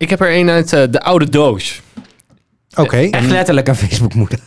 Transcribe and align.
Ik 0.00 0.10
heb 0.10 0.20
er 0.20 0.34
een 0.36 0.50
uit 0.50 0.72
eh, 0.72 0.82
de 0.90 1.00
oude 1.00 1.28
doos. 1.28 1.80
Oké. 2.74 2.96
Echt 2.96 3.30
letterlijk 3.30 3.68
een 3.68 3.74
Facebookmoeder. 3.76 4.38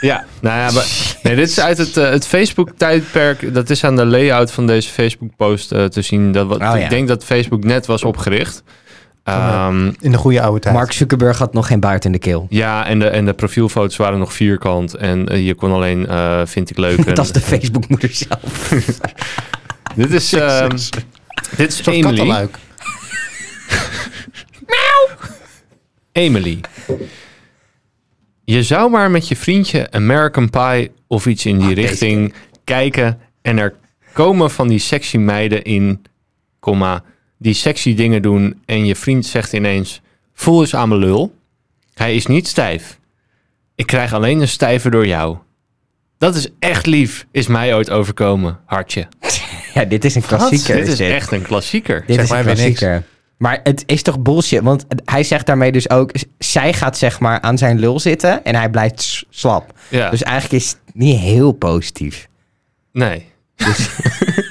Ja, 0.00 0.24
nou 0.40 0.58
ja, 0.58 0.70
maar, 0.70 0.86
nee, 1.22 1.34
dit 1.36 1.48
is 1.48 1.60
uit 1.60 1.78
het, 1.78 1.96
eh, 1.96 2.10
het 2.10 2.26
Facebook-tijdperk. 2.26 3.54
Dat 3.54 3.70
is 3.70 3.84
aan 3.84 3.96
de 3.96 4.04
layout 4.06 4.52
van 4.52 4.66
deze 4.66 4.90
Facebook-post 4.90 5.72
eh, 5.72 5.84
te 5.84 6.02
zien. 6.02 6.32
Dat, 6.32 6.46
wat, 6.46 6.56
Oh, 6.56 6.62
ja. 6.62 6.74
Ik 6.76 6.90
denk 6.90 7.08
dat 7.08 7.24
Facebook 7.24 7.64
net 7.64 7.86
was 7.86 8.04
opgericht. 8.04 8.62
Ehm, 9.24 9.92
In 10.00 10.10
de 10.10 10.16
goede 10.18 10.40
oude 10.42 10.60
tijd. 10.60 10.74
Mark 10.74 10.92
Zuckerberg 10.92 11.38
had 11.38 11.52
nog 11.52 11.66
geen 11.66 11.80
buit 11.80 12.04
in 12.04 12.12
de 12.12 12.18
keel. 12.18 12.46
ja, 12.50 12.86
en 12.86 12.98
de, 12.98 13.08
en 13.08 13.24
de 13.24 13.32
profielfoto's 13.34 13.96
waren 13.96 14.18
nog 14.18 14.32
vierkant. 14.32 14.94
En 14.94 15.42
je 15.44 15.54
kon 15.54 15.72
alleen, 15.72 16.06
eh, 16.08 16.40
vind 16.44 16.70
ik 16.70 16.76
leuk. 16.76 17.04
Dat 17.14 17.24
is 17.24 17.32
de 17.32 17.40
Facebookmoeder 17.40 18.10
zelf. 18.12 18.68
Dit 19.94 20.12
is, 20.12 20.32
ehm, 20.32 20.68
dit 21.56 21.72
is 21.72 21.86
Emily. 21.86 22.48
Kattenluik. 24.68 25.30
Emily. 26.12 26.60
Je 28.44 28.62
zou 28.62 28.90
maar 28.90 29.10
met 29.10 29.28
je 29.28 29.36
vriendje 29.36 29.90
American 29.90 30.50
Pie 30.50 30.90
of 31.06 31.26
iets 31.26 31.46
in 31.46 31.58
die 31.58 31.68
Ah, 31.68 31.74
deze 31.74 31.88
richting 31.88 32.34
kijken. 32.64 33.20
En 33.42 33.58
er 33.58 33.74
komen 34.12 34.50
van 34.50 34.68
die 34.68 34.78
sexy 34.78 35.16
meiden 35.16 35.62
in, 35.62 36.02
die 37.38 37.54
sexy 37.54 37.94
dingen 37.94 38.22
doen. 38.22 38.62
En 38.64 38.86
je 38.86 38.96
vriend 38.96 39.26
zegt 39.26 39.52
ineens, 39.52 40.00
voel 40.34 40.60
eens 40.60 40.74
aan 40.74 40.88
mijn 40.88 41.00
lul. 41.00 41.34
Hij 41.94 42.16
is 42.16 42.26
niet 42.26 42.48
stijf. 42.48 42.98
Ik 43.74 43.86
krijg 43.86 44.12
alleen 44.12 44.40
een 44.40 44.48
stijve 44.48 44.90
door 44.90 45.06
jou. 45.06 45.36
Dat 46.18 46.34
is 46.34 46.48
echt 46.58 46.86
lief, 46.86 47.26
is 47.30 47.46
mij 47.46 47.74
ooit 47.74 47.90
overkomen, 47.90 48.60
hartje. 48.64 49.08
Ja, 49.74 49.84
dit 49.84 50.04
is 50.04 50.14
een 50.14 50.22
klassieker. 50.22 50.76
Dit 50.76 50.88
is 50.88 50.96
dit. 50.96 51.10
echt 51.10 51.32
een 51.32 51.42
klassieker. 51.42 52.04
Dit 52.06 52.14
Zeg 52.14 52.24
is 52.24 52.30
mij 52.30 52.38
een 52.38 52.44
klassieker. 52.44 53.04
Maar 53.38 53.60
het 53.62 53.82
is 53.86 54.02
toch 54.02 54.18
bullshit? 54.20 54.62
Want 54.62 54.84
hij 55.04 55.22
zegt 55.22 55.46
daarmee 55.46 55.72
dus 55.72 55.90
ook... 55.90 56.10
Zij 56.38 56.72
gaat 56.72 56.98
zeg 56.98 57.20
maar 57.20 57.40
aan 57.40 57.58
zijn 57.58 57.78
lul 57.78 58.00
zitten 58.00 58.44
en 58.44 58.54
hij 58.54 58.70
blijft 58.70 59.24
slap. 59.30 59.72
Ja, 59.88 60.10
Dus 60.10 60.22
eigenlijk 60.22 60.62
is 60.64 60.70
het 60.70 60.94
niet 60.94 61.18
heel 61.18 61.52
positief. 61.52 62.28
nee. 62.92 63.26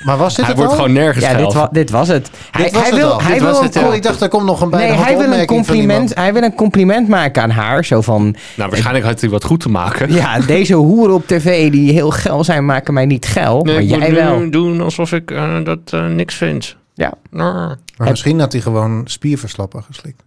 Maar 0.04 0.18
was 0.18 0.36
dit 0.36 0.46
Hij 0.46 0.54
het 0.54 0.58
wordt 0.64 0.72
al? 0.72 0.78
gewoon 0.86 0.94
nergens 0.94 1.26
Ja, 1.26 1.34
dit, 1.34 1.54
wa- 1.54 1.70
dit 1.72 1.90
was 1.90 2.08
het. 2.08 2.30
Hij, 2.52 2.64
Dit 2.64 2.74
was 2.74 2.82
hij 2.82 2.90
het 2.92 3.00
wil, 3.00 3.12
al. 3.12 3.22
hij 3.22 3.32
Dit 3.34 3.42
wil 3.42 3.58
een 3.58 3.64
het, 3.64 3.94
ik 3.96 4.04
dacht, 4.04 4.22
er 4.22 4.30
komt 4.30 4.46
nog 4.46 4.62
een 4.62 4.70
Nee, 4.70 4.80
bijna 4.88 5.04
hij 5.04 5.18
wil, 5.18 5.32
een 5.34 5.46
compliment, 5.46 6.16
hij 6.16 6.34
wil 6.34 6.44
een 6.44 6.56
compliment 6.56 7.08
maken 7.08 7.42
aan 7.44 7.50
haar. 7.50 7.86
Zo 7.86 8.02
van, 8.02 8.36
Nou, 8.56 8.70
waarschijnlijk 8.70 9.06
had 9.06 9.22
hij 9.22 9.30
wat 9.30 9.44
goed 9.44 9.60
te 9.60 9.70
maken. 9.70 10.14
ja, 10.14 10.40
deze 10.40 10.74
hoeren 10.74 11.16
op 11.16 11.28
tv 11.28 11.72
die 11.72 11.92
heel 11.92 12.10
geil 12.10 12.44
zijn, 12.44 12.66
maken 12.66 12.94
mij 12.94 13.06
niet 13.06 13.26
geil. 13.26 13.64
maar 13.64 13.74
ik 13.74 13.90
jij 13.90 13.98
moet 14.00 14.08
nu 14.10 14.14
wel. 14.16 14.50
doen 14.50 14.82
alsof 14.82 15.12
ik 15.12 15.32
eh, 15.32 15.64
dat 15.64 15.80
eh, 15.86 16.06
niks 16.06 16.36
vind. 16.36 16.76
Ja. 16.98 17.14
Maar 17.30 17.78
misschien 17.98 18.40
had 18.40 18.52
hij 18.52 18.62
gewoon 18.62 19.02
spierverslapper 19.06 19.84
geslikt. 19.84 20.24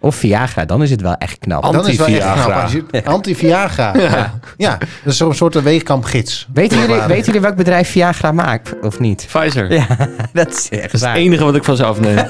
Of 0.00 0.14
Viagra, 0.16 0.64
dan 0.64 0.82
is 0.82 0.90
het 0.90 1.00
wel 1.00 1.14
echt 1.14 1.38
knap. 1.38 1.62
An- 1.64 1.72
Dan 1.72 1.80
is 1.88 1.98
het 1.98 2.06
wel 2.06 2.06
echt 2.06 2.24
Anti-Viagra. 2.26 3.10
Anti-Viagra. 3.10 3.96
Ja. 3.96 4.38
ja, 4.56 4.78
dat 4.78 5.12
is 5.12 5.16
zo'n 5.16 5.34
soort 5.34 5.62
weegkampgids. 5.62 6.48
Weten 6.52 6.78
jullie, 6.78 7.00
weten 7.00 7.24
jullie 7.24 7.40
welk 7.40 7.56
bedrijf 7.56 7.90
Viagra 7.90 8.32
maakt, 8.32 8.74
of 8.82 8.98
niet? 8.98 9.26
Pfizer. 9.32 9.72
Ja, 9.72 9.86
dat 10.32 10.48
is 10.48 10.68
echt 10.68 10.82
Dat 10.82 10.92
is 10.92 11.00
het 11.00 11.16
enige 11.16 11.44
wat 11.44 11.54
ik 11.54 11.64
van 11.64 11.76
ze 11.76 11.84
afneem. 11.84 12.26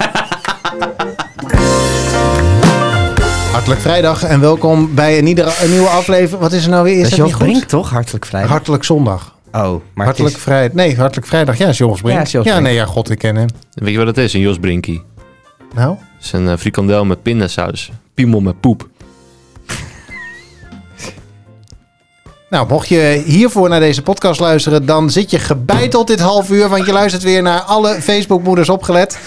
Hartelijk 3.53 3.81
vrijdag 3.81 4.23
en 4.23 4.41
welkom 4.41 4.95
bij 4.95 5.19
een, 5.19 5.27
iedere, 5.27 5.53
een 5.63 5.71
nieuwe 5.71 5.89
aflevering. 5.89 6.41
Wat 6.43 6.53
is 6.53 6.65
er 6.65 6.71
nou 6.71 6.85
weer? 6.85 6.93
Is 6.97 7.03
Dat 7.03 7.11
is 7.13 7.17
dat 7.17 7.19
Jos 7.19 7.27
niet 7.29 7.37
goed? 7.37 7.47
Brink, 7.51 7.65
toch? 7.65 7.91
Hartelijk 7.91 8.27
vrijdag. 8.27 8.51
Hartelijk 8.51 8.85
zondag. 8.85 9.35
Oh, 9.53 9.81
maar 9.95 10.07
hartelijk 10.07 10.37
is- 10.37 10.43
vrijdag. 10.43 10.77
Nee, 10.77 10.97
hartelijk 10.97 11.27
vrijdag. 11.27 11.59
Ja, 11.59 11.69
is 11.69 11.79
Jos 11.79 12.01
Brink. 12.01 12.17
Ja, 12.19 12.23
is 12.25 12.31
Jos 12.33 12.45
ja, 12.45 12.51
Brink. 12.51 12.67
nee, 12.67 12.75
ja, 12.77 12.85
god, 12.85 13.11
ik 13.11 13.19
ken 13.19 13.37
hem. 13.37 13.49
Weet 13.75 13.93
je 13.93 13.99
wat 13.99 14.07
het 14.07 14.19
is? 14.19 14.33
Een 14.33 14.41
Jos 14.41 14.59
Brinkie. 14.59 15.03
Nou, 15.75 15.91
Het 16.17 16.25
is 16.25 16.33
een 16.33 16.49
eh, 16.49 16.57
frikandel 16.57 17.05
met 17.05 17.23
pindasaus. 17.23 17.91
Piemel 18.15 18.41
met 18.41 18.61
poep. 18.61 18.89
nou, 22.51 22.69
mocht 22.69 22.89
je 22.89 23.23
hiervoor 23.27 23.69
naar 23.69 23.81
deze 23.81 24.03
podcast 24.03 24.41
luisteren, 24.41 24.87
dan 24.87 25.11
zit 25.11 25.31
je 25.31 25.39
gebeiteld 25.39 26.07
dit 26.07 26.21
half 26.21 26.51
uur, 26.51 26.69
want 26.69 26.87
je 26.87 26.93
luistert 26.93 27.23
weer 27.23 27.43
naar 27.43 27.61
alle 27.61 27.95
Facebookmoeders 28.01 28.69
opgelet. 28.69 29.19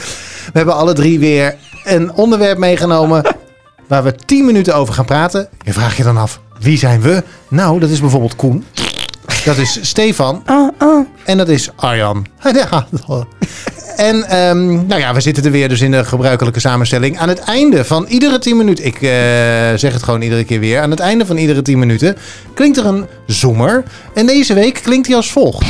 We 0.45 0.51
hebben 0.57 0.75
alle 0.75 0.93
drie 0.93 1.19
weer 1.19 1.55
een 1.83 2.13
onderwerp 2.13 2.57
meegenomen 2.57 3.35
waar 3.87 4.03
we 4.03 4.15
10 4.15 4.45
minuten 4.45 4.75
over 4.75 4.93
gaan 4.93 5.05
praten. 5.05 5.49
Je 5.61 5.73
vraagt 5.73 5.97
je 5.97 6.03
dan 6.03 6.17
af, 6.17 6.39
wie 6.59 6.77
zijn 6.77 7.01
we? 7.01 7.23
Nou, 7.47 7.79
dat 7.79 7.89
is 7.89 7.99
bijvoorbeeld 7.99 8.35
Koen. 8.35 8.65
Dat 9.45 9.57
is 9.57 9.79
Stefan. 9.81 10.43
Oh, 10.45 10.69
oh. 10.79 11.07
En 11.25 11.37
dat 11.37 11.49
is 11.49 11.69
Arjan. 11.75 12.25
En 13.95 14.23
ehm, 14.29 14.87
nou 14.87 15.01
ja, 15.01 15.13
we 15.13 15.21
zitten 15.21 15.43
er 15.43 15.51
weer 15.51 15.69
dus 15.69 15.81
in 15.81 15.91
de 15.91 16.05
gebruikelijke 16.05 16.59
samenstelling. 16.59 17.19
Aan 17.19 17.29
het 17.29 17.39
einde 17.39 17.85
van 17.85 18.05
iedere 18.05 18.39
10 18.39 18.57
minuten, 18.57 18.85
ik 18.85 18.95
eh, 18.95 19.09
zeg 19.75 19.93
het 19.93 20.03
gewoon 20.03 20.21
iedere 20.21 20.43
keer 20.43 20.59
weer. 20.59 20.81
Aan 20.81 20.89
het 20.89 20.99
einde 20.99 21.25
van 21.25 21.37
iedere 21.37 21.61
10 21.61 21.79
minuten 21.79 22.17
klinkt 22.53 22.77
er 22.77 22.85
een 22.85 23.05
zoemer. 23.25 23.83
En 24.13 24.25
deze 24.25 24.53
week 24.53 24.79
klinkt 24.83 25.07
hij 25.07 25.15
als 25.15 25.31
volgt. 25.31 25.65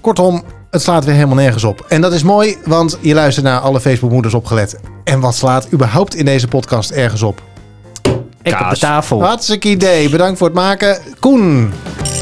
Kortom, 0.00 0.42
het 0.70 0.82
slaat 0.82 1.04
weer 1.04 1.14
helemaal 1.14 1.36
nergens 1.36 1.64
op. 1.64 1.84
En 1.88 2.00
dat 2.00 2.12
is 2.12 2.22
mooi, 2.22 2.56
want 2.64 2.98
je 3.00 3.14
luistert 3.14 3.46
naar 3.46 3.60
alle 3.60 3.80
Facebookmoeders 3.80 4.34
opgelet. 4.34 4.76
En 5.04 5.20
wat 5.20 5.34
slaat 5.34 5.68
überhaupt 5.72 6.14
in 6.14 6.24
deze 6.24 6.48
podcast 6.48 6.90
ergens 6.90 7.22
op? 7.22 7.42
Ik 8.02 8.12
op 8.12 8.42
de 8.42 8.50
Kaas. 8.50 8.78
tafel. 8.78 9.22
Hartstikke 9.24 9.68
idee. 9.68 10.08
Bedankt 10.08 10.38
voor 10.38 10.46
het 10.46 10.56
maken. 10.56 10.98
Koen, 11.20 11.72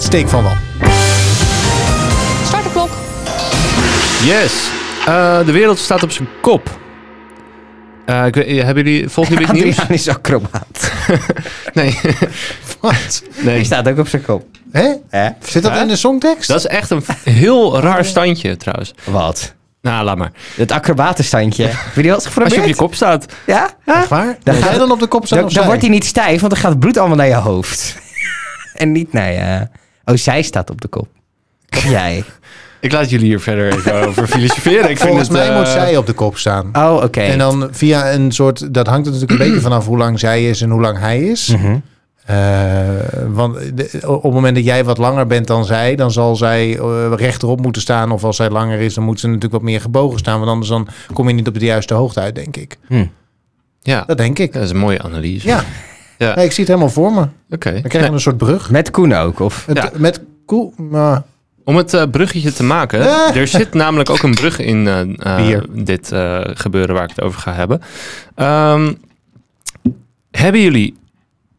steek 0.01 0.29
van 0.29 0.43
wal. 0.43 0.70
Yes. 4.25 4.71
Eh, 5.07 5.45
de 5.45 5.53
wereld 5.53 5.79
staat 5.79 6.03
op 6.03 6.11
zijn 6.11 6.29
kop. 6.41 6.79
Eh, 8.07 8.27
ik, 8.27 8.35
weet- 8.35 8.63
hebben 8.63 8.85
jullie, 8.85 9.09
volgen 9.09 9.33
jullie 9.33 9.49
het 9.49 9.57
nieuws? 9.57 9.79
Adriaan 9.79 9.95
is 9.95 10.09
acrobaat. 10.09 10.93
Nee. 11.73 11.99
Wat? 12.81 13.23
Die 13.35 13.45
nee. 13.45 13.65
staat 13.65 13.89
ook 13.89 13.99
op 13.99 14.09
zijn 14.09 14.23
kop. 14.23 14.47
Hè? 14.73 14.95
Hè? 15.09 15.29
Zit 15.43 15.63
dat 15.63 15.77
in 15.77 15.89
de 15.89 15.97
songtekst? 15.97 16.49
Dat 16.49 16.59
is 16.59 16.67
echt 16.67 16.91
een 16.91 17.03
heel 17.25 17.81
raar 17.81 18.05
standje 18.05 18.57
trouwens. 18.57 18.95
Wat? 19.05 19.55
Nou, 19.83 20.05
laat 20.05 20.17
maar. 20.17 20.33
Het 20.55 20.73
acrobatenstandje. 20.73 21.65
Heb 21.65 21.95
je 21.95 22.03
die 22.03 22.11
wel 22.11 22.21
Als 22.43 22.55
je 22.55 22.61
op 22.61 22.67
je 22.67 22.77
kop 22.77 22.95
staat. 22.95 23.33
Ja? 23.47 23.71
Echt 23.85 24.09
waar? 24.09 24.39
Dan 24.43 24.55
Ga 24.55 24.69
jij 24.69 24.79
dan 24.79 24.91
op 24.91 25.01
de 25.01 25.07
kop 25.07 25.27
staan 25.27 25.49
Dan, 25.49 25.65
wordt 25.65 25.81
hij 25.81 25.91
niet 25.91 26.05
stijf, 26.05 26.41
want 26.41 26.53
dan 26.53 26.63
gaat 26.63 26.71
het 26.71 26.81
bloed 26.81 26.97
allemaal 26.97 27.17
naar 27.17 27.27
je 27.27 27.35
hoofd. 27.35 27.97
en 28.75 28.93
niet 28.93 29.13
naar 29.13 29.33
je... 29.33 29.69
Oh, 30.05 30.17
zij 30.17 30.43
staat 30.43 30.71
op 30.71 30.81
de 30.81 30.89
kop. 30.89 31.09
Of 31.77 31.89
jij. 31.89 32.25
Ik 32.81 32.93
laat 32.93 33.11
jullie 33.11 33.27
hier 33.27 33.41
verder 33.41 33.73
even 33.73 33.95
over 34.09 34.27
filosoferen. 34.27 34.81
Ik 34.91 34.97
vind 34.99 34.99
Volgens 35.09 35.29
het, 35.29 35.37
mij 35.37 35.49
eh, 35.49 35.57
moet 35.57 35.69
zij 35.69 35.97
op 35.97 36.07
de 36.07 36.13
kop 36.13 36.39
staan. 36.39 36.71
Oh, 36.73 37.01
oké. 37.05 37.21
En 37.21 37.39
dan 37.39 37.69
via 37.71 38.13
een 38.13 38.33
soort... 38.33 38.75
Dat 38.75 38.87
hangt 38.87 39.07
er 39.07 39.13
natuurlijk 39.13 39.41
een 39.41 39.47
beetje 39.47 39.61
vanaf 39.63 39.87
hoe 39.87 39.97
lang 39.99 40.19
zij 40.21 40.49
is 40.49 40.63
en 40.63 40.71
hoe 40.71 40.81
lang 40.81 40.99
hij 40.99 41.21
is. 41.23 41.49
Mhm. 41.49 41.77
Eh, 42.25 42.37
want 43.29 43.77
de- 43.77 44.01
op 44.07 44.23
het 44.23 44.33
moment 44.33 44.55
dat 44.55 44.65
jij 44.65 44.85
wat 44.85 44.99
langer 44.99 45.27
bent 45.27 45.47
dan 45.47 45.65
zij... 45.65 45.95
dan 45.97 46.11
zal 46.13 46.37
zij 46.37 46.79
eh, 46.79 47.13
rechterop 47.17 47.61
moeten 47.61 47.83
staan. 47.83 48.11
Of 48.11 48.25
als 48.25 48.37
zij 48.37 48.51
langer 48.51 48.79
is, 48.81 48.95
dan 48.95 49.05
moet 49.05 49.21
ze 49.21 49.27
natuurlijk 49.27 49.53
wat 49.53 49.63
meer 49.63 49.81
gebogen 49.81 50.19
staan. 50.19 50.39
Want 50.39 50.51
anders 50.51 50.69
dan 50.71 50.89
kom 51.13 51.29
je 51.29 51.35
niet 51.35 51.49
op 51.49 51.59
de 51.59 51.65
juiste 51.65 51.95
hoogte 51.95 52.21
uit, 52.21 52.35
denk 52.35 52.57
ik. 52.57 52.79
Ja, 53.83 54.05
Dat 54.07 54.17
denk 54.19 54.39
ik. 54.39 54.53
dat 54.53 54.63
is 54.63 54.71
een 54.71 54.77
mooie 54.77 55.03
analyse. 55.03 55.47
Ja. 55.49 55.65
Ja. 56.19 56.35
Nee, 56.35 56.45
ik 56.45 56.51
zie 56.53 56.65
het 56.65 56.73
helemaal 56.73 56.93
voor 56.95 57.13
me. 57.13 57.27
Oké. 57.51 57.73
Dan 57.73 57.83
krijg 57.83 58.07
je 58.07 58.13
een 58.13 58.21
soort 58.21 58.37
brug. 58.37 58.71
Met 58.71 58.91
Koen 58.91 59.13
ook, 59.15 59.41
of? 59.41 59.67
Het- 59.67 59.77
Ja. 59.77 59.91
Met 59.97 60.21
koe... 60.47 60.73
maar 60.77 61.23
Om 61.71 61.77
het 61.77 61.95
eh, 61.95 62.03
bruggetje 62.11 62.53
te 62.53 62.63
maken, 62.63 63.01
er 63.41 63.47
zit 63.49 63.75
namelijk 63.75 64.11
ook 64.11 64.23
een 64.23 64.35
brug 64.35 64.59
in 64.59 64.87
eh, 64.89 65.01
eh, 65.01 65.37
Bier. 65.37 65.67
dit 65.71 66.13
eh, 66.13 66.41
gebeuren 66.45 66.95
waar 66.95 67.05
ik 67.05 67.11
het 67.15 67.21
over 67.21 67.41
ga 67.41 67.53
hebben. 67.53 67.81
Ehm, 68.35 68.93
hebben 70.31 70.61
jullie 70.61 70.95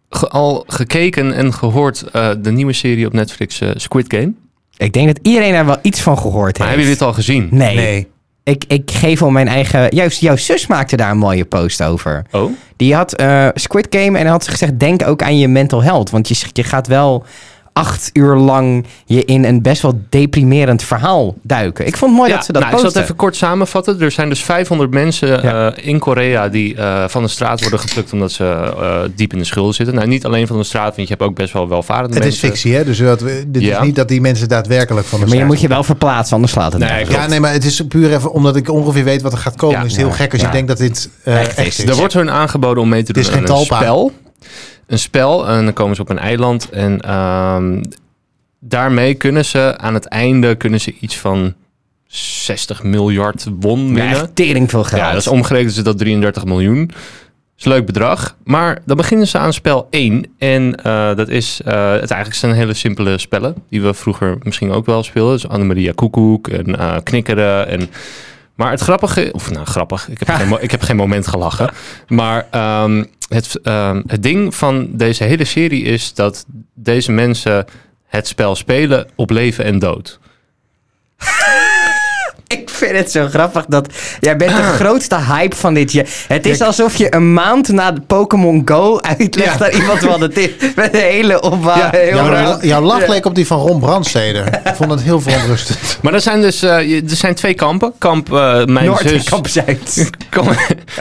ge- 0.09 0.27
al 0.29 0.63
gekeken 0.67 1.33
en 1.33 1.53
gehoord 1.53 2.01
eh, 2.11 2.29
de 2.41 2.51
nieuwe 2.51 2.73
serie 2.73 3.05
op 3.05 3.13
Netflix 3.13 3.61
eh, 3.61 3.69
Squid 3.75 4.05
Game? 4.13 4.31
Ik 4.77 4.93
denk 4.93 5.07
dat 5.07 5.19
iedereen 5.21 5.53
er 5.53 5.65
wel 5.65 5.77
iets 5.81 6.01
van 6.01 6.17
gehoord 6.17 6.57
Maar 6.57 6.67
heeft. 6.67 6.79
hebben 6.79 6.79
jullie 6.79 6.93
het 6.93 7.01
al 7.01 7.13
gezien? 7.13 7.47
Nee. 7.51 7.75
nee. 7.75 8.07
Ik, 8.43 8.63
ik 8.67 8.91
geef 8.91 9.21
om 9.21 9.33
mijn 9.33 9.47
eigen... 9.47 9.95
Juist, 9.95 10.19
jouw 10.21 10.35
zus 10.35 10.67
maakte 10.67 10.95
daar 10.95 11.11
een 11.11 11.17
mooie 11.17 11.45
post 11.45 11.83
over. 11.83 12.25
Oh? 12.31 12.51
Die 12.75 12.95
had 12.95 13.13
eh, 13.15 13.47
Squid 13.53 13.87
Game 13.89 14.17
en 14.17 14.25
had 14.27 14.43
ze 14.43 14.49
gezegd... 14.51 14.79
denk 14.79 15.07
ook 15.07 15.23
aan 15.23 15.37
je 15.37 15.47
mental 15.47 15.83
health. 15.83 16.09
Want 16.09 16.27
je, 16.27 16.35
je 16.53 16.63
gaat 16.63 16.87
wel 16.87 17.23
acht 17.73 18.09
uur 18.13 18.35
lang 18.35 18.85
je 19.05 19.25
in 19.25 19.43
een 19.45 19.61
best 19.61 19.81
wel 19.81 20.01
deprimerend 20.09 20.83
verhaal 20.83 21.35
duiken. 21.41 21.85
Ik 21.85 21.97
vond 21.97 22.11
het 22.11 22.19
mooi 22.19 22.29
Ja, 22.31 22.35
dat 22.35 22.45
ze 22.45 22.51
dat 22.51 22.61
nou, 22.61 22.73
ik 22.73 22.79
zal 22.79 22.89
het 22.89 22.97
even 23.01 23.15
kort 23.15 23.35
samenvatten. 23.35 24.01
Er 24.01 24.11
zijn 24.11 24.29
dus 24.29 24.43
500 24.43 24.91
mensen 24.91 25.27
Ja. 25.43 25.71
eh, 25.71 25.87
in 25.87 25.99
Korea 25.99 26.49
die 26.49 26.75
eh, 26.75 27.03
van 27.07 27.23
de 27.23 27.27
straat 27.29 27.61
worden 27.61 27.79
geplukt 27.79 28.13
omdat 28.13 28.31
ze 28.31 28.45
eh, 28.45 28.99
diep 29.15 29.33
in 29.33 29.39
de 29.39 29.45
schulden 29.45 29.73
zitten. 29.73 29.95
Nou, 29.95 30.07
niet 30.07 30.25
alleen 30.25 30.47
van 30.47 30.57
de 30.57 30.63
straat, 30.63 30.95
want 30.95 31.07
je 31.07 31.13
hebt 31.17 31.21
ook 31.29 31.35
best 31.35 31.53
wel 31.53 31.67
welvarende 31.69 32.15
Het 32.15 32.25
is 32.25 32.31
mensen. 32.41 32.49
fictie, 32.49 32.75
hè? 32.75 32.83
Dus 32.85 32.97
dat 32.97 33.21
we, 33.21 33.43
dit 33.47 33.61
Ja. 33.61 33.79
is 33.79 33.85
niet 33.85 33.95
dat 33.95 34.07
die 34.07 34.21
mensen 34.21 34.47
daadwerkelijk 34.49 35.07
van 35.07 35.19
de 35.19 35.25
maar 35.25 35.33
je 35.33 35.39
straat 35.41 35.53
moet 35.53 35.61
je 35.61 35.67
wel 35.67 35.83
verplaatsen, 35.83 36.35
anders 36.35 36.53
slaat 36.53 36.73
het 36.73 36.81
Nee. 36.81 37.09
Ja, 37.09 37.27
nee, 37.27 37.39
maar 37.39 37.51
het 37.53 37.65
is 37.65 37.81
puur 37.87 38.13
even 38.13 38.31
omdat 38.31 38.55
ik 38.55 38.69
ongeveer 38.69 39.03
weet 39.03 39.21
wat 39.21 39.31
er 39.31 39.37
gaat 39.37 39.55
komen. 39.55 39.77
Ja. 39.79 39.83
is 39.85 39.91
het 39.91 39.99
heel 40.01 40.09
Ja. 40.09 40.13
gek 40.15 40.31
als 40.31 40.41
Ja. 40.41 40.47
je 40.47 40.53
denkt 40.53 40.67
dat 40.67 40.77
dit 40.77 41.09
eh, 41.23 41.39
Echt 41.39 41.47
echt, 41.57 41.67
is. 41.67 41.79
is. 41.79 41.89
Er 41.89 41.95
wordt 41.95 42.13
hun 42.13 42.31
aangeboden 42.31 42.83
om 42.83 42.89
mee 42.89 43.03
te 43.03 43.05
Het 43.07 43.15
doen 43.15 43.23
is 43.23 43.29
geen 43.29 43.39
een 43.39 43.45
talpa. 43.45 43.75
spel. 43.79 44.11
Een 44.91 44.99
spel 44.99 45.47
en 45.47 45.63
dan 45.63 45.73
komen 45.73 45.95
ze 45.95 46.01
op 46.01 46.09
een 46.09 46.19
eiland 46.19 46.69
en 46.69 46.99
ehm, 46.99 47.83
daarmee 48.59 49.13
kunnen 49.13 49.45
ze 49.45 49.73
aan 49.77 49.93
het 49.93 50.05
einde 50.05 50.55
kunnen 50.55 50.81
ze 50.81 50.95
iets 50.99 51.17
van 51.17 51.53
60 52.07 52.83
miljard 52.83 53.47
won 53.59 53.79
Ja, 53.79 53.85
winnen. 53.85 54.07
echt 54.09 54.35
tering 54.35 54.69
veel 54.69 54.83
geld. 54.83 55.01
Ja, 55.01 55.11
dat 55.11 55.19
is 55.21 55.27
omgerekend 55.27 55.77
is 55.77 55.83
dat 55.83 55.97
33 55.97 56.45
miljoen. 56.45 56.85
Dat 56.87 56.95
is 57.57 57.65
een 57.65 57.71
leuk 57.71 57.85
bedrag. 57.85 58.35
Maar 58.43 58.81
dan 58.85 58.97
beginnen 58.97 59.27
ze 59.27 59.37
aan 59.37 59.53
spel 59.53 59.87
1. 59.89 60.25
En 60.37 60.75
eh, 60.83 61.15
dat 61.15 61.29
is, 61.29 61.61
eh, 61.65 61.91
het 61.91 62.11
eigenlijk 62.11 62.33
zijn 62.33 62.53
hele 62.53 62.73
simpele 62.73 63.17
spellen. 63.17 63.55
Die 63.69 63.81
we 63.81 63.93
vroeger 63.93 64.37
misschien 64.43 64.71
ook 64.71 64.85
wel 64.85 65.03
speelden. 65.03 65.33
Dus 65.33 65.47
Annemaria 65.47 65.91
Koekoek 65.95 66.47
en 66.47 66.79
eh, 66.79 66.95
Knikkeren. 67.03 67.67
En... 67.67 67.89
Maar 68.61 68.71
het 68.71 68.81
grappige, 68.81 69.29
of 69.31 69.51
nou 69.51 69.65
grappig, 69.65 70.09
ik 70.09 70.19
heb, 70.19 70.29
geen, 70.39 70.57
ik 70.61 70.71
heb 70.71 70.81
geen 70.81 70.95
moment 70.95 71.27
gelachen. 71.27 71.69
Maar 72.07 72.47
ehm, 72.51 73.03
het, 73.27 73.59
ehm, 73.63 74.01
het 74.07 74.23
ding 74.23 74.55
van 74.55 74.87
deze 74.91 75.23
hele 75.23 75.45
serie 75.45 75.83
is 75.83 76.13
dat 76.13 76.45
deze 76.73 77.11
mensen 77.11 77.65
het 78.07 78.27
spel 78.27 78.55
spelen 78.55 79.07
op 79.15 79.29
leven 79.29 79.65
en 79.65 79.79
dood. 79.79 80.19
Ik 82.57 82.69
vind 82.69 82.91
het 82.97 83.11
zo 83.11 83.27
grappig 83.27 83.65
dat 83.67 83.87
jij 84.19 84.35
bent 84.37 84.55
de 84.55 84.61
grootste 84.63 85.15
hype 85.15 85.55
van 85.55 85.73
dit 85.73 85.91
jaar. 85.91 86.05
Het 86.27 86.45
is 86.45 86.61
alsof 86.61 86.95
je 86.95 87.15
een 87.15 87.33
maand 87.33 87.67
na 87.67 87.91
de 87.91 88.01
Pokémon 88.01 88.61
Go 88.65 88.99
uitlegt 89.01 89.59
Ja. 89.59 89.65
aan 89.65 89.79
iemand 89.79 90.01
wat 90.01 90.19
het 90.19 90.37
is. 90.37 90.49
Met 90.75 90.93
een 90.93 90.99
hele 90.99 91.41
opbouw. 91.41 91.75
Ja, 91.77 91.91
Jouw, 92.61 92.81
lach 92.81 93.01
Ja. 93.01 93.07
leek 93.09 93.25
op 93.25 93.35
die 93.35 93.47
van 93.47 93.59
Ron 93.59 93.79
Brandstede. 93.79 94.39
Ik 94.63 94.75
vond 94.75 94.91
het 94.91 95.01
heel 95.01 95.21
verontrustend. 95.21 95.79
Maar 96.01 96.13
er 96.13 96.21
zijn 96.21 96.41
dus 96.41 96.61
eh, 96.61 96.95
er 96.95 97.01
zijn 97.05 97.35
twee 97.35 97.53
kampen. 97.53 97.93
Kamp 97.97 98.33
eh, 98.33 98.65
mijn 98.65 98.85
Noord 98.85 99.01
zus. 99.09 99.23
Kamp 99.29 99.47
Zuid. 99.47 100.11
Kamp, 100.29 100.57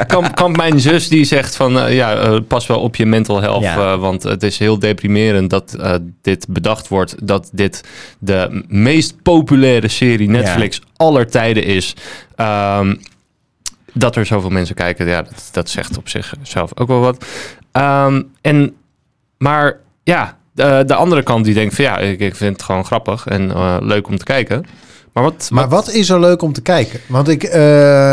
kamp, 0.06 0.34
kamp 0.34 0.56
mijn 0.56 0.80
zus 0.80 1.08
die 1.08 1.24
zegt 1.24 1.56
van 1.56 1.80
eh, 1.80 1.94
ja, 1.94 2.40
pas 2.48 2.66
wel 2.66 2.80
op 2.80 2.96
je 2.96 3.06
mental 3.06 3.40
health. 3.40 3.62
Ja. 3.62 3.76
eh, 3.92 3.98
want 4.00 4.22
het 4.22 4.42
is 4.42 4.58
heel 4.58 4.78
deprimerend 4.78 5.50
dat 5.50 5.74
eh, 5.80 5.94
dit 6.22 6.46
bedacht 6.48 6.88
wordt. 6.88 7.14
Dat 7.22 7.48
dit 7.52 7.80
de 8.18 8.64
meest 8.68 9.22
populaire 9.22 9.88
serie 9.88 10.28
Netflix 10.30 10.80
aller 11.00 11.30
tijden 11.30 11.64
is. 11.64 11.94
Ehm, 12.36 12.94
dat 13.92 14.16
er 14.16 14.26
zoveel 14.26 14.50
mensen 14.50 14.74
kijken, 14.74 15.06
ja, 15.06 15.22
dat, 15.22 15.48
dat 15.52 15.68
zegt 15.68 15.96
op 15.96 16.08
zichzelf 16.08 16.70
ook 16.74 16.88
wel 16.88 17.00
wat. 17.00 17.24
Ehm, 17.72 18.22
en, 18.40 18.76
maar 19.38 19.76
ja, 20.02 20.36
de, 20.52 20.82
de 20.86 20.94
andere 20.94 21.22
kant 21.22 21.44
die 21.44 21.54
denkt 21.54 21.74
van 21.74 21.84
ja, 21.84 21.98
ik, 21.98 22.20
ik 22.20 22.36
vind 22.36 22.52
het 22.52 22.62
gewoon 22.62 22.84
grappig 22.84 23.26
en 23.26 23.50
eh, 23.50 23.76
leuk 23.80 24.08
om 24.08 24.16
te 24.16 24.24
kijken. 24.24 24.64
Maar 25.12 25.22
wat, 25.22 25.48
Maar 25.52 25.68
wat 25.68 25.88
is 25.90 26.08
er 26.10 26.20
leuk 26.20 26.42
om 26.42 26.52
te 26.52 26.62
kijken? 26.62 27.00
Want 27.08 27.28
ik, 27.28 27.42
eh, 27.42 27.60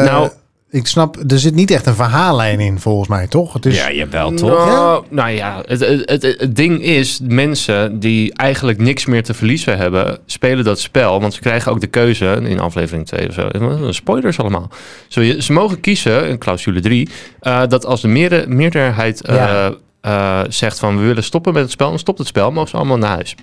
Nou- 0.04 0.30
ik 0.70 0.88
snap, 0.88 1.18
er 1.32 1.40
zit 1.40 1.56
niet 1.56 1.72
echt 1.72 1.86
een 1.86 1.96
verhaallijn 1.96 2.60
in 2.60 2.80
volgens 2.80 3.08
mij, 3.08 3.28
toch? 3.28 3.54
Het 3.54 3.66
is, 3.66 3.76
Ja, 3.78 3.92
jawel 3.92 4.32
Nou, 4.32 5.06
nou 5.10 5.30
ja, 5.30 5.62
het, 5.66 5.80
het, 5.80 6.10
het, 6.10 6.22
het 6.24 6.56
ding 6.56 6.84
is, 6.84 7.20
mensen 7.24 8.00
die 8.00 8.34
eigenlijk 8.34 8.80
niks 8.80 9.06
meer 9.06 9.24
te 9.24 9.34
verliezen 9.34 9.78
hebben, 9.78 10.20
spelen 10.26 10.64
dat 10.64 10.80
spel. 10.80 11.22
Want 11.22 11.34
ze 11.34 11.40
krijgen 11.40 11.72
ook 11.72 11.82
de 11.82 11.88
keuze 11.88 12.40
in 12.44 12.60
aflevering 12.60 13.06
2 13.06 13.28
of 13.28 13.34
zo. 13.34 13.92
Spoilers 13.92 14.40
allemaal. 14.40 14.70
Zo, 15.08 15.22
je, 15.22 15.42
ze 15.42 15.54
mogen 15.54 15.80
kiezen, 15.80 16.28
in 16.30 16.38
clausule 16.38 16.80
3, 16.80 17.10
eh, 17.40 17.62
dat 17.68 17.86
als 17.86 18.02
de 18.02 18.08
meerde, 18.08 18.46
meerderheid 18.48 19.22
eh, 19.22 19.36
Ja. 19.36 19.74
eh, 20.02 20.42
zegt 20.50 20.80
van 20.80 20.98
we 21.00 21.06
willen 21.06 21.24
stoppen 21.24 21.54
met 21.54 21.62
het 21.62 21.72
spel, 21.72 21.90
dan 21.90 22.00
stopt 22.00 22.18
het 22.18 22.28
spel, 22.28 22.52
mogen 22.52 22.70
ze 22.70 22.76
allemaal 22.78 22.98
naar 22.98 23.10
huis. 23.10 23.36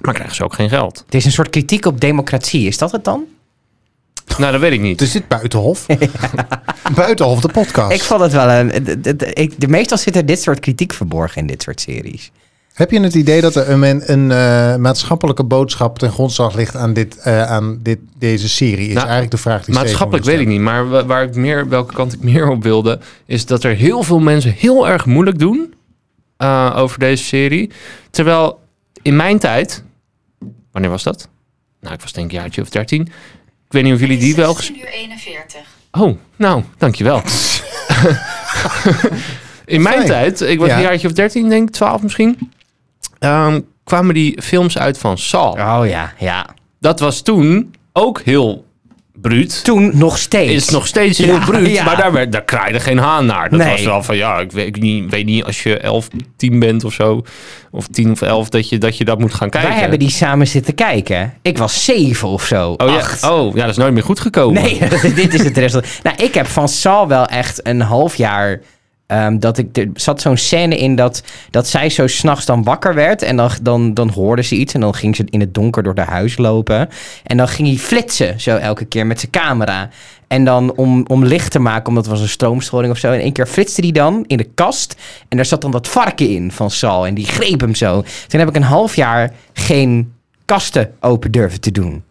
Maar 0.00 0.14
krijgen 0.14 0.36
ze 0.36 0.44
ook 0.44 0.54
geen 0.54 0.68
geld. 0.68 1.02
Het 1.04 1.14
is 1.14 1.24
een 1.24 1.32
soort 1.32 1.50
kritiek 1.50 1.86
op 1.86 2.00
democratie. 2.00 2.66
Is 2.66 2.78
dat 2.78 2.92
het 2.92 3.04
dan? 3.04 3.24
Nou, 4.38 4.52
dat 4.52 4.60
weet 4.60 4.72
ik 4.72 4.80
niet. 4.80 5.00
Er 5.00 5.06
zit 5.06 5.28
Buitenhof. 5.28 5.86
Buitenhof, 6.94 7.40
de 7.40 7.48
podcast. 7.48 7.92
Ik 7.92 8.02
vond 8.02 8.20
het 8.20 8.32
wel 8.32 8.48
een... 8.50 8.68
het- 8.70 8.86
het- 9.04 9.38
ik, 9.38 9.60
de, 9.60 9.68
meestal 9.68 9.98
zit 9.98 10.16
er 10.16 10.26
dit 10.26 10.42
soort 10.42 10.60
kritiek 10.60 10.92
verborgen 10.92 11.40
in 11.40 11.46
dit 11.46 11.62
soort 11.62 11.80
series. 11.80 12.30
Heb 12.72 12.90
je 12.90 13.00
het 13.00 13.14
idee 13.14 13.40
dat 13.40 13.54
er 13.54 13.70
een, 13.70 14.12
een 14.12 14.30
eh, 14.30 14.76
maatschappelijke 14.76 15.44
boodschap 15.44 15.98
ten 15.98 16.10
grondslag 16.10 16.54
ligt 16.54 16.76
aan, 16.76 16.92
dit, 16.92 17.16
eh, 17.18 17.42
aan 17.50 17.78
dit, 17.82 17.98
deze 18.18 18.48
serie? 18.48 18.86
Is 18.86 18.94
Nou, 18.94 18.98
eigenlijk 19.00 19.30
de 19.30 19.36
vraag 19.36 19.64
die 19.64 19.74
Maatschappelijk 19.74 20.24
weet 20.26 20.40
ik 20.40 20.46
niet, 20.46 20.60
maar 20.60 20.88
wa- 20.88 21.04
waar 21.06 21.22
ik 21.22 21.34
meer, 21.34 21.68
welke 21.68 21.94
kant 21.94 22.12
ik 22.12 22.22
meer 22.32 22.48
op 22.48 22.62
wilde, 22.62 22.98
is 23.26 23.46
dat 23.46 23.64
er 23.64 23.74
heel 23.74 24.02
veel 24.02 24.18
mensen 24.18 24.52
heel 24.58 24.88
erg 24.88 25.06
moeilijk 25.06 25.38
doen 25.38 25.74
eh, 26.36 26.72
over 26.76 26.98
deze 26.98 27.24
serie. 27.24 27.70
Terwijl 28.10 28.60
in 29.02 29.16
mijn 29.16 29.38
tijd, 29.38 29.82
wanneer 30.72 30.90
was 30.90 31.02
dat? 31.02 31.28
Nou, 31.80 31.94
ik 31.94 32.00
was 32.00 32.12
denk 32.12 32.26
ik 32.26 32.32
een 32.32 32.40
jaartje 32.40 32.62
of 32.62 32.68
13. 32.68 33.08
Ik 33.70 33.76
weet 33.76 33.84
niet 33.84 33.94
of 33.94 34.00
jullie 34.00 34.18
die 34.18 34.34
wel... 34.34 34.54
ges- 34.54 34.66
16 34.66 34.84
uur 34.86 34.92
41. 34.92 35.60
Oh, 35.92 36.16
nou, 36.36 36.62
dankjewel. 36.78 37.22
in 39.64 39.82
mijn 39.82 39.94
Fijn. 39.94 40.06
tijd, 40.06 40.40
ik 40.40 40.58
was 40.58 40.68
Ja. 40.68 40.76
een 40.76 40.82
jaartje 40.82 41.06
of 41.08 41.12
13, 41.12 41.48
denk 41.48 41.68
ik, 41.68 41.74
12 41.74 42.02
misschien, 42.02 42.52
ehm, 43.18 43.60
kwamen 43.84 44.14
die 44.14 44.42
films 44.42 44.78
uit 44.78 44.98
van 44.98 45.18
Saul. 45.18 45.50
Oh 45.52 45.82
ja, 45.86 46.12
ja. 46.18 46.46
Dat 46.80 47.00
was 47.00 47.20
toen 47.22 47.74
ook 47.92 48.20
heel 48.20 48.64
bruut. 49.20 49.64
Toen 49.64 49.90
nog 49.94 50.18
steeds. 50.18 50.52
is 50.52 50.68
nog 50.68 50.86
steeds 50.86 51.18
heel 51.18 51.34
Ja, 51.34 51.44
bruut, 51.44 51.70
ja. 51.70 51.84
maar 51.84 51.96
daar, 51.96 52.12
werd, 52.12 52.32
daar 52.32 52.44
kraaide 52.44 52.80
geen 52.80 52.98
haan 52.98 53.26
naar. 53.26 53.50
Dat 53.50 53.58
Nee. 53.58 53.70
was 53.70 53.82
wel 53.84 54.02
van, 54.02 54.16
ja, 54.16 54.38
ik 54.38 54.52
weet, 54.52 54.66
ik 54.66 54.80
niet, 54.80 55.10
weet 55.10 55.24
niet 55.26 55.44
als 55.44 55.62
je 55.62 55.78
11, 55.78 56.08
10 56.36 56.58
bent 56.58 56.84
of 56.84 56.92
zo, 56.92 57.22
of 57.70 57.86
10 57.86 58.10
of 58.10 58.22
11, 58.22 58.48
dat 58.48 58.68
je 58.68 58.78
dat, 58.78 58.96
je 58.96 59.04
dat 59.04 59.18
moet 59.18 59.34
gaan 59.34 59.50
kijken. 59.50 59.70
Wij 59.70 59.80
hebben 59.80 59.98
die 59.98 60.10
samen 60.10 60.46
zitten 60.46 60.74
kijken. 60.74 61.34
Ik 61.42 61.58
was 61.58 61.84
zeven 61.84 62.28
of 62.28 62.44
zo. 62.44 62.70
oh, 62.76 62.96
acht. 62.96 63.20
ja, 63.22 63.34
oh, 63.34 63.54
ja, 63.54 63.60
dat 63.60 63.70
is 63.70 63.76
nooit 63.76 63.92
meer 63.92 64.02
goed 64.02 64.20
gekomen. 64.20 64.62
Nee, 64.62 64.78
dit 65.14 65.34
is 65.34 65.44
het 65.44 65.56
resultaat. 65.56 66.00
Nou, 66.02 66.16
ik 66.22 66.34
heb 66.34 66.46
van 66.46 66.68
Saul 66.68 67.08
wel 67.08 67.26
echt 67.26 67.66
een 67.66 67.80
half 67.80 68.14
jaar. 68.16 68.60
Ehm, 69.10 69.38
dat 69.38 69.58
ik, 69.58 69.76
er 69.76 69.88
zat 69.94 70.20
zo'n 70.20 70.36
scène 70.36 70.76
in 70.76 70.96
dat, 70.96 71.22
dat 71.50 71.68
zij 71.68 71.90
zo 71.90 72.06
s'nachts 72.06 72.46
dan 72.46 72.62
wakker 72.62 72.94
werd. 72.94 73.22
En 73.22 73.36
dan, 73.36 73.50
dan, 73.62 73.94
dan 73.94 74.08
hoorde 74.08 74.42
ze 74.42 74.54
iets. 74.54 74.74
En 74.74 74.80
dan 74.80 74.94
ging 74.94 75.16
ze 75.16 75.24
in 75.30 75.40
het 75.40 75.54
donker 75.54 75.82
door 75.82 75.96
haar 75.96 76.10
huis 76.10 76.36
lopen. 76.36 76.88
En 77.24 77.36
dan 77.36 77.48
ging 77.48 77.68
hij 77.68 77.76
flitsen 77.76 78.40
zo 78.40 78.56
elke 78.56 78.84
keer 78.84 79.06
met 79.06 79.20
zijn 79.20 79.32
camera. 79.32 79.88
En 80.28 80.44
dan 80.44 80.74
om, 80.76 81.04
om 81.06 81.24
licht 81.24 81.50
te 81.50 81.58
maken, 81.58 81.88
omdat 81.88 82.04
het 82.04 82.12
was 82.12 82.22
een 82.22 82.28
stroomstoring 82.28 82.92
of 82.92 82.98
zo. 82.98 83.12
En 83.12 83.20
één 83.20 83.32
keer 83.32 83.46
flitste 83.46 83.80
hij 83.80 83.92
dan 83.92 84.24
in 84.26 84.36
de 84.36 84.48
kast. 84.54 84.96
En 85.28 85.36
daar 85.36 85.46
zat 85.46 85.62
dan 85.62 85.70
dat 85.70 85.88
varken 85.88 86.28
in 86.28 86.52
van 86.52 86.70
Saul. 86.70 87.06
En 87.06 87.14
die 87.14 87.26
greep 87.26 87.60
hem 87.60 87.74
zo. 87.74 88.04
Toen 88.26 88.40
heb 88.40 88.48
ik 88.48 88.56
een 88.56 88.62
half 88.62 88.96
jaar 88.96 89.32
geen 89.52 90.12
kasten 90.44 90.92
open 91.00 91.30
durven 91.30 91.60
te 91.60 91.70
doen. 91.70 92.02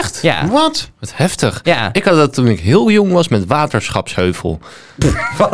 Echt? 0.00 0.18
Ja. 0.22 0.48
Wat? 0.48 0.90
Wat 1.00 1.12
heftig. 1.14 1.60
Ja. 1.62 1.88
Ik 1.92 2.04
had 2.04 2.16
dat 2.16 2.34
toen 2.34 2.46
ik 2.46 2.60
heel 2.60 2.90
jong 2.90 3.12
was 3.12 3.28
met 3.28 3.46
Waterschapsheuvel. 3.46 4.58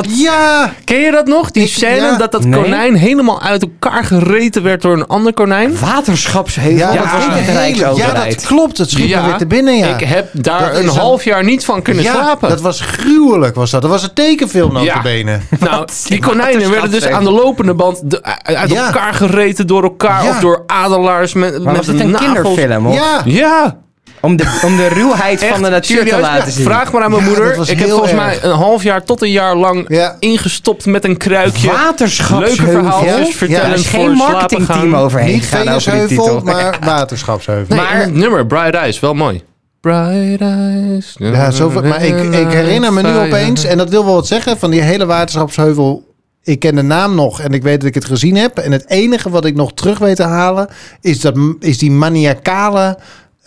Ja! 0.09 0.73
Ken 0.85 0.99
je 0.99 1.11
dat 1.11 1.27
nog? 1.27 1.51
Die 1.51 1.63
Ik- 1.63 1.69
scène 1.69 1.97
ja. 2.07 2.17
dat 2.17 2.33
dat 2.33 2.45
Nee. 2.45 2.63
konijn 2.63 2.95
helemaal 2.95 3.43
uit 3.43 3.63
elkaar 3.63 4.05
gereten 4.05 4.63
werd 4.63 4.83
door 4.83 4.93
een 4.97 5.07
ander 5.07 5.33
konijn? 5.33 5.79
Waterschapsheuvel. 5.79 6.77
Ja, 6.77 6.93
dat 6.93 7.03
dat 7.03 7.13
was 7.13 7.25
een 7.25 7.45
de 7.47 7.53
Rijksoverheid. 7.53 8.17
Ja, 8.33 8.37
dat 8.37 8.47
klopt. 8.47 8.79
Het 8.79 8.91
schiet 8.91 9.15
me 9.15 9.23
weer 9.23 9.37
te 9.37 9.47
binnen, 9.47 9.77
ja. 9.77 9.95
Ik 9.95 10.07
heb 10.07 10.29
daar 10.33 10.73
Dat 10.73 10.83
een 10.83 10.89
half 10.89 11.25
jaar 11.25 11.45
niet 11.45 11.65
van 11.65 11.83
kunnen 11.83 12.03
ja, 12.05 12.13
slapen. 12.13 12.49
dat 12.49 12.61
was 12.61 12.81
gruwelijk, 12.81 13.55
was 13.55 13.71
dat. 13.71 13.83
Dat 13.83 13.91
was 13.91 14.03
een 14.03 14.13
tekenfilm, 14.13 14.73
notabene. 14.73 15.39
Nou, 15.61 15.89
die 16.07 16.21
konijnen 16.21 16.71
werden 16.71 16.91
dus 16.91 17.07
aan 17.07 17.25
de 17.25 17.31
lopende 17.33 17.75
band 17.75 18.11
de- 18.11 18.23
uit 18.43 18.71
Ja. 18.71 18.87
elkaar 18.87 19.15
gereten 19.15 19.67
door 19.67 19.83
elkaar 19.83 20.25
Ja. 20.25 20.31
of 20.31 20.39
door 20.41 20.63
adelaars 20.67 21.33
met, 21.35 21.63
met 21.65 21.77
was 21.77 21.87
het 21.87 22.01
een 22.01 22.15
kinderfilm? 22.15 22.87
Of? 22.87 22.95
Ja, 22.95 23.21
Ja, 23.25 23.77
Om, 24.23 24.37
de, 24.37 24.61
om 24.65 24.77
de 24.77 24.89
ruwheid 24.89 25.45
van 25.45 25.63
de 25.63 25.69
natuur 25.69 25.97
serieus? 25.97 26.15
te 26.15 26.21
laten 26.21 26.45
Ja, 26.47 26.51
zien. 26.51 26.65
Vraag 26.65 26.93
maar 26.93 27.03
aan 27.03 27.11
mijn 27.11 27.23
Ja, 27.23 27.29
moeder. 27.29 27.71
Ik 27.71 27.79
heb 27.79 27.89
volgens 27.89 28.11
erg. 28.13 28.21
mij 28.21 28.39
een 28.43 28.57
half 28.57 28.83
jaar 28.83 29.05
tot 29.05 29.23
een 29.23 29.31
jaar 29.31 29.57
lang 29.57 29.85
Ja. 29.89 30.17
ingestopt 30.19 30.87
met 30.87 31.05
een 31.05 31.17
kruikje. 31.17 31.71
Waterschapsheuvel. 31.71 32.65
Leuke 32.65 32.83
verhaaltjes 32.83 33.29
Ja, 33.29 33.35
vertellen 33.37 33.71
Er 33.71 33.75
is 33.75 33.87
voor 33.87 34.01
geen 34.01 34.13
marketingteam 34.13 34.79
gaan. 34.93 34.97
overheen 34.97 35.33
niet 35.35 35.69
over 35.69 35.93
die 35.93 36.07
titel. 36.07 36.41
maar 36.45 36.79
Waterschapsheuvel. 36.85 37.77
Nee, 37.77 37.85
Maar- 37.85 38.01
het 38.01 38.15
nummer 38.15 38.47
Bright 38.47 38.75
Eyes, 38.75 39.01
wel 39.01 39.15
mooi. 39.15 39.43
Bright 39.81 40.41
Eyes. 40.41 41.15
Ja, 41.19 41.51
zoveel, 41.51 41.83
maar 41.83 42.05
ik, 42.05 42.23
ik 42.35 42.49
herinner 42.53 42.93
me 42.93 43.03
nu 43.03 43.17
opeens, 43.17 43.65
en 43.65 43.79
dat 43.79 43.89
wil 43.91 44.05
wel 44.05 44.15
wat 44.15 44.27
zeggen, 44.27 44.59
van 44.59 44.71
die 44.71 44.81
hele 44.81 45.07
Waterschapsheuvel. 45.07 46.11
Ik 46.45 46.59
ken 46.61 46.75
de 46.75 46.83
naam 46.83 47.15
nog 47.15 47.41
en 47.41 47.53
ik 47.53 47.63
weet 47.63 47.81
dat 47.81 47.89
ik 47.89 47.95
het 47.95 48.05
gezien 48.05 48.37
heb. 48.37 48.59
En 48.59 48.73
het 48.73 48.89
enige 48.89 49.31
wat 49.31 49.45
ik 49.45 49.55
nog 49.55 49.73
terug 49.75 49.99
weet 49.99 50.17
te 50.17 50.23
halen, 50.23 50.69
is, 51.01 51.21
dat, 51.21 51.35
is 51.61 51.79
die 51.79 51.91
maniacale, 51.91 52.99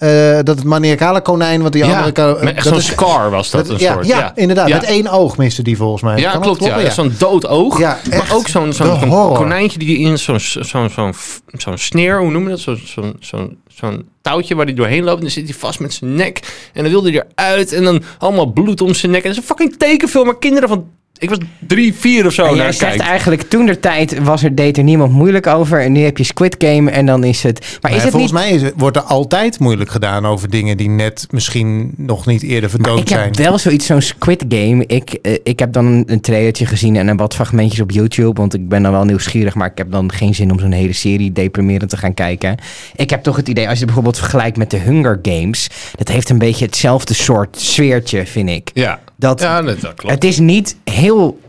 eh, 0.06 0.36
dat 0.44 0.56
het 0.58 0.64
maniacale 0.64 1.22
konijn, 1.22 1.62
wat 1.62 1.72
die 1.72 1.86
Ja, 1.86 1.98
andere... 1.98 2.12
dat 2.54 2.64
zo'n 2.64 2.78
is- 2.78 2.86
scar 2.86 3.30
was 3.30 3.50
dat, 3.50 3.66
dat- 3.68 3.76
een 3.76 3.86
ja, 3.86 3.94
soort. 3.94 4.08
ja, 4.08 4.32
inderdaad. 4.36 4.70
Met 4.70 4.84
één 4.84 5.08
oog 5.08 5.38
miste 5.38 5.62
die 5.64 5.78
volgens 5.78 6.02
mij. 6.02 6.18
Ja, 6.18 6.32
Kan 6.32 6.42
klopt. 6.42 6.64
Ja. 6.66 6.90
Zo'n 6.90 7.14
dood 7.18 7.48
oog. 7.48 7.80
Ja, 7.80 8.00
maar 8.10 8.30
ook 8.34 8.48
zo'n 8.48 8.74
zo'n 8.74 9.10
konijntje 9.34 9.80
die 9.80 9.98
in 9.98 10.18
zo'n 10.20 10.40
zo'n 10.40 10.90
zo'n 10.90 11.14
zo'n 11.52 11.78
sneer, 11.78 12.20
hoe 12.20 12.32
noem 12.32 12.44
je 12.44 12.50
dat? 12.50 12.60
Zo'n 12.60 12.82
zo'n 12.86 13.16
zo'n 13.20 13.58
zo'n 13.68 14.08
touwtje 14.22 14.56
waar 14.56 14.66
hij 14.66 14.74
doorheen 14.76 15.04
loopt. 15.04 15.16
En 15.18 15.22
dan 15.24 15.32
zit 15.32 15.44
hij 15.50 15.54
vast 15.54 15.80
met 15.80 15.94
zijn 15.94 16.16
nek. 16.16 16.70
En 16.74 16.84
dan 16.84 16.92
wil 16.92 17.04
hij 17.04 17.24
eruit. 17.36 17.74
En 17.74 17.84
dan 17.84 18.04
allemaal 18.18 18.46
bloed 18.46 18.82
om 18.82 18.94
zijn 18.94 19.12
nek. 19.12 19.24
En 19.24 19.28
dat 19.30 19.38
is 19.38 19.44
een 19.50 19.56
fucking 19.56 19.76
tekenfilm. 19.78 20.26
Maar 20.26 20.38
kinderen 20.38 20.70
van 20.70 20.86
Ik 21.18 21.30
was 21.30 21.38
drie, 21.68 21.94
vier 21.94 22.26
of 22.26 22.34
zo 22.34 22.42
en 22.42 22.48
naar 22.48 22.58
jij 22.58 22.66
het 22.66 22.76
zegt 22.76 23.00
eigenlijk, 23.00 23.42
toen 23.42 23.66
der 23.66 23.80
tijd 23.80 24.20
was 24.24 24.44
er, 24.44 24.56
deed 24.56 24.78
er 24.78 24.84
niemand 24.84 25.12
moeilijk 25.12 25.48
over. 25.48 25.82
En 25.82 25.92
nu 25.92 26.02
heb 26.04 26.18
je 26.18 26.24
Squid 26.24 26.56
Game 26.58 26.92
en 26.92 27.06
dan 27.06 27.24
is 27.24 27.44
het... 27.44 27.60
Maar 27.60 27.78
Maar 27.82 27.92
is 27.92 28.02
het 28.02 28.12
volgens 28.12 28.32
niet... 28.32 28.42
mij 28.42 28.52
is 28.52 28.62
het- 28.62 28.74
wordt 28.78 28.98
er 28.98 29.04
altijd 29.04 29.60
moeilijk 29.60 29.90
gedaan 29.90 30.26
over 30.26 30.50
dingen 30.50 30.78
die 30.78 30.90
net 30.90 31.28
misschien 31.30 31.94
nog 31.98 32.26
niet 32.26 32.44
eerder 32.44 32.70
vertoond 32.70 33.00
ik 33.00 33.08
zijn. 33.08 33.24
heb 33.24 33.36
wel 33.36 33.58
zoiets, 33.58 33.86
zo'n 33.86 34.02
Squid 34.02 34.46
Game. 34.50 34.84
Ik, 34.88 35.14
eh, 35.14 35.34
ik 35.44 35.60
heb 35.60 35.74
dan 35.74 35.86
een, 35.86 36.04
een 36.08 36.22
trailertje 36.22 36.66
gezien 36.66 36.96
en 36.96 37.08
een 37.08 37.18
wat 37.18 37.36
fragmentjes 37.36 37.80
op 37.80 37.92
YouTube. 37.92 38.40
Want 38.40 38.54
ik 38.54 38.70
ben 38.70 38.84
dan 38.84 38.92
wel 38.92 39.06
nieuwsgierig, 39.06 39.56
maar 39.56 39.72
ik 39.72 39.78
heb 39.78 39.92
dan 39.92 40.12
geen 40.12 40.36
zin 40.36 40.52
om 40.52 40.60
zo'n 40.60 40.72
hele 40.72 40.94
serie 40.94 41.32
deprimerend 41.32 41.90
te 41.90 41.98
gaan 41.98 42.14
kijken. 42.14 42.58
Ik 42.96 43.10
heb 43.10 43.24
toch 43.24 43.36
het 43.36 43.48
idee, 43.48 43.64
als 43.64 43.72
je 43.74 43.78
het 43.78 43.86
bijvoorbeeld 43.86 44.18
vergelijkt 44.18 44.58
met 44.58 44.72
de 44.72 44.78
Hunger 44.78 45.20
Games. 45.22 45.68
Dat 45.96 46.08
heeft 46.08 46.30
een 46.30 46.38
beetje 46.38 46.66
hetzelfde 46.66 47.14
soort 47.14 47.58
sfeertje, 47.60 48.26
vind 48.26 48.50
ik. 48.50 48.70
Ja, 48.74 49.00
Dat, 49.16 49.40
ja 49.40 49.62
dat, 49.62 49.82
dat 49.82 49.94
klopt. 49.94 50.14
Het 50.14 50.24
is 50.24 50.40
niet 50.40 50.78
heel. 50.84 51.40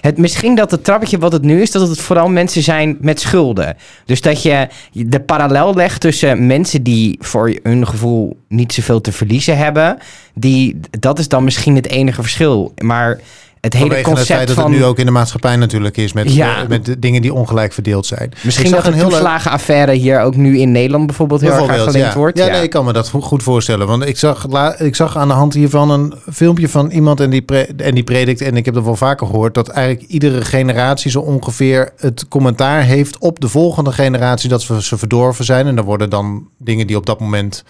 Het, 0.00 0.18
misschien 0.18 0.54
dat 0.54 0.70
het 0.70 0.84
trappetje 0.84 1.18
wat 1.18 1.32
het 1.32 1.42
nu 1.42 1.62
is, 1.62 1.70
dat 1.70 1.88
het 1.88 2.00
vooral 2.00 2.28
mensen 2.28 2.62
zijn 2.62 2.96
met 3.00 3.20
schulden. 3.20 3.76
Dus 4.04 4.20
dat 4.20 4.42
je 4.42 4.68
de 4.92 5.20
parallel 5.20 5.74
legt 5.74 6.00
tussen 6.00 6.46
mensen 6.46 6.82
die 6.82 7.16
voor 7.20 7.58
hun 7.62 7.86
gevoel 7.86 8.36
niet 8.48 8.72
zoveel 8.72 9.00
te 9.00 9.12
verliezen 9.12 9.56
hebben. 9.56 9.98
Die, 10.34 10.80
dat 10.90 11.18
is 11.18 11.28
dan 11.28 11.44
misschien 11.44 11.76
het 11.76 11.88
enige 11.88 12.22
verschil. 12.22 12.72
Maar 12.82 13.20
het 13.64 13.72
hele 13.72 13.86
Vanwege 13.86 14.08
het 14.08 14.16
concept 14.18 14.36
feit 14.36 14.46
dat 14.46 14.56
van. 14.56 14.70
het 14.70 14.80
nu 14.80 14.84
ook 14.84 14.98
in 14.98 15.06
de 15.06 15.12
maatschappij 15.12 15.56
natuurlijk 15.56 15.96
is 15.96 16.12
met, 16.12 16.34
Ja. 16.34 16.62
eh, 16.62 16.68
met 16.68 16.84
de 16.84 16.98
dingen 16.98 17.22
die 17.22 17.32
ongelijk 17.34 17.72
verdeeld 17.72 18.06
zijn. 18.06 18.32
misschien 18.42 18.70
dat 18.70 18.82
de 18.84 18.88
een 18.90 18.94
leuk- 18.96 19.08
toeslagenaffaire 19.08 19.92
hier 19.92 20.20
ook 20.20 20.36
nu 20.36 20.58
in 20.58 20.72
nee 20.72 20.88
bijvoorbeeld 21.06 21.40
heel 21.40 21.50
erg 21.50 21.58
Bijvoorbeeld, 21.58 21.90
gelinkt 21.90 22.12
ja. 22.14 22.18
wordt. 22.18 22.38
Ja, 22.38 22.46
nee, 22.46 22.62
ik 22.62 22.70
kan 22.70 22.84
me 22.84 22.92
dat 22.92 23.08
go- 23.08 23.20
goed 23.20 23.42
voorstellen. 23.42 23.86
Want 23.86 24.06
ik 24.06 24.18
zag, 24.18 24.46
la- 24.50 24.78
ik 24.78 24.94
zag 24.96 25.16
aan 25.16 25.28
de 25.28 25.34
hand 25.34 25.54
hiervan 25.54 25.90
een 25.90 26.14
filmpje 26.32 26.68
van 26.68 26.90
iemand 26.90 27.20
en 27.20 27.30
die, 27.30 27.42
pre- 27.42 27.68
en 27.76 27.94
die 27.94 28.04
predikt. 28.04 28.40
En 28.40 28.56
ik 28.56 28.64
heb 28.64 28.74
dat 28.74 28.84
wel 28.84 28.96
vaker 28.96 29.26
gehoord. 29.26 29.54
Dat 29.54 29.68
eigenlijk 29.68 30.10
iedere 30.10 30.44
generatie 30.44 31.10
zo 31.10 31.20
ongeveer 31.20 31.92
het 31.96 32.28
commentaar 32.28 32.82
heeft 32.82 33.18
op 33.18 33.40
de 33.40 33.48
volgende 33.48 33.92
generatie. 33.92 34.48
Dat 34.48 34.62
ze 34.62 34.98
verdorven 34.98 35.44
zijn. 35.44 35.66
En 35.66 35.76
dan 35.76 35.84
worden 35.84 36.10
dan 36.10 36.48
dingen 36.58 36.86
die 36.86 36.96
op 36.96 37.06
dat 37.06 37.20
moment 37.20 37.64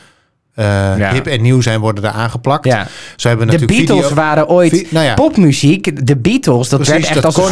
eh, 0.54 0.64
Ja. 0.98 1.12
hip 1.12 1.26
en 1.26 1.42
nieuw 1.42 1.60
zijn, 1.60 1.80
worden 1.80 2.04
er 2.04 2.10
aangeplakt. 2.10 2.64
Ja. 2.64 2.86
Ze 3.16 3.28
hebben 3.28 3.46
De 3.46 3.52
natuurlijk 3.52 3.78
Beatles 3.86 4.06
video- 4.06 4.22
waren 4.22 4.48
ooit 4.48 4.90
nou 4.90 5.04
ja. 5.06 5.14
popmuziek. 5.14 6.06
De 6.06 6.16
Beatles, 6.16 6.68
dat 6.68 6.80
Precies, 6.80 6.94
werd 6.94 7.04
echt 7.04 7.14
dat 7.14 7.24
als 7.24 7.36
een 7.36 7.42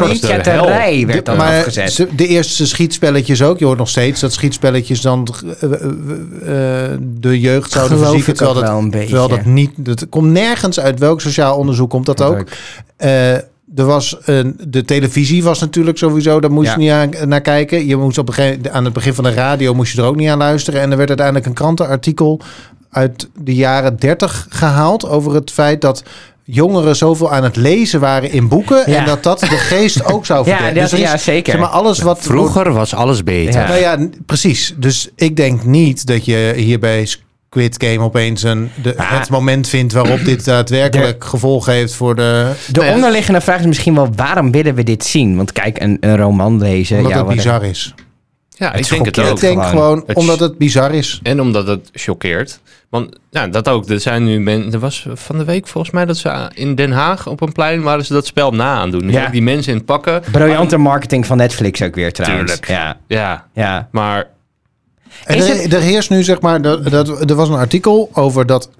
hel. 0.42 1.06
werd 1.06 1.24
dan 1.26 1.36
maar 1.36 1.58
afgezet. 1.58 1.92
ze- 1.92 2.08
de 2.16 2.26
eerste 2.26 2.66
schietspelletjes 2.66 3.42
ook. 3.42 3.58
Je 3.58 3.64
hoort 3.64 3.78
nog 3.78 3.88
steeds 3.88 4.20
dat 4.20 4.32
schietspelletjes 4.32 5.00
dan 5.00 5.28
eh, 5.60 5.72
eh, 5.72 6.98
de 7.02 7.40
jeugd 7.40 7.70
zouden 7.72 7.98
verzieken. 7.98 8.34
Terwijl 8.34 8.54
dat, 8.58 8.68
wel 8.68 8.78
een 8.78 8.90
beetje. 8.90 9.06
terwijl 9.06 9.28
dat 9.28 9.44
niet... 9.44 9.70
Dat 9.76 10.08
komt 10.08 10.30
nergens 10.30 10.80
uit 10.80 10.98
welk 10.98 11.20
sociaal 11.20 11.56
onderzoek 11.56 11.90
komt 11.90 12.06
dat 12.06 12.22
ook. 12.22 12.44
Er 13.76 13.84
was 13.84 14.16
een, 14.24 14.60
de 14.68 14.84
televisie 14.84 15.42
was 15.42 15.60
natuurlijk 15.60 15.98
sowieso, 15.98 16.40
daar 16.40 16.52
moest 16.52 16.66
Ja. 16.66 16.72
je 16.72 16.78
niet 16.78 17.16
aan, 17.20 17.28
naar 17.28 17.40
kijken. 17.40 17.86
Je 17.86 17.96
moest 17.96 18.18
op 18.18 18.28
een 18.28 18.34
gegeven, 18.34 18.72
aan 18.72 18.84
het 18.84 18.92
begin 18.92 19.14
van 19.14 19.24
de 19.24 19.32
radio 19.32 19.74
moest 19.74 19.92
je 19.94 20.00
er 20.00 20.06
ook 20.08 20.16
niet 20.16 20.28
aan 20.28 20.38
luisteren. 20.38 20.80
En 20.80 20.90
er 20.90 20.96
werd 20.96 21.08
uiteindelijk 21.08 21.46
een 21.46 21.52
krantenartikel 21.54 22.40
uit 22.92 23.28
de 23.44 23.54
jaren 23.54 23.96
30 23.96 24.46
gehaald 24.50 25.08
over 25.08 25.34
het 25.34 25.50
feit 25.50 25.80
dat 25.80 26.02
jongeren 26.44 26.96
zoveel 26.96 27.32
aan 27.32 27.44
het 27.44 27.56
lezen 27.56 28.00
waren 28.00 28.32
in 28.32 28.48
boeken 28.48 28.90
Ja. 28.90 28.98
en 28.98 29.04
dat 29.04 29.22
dat 29.22 29.40
de 29.40 29.46
geest 29.46 30.04
ook 30.04 30.26
zou 30.26 30.38
Ja, 30.48 30.56
versterken. 30.56 30.82
dat- 30.82 30.92
er 30.92 30.98
is, 30.98 31.04
ja, 31.10 31.16
zeker. 31.16 31.52
Zeg 31.52 31.60
maar 31.60 31.70
alles 31.70 31.98
wat 32.00 32.18
Vroeger 32.20 32.72
was 32.72 32.94
alles 32.94 33.22
beter. 33.24 33.60
Ja. 33.60 33.66
nou 33.68 33.80
ja, 33.80 33.98
precies. 34.26 34.74
Dus 34.76 35.08
ik 35.16 35.36
denk 35.36 35.64
niet 35.64 36.06
dat 36.06 36.24
je 36.24 36.52
hier 36.56 36.78
bij 36.78 37.06
Squid 37.06 37.84
Game 37.84 38.00
opeens 38.00 38.42
een, 38.42 38.70
de, 38.82 38.96
Ah. 38.96 39.18
het 39.18 39.28
moment 39.30 39.68
vindt 39.68 39.92
waarop 39.92 40.24
dit 40.24 40.44
daadwerkelijk 40.44 41.24
gevolgen 41.24 41.72
heeft 41.72 41.94
voor 41.94 42.14
de. 42.16 42.52
De 42.66 42.72
Nou 42.72 42.86
ja. 42.86 42.94
onderliggende 42.94 43.40
vraag 43.40 43.60
is 43.60 43.66
misschien 43.66 43.94
wel 43.94 44.08
waarom 44.16 44.50
willen 44.50 44.74
we 44.74 44.82
dit 44.82 45.04
zien? 45.04 45.36
Want 45.36 45.52
kijk, 45.52 45.80
een, 45.80 45.96
een 46.00 46.16
roman 46.16 46.58
lezen. 46.58 46.96
Omdat 46.96 47.12
ja, 47.12 47.18
het 47.18 47.26
wat- 47.26 47.36
bizar 47.36 47.64
is. 47.64 47.94
Ja, 48.62 48.70
Het 48.70 48.80
ik 48.80 48.88
denk 48.88 49.04
het 49.06 49.18
ook. 49.18 49.34
Ik 49.34 49.40
denk 49.40 49.62
gewoon. 49.64 49.68
gewoon 49.70 50.02
Het 50.06 50.16
omdat 50.16 50.40
het 50.40 50.58
bizar 50.58 50.94
is. 50.94 51.20
En 51.22 51.40
omdat 51.40 51.66
het 51.66 51.88
choqueert. 51.92 52.60
Want 52.88 53.18
nou, 53.30 53.50
dat 53.50 53.68
ook. 53.68 53.88
Er 53.88 54.00
zijn 54.00 54.24
nu 54.24 54.40
men, 54.40 54.72
er 54.72 54.78
was 54.78 55.06
van 55.14 55.38
de 55.38 55.44
week 55.44 55.66
volgens 55.66 55.92
mij 55.94 56.04
dat 56.04 56.16
ze 56.16 56.50
in 56.54 56.74
Den 56.74 56.92
Haag 56.92 57.26
op 57.26 57.40
een 57.40 57.52
plein 57.52 57.82
waren 57.82 58.04
ze 58.04 58.12
dat 58.12 58.26
spel 58.26 58.50
na 58.50 58.74
aan 58.74 58.90
doen. 58.90 59.00
Dus 59.00 59.12
Ja. 59.12 59.28
die 59.28 59.42
mensen 59.42 59.70
in 59.72 59.76
het 59.78 59.86
pakken. 59.86 60.22
Briljante 60.32 60.76
marketing 60.76 61.26
van 61.26 61.36
Netflix 61.36 61.82
ook 61.82 61.94
weer 61.94 62.12
trouwens. 62.12 62.40
Tuurlijk. 62.60 62.68
Ja, 62.68 62.96
Ja, 63.06 63.46
ja. 63.54 63.88
maar 63.90 64.26
En 65.24 65.36
Is 65.36 65.48
er, 65.48 65.56
het- 65.62 65.72
er 65.72 65.80
heerst 65.80 66.10
nu 66.10 66.22
zeg 66.22 66.40
maar, 66.40 66.62
dat, 66.62 66.90
dat, 66.90 67.30
er 67.30 67.36
was 67.36 67.48
een 67.48 67.54
artikel 67.54 68.10
over 68.12 68.46
dat 68.46 68.70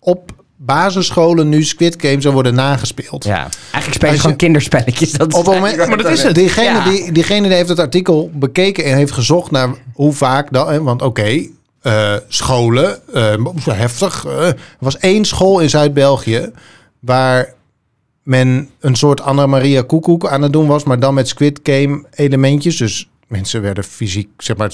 op 0.00 0.30
basisscholen 0.64 1.48
nu 1.48 1.62
Squid 1.64 1.96
Game 1.98 2.20
zou 2.20 2.34
worden 2.34 2.54
nagespeeld. 2.54 3.24
ja. 3.24 3.36
Eigenlijk 3.40 3.94
spelen 3.94 4.14
je- 4.14 4.20
gewoon 4.20 4.36
kinderspelletjes. 4.36 5.12
Dat 5.12 5.34
Op 5.34 5.44
het 5.46 5.54
moment, 5.54 5.76
maar 5.88 5.96
dat 5.96 6.10
is 6.12 6.22
het. 6.22 6.34
Diegene, 6.34 6.64
Ja. 6.64 6.84
die, 6.90 7.12
diegene 7.12 7.46
die 7.48 7.56
heeft 7.56 7.68
het 7.68 7.78
artikel 7.78 8.30
bekeken 8.34 8.84
en 8.84 8.96
heeft 8.96 9.12
gezocht 9.12 9.50
naar 9.50 9.68
hoe 9.94 10.12
vaak 10.12 10.52
dat. 10.52 10.68
hè, 10.68 10.82
Want 10.82 11.02
oké, 11.02 11.46
eh, 11.82 12.14
scholen, 12.28 13.14
eh, 13.14 13.34
heftig. 13.70 14.24
eh, 14.26 14.46
er 14.46 14.56
was 14.78 14.98
één 14.98 15.24
school 15.24 15.60
in 15.60 15.70
Zuid-België 15.70 16.50
waar 17.00 17.54
men 18.22 18.70
een 18.80 18.94
soort 18.96 19.20
Anna-Maria 19.20 19.82
Koekoek 19.82 20.26
aan 20.28 20.42
het 20.42 20.52
doen 20.52 20.66
was, 20.66 20.84
maar 20.84 21.00
dan 21.00 21.14
met 21.14 21.28
Squid 21.28 21.60
Game 21.62 22.04
elementjes. 22.14 22.76
Dus 22.76 23.08
mensen 23.32 23.62
werden 23.62 23.84
fysiek, 23.84 24.28
zeg 24.38 24.56
maar, 24.56 24.70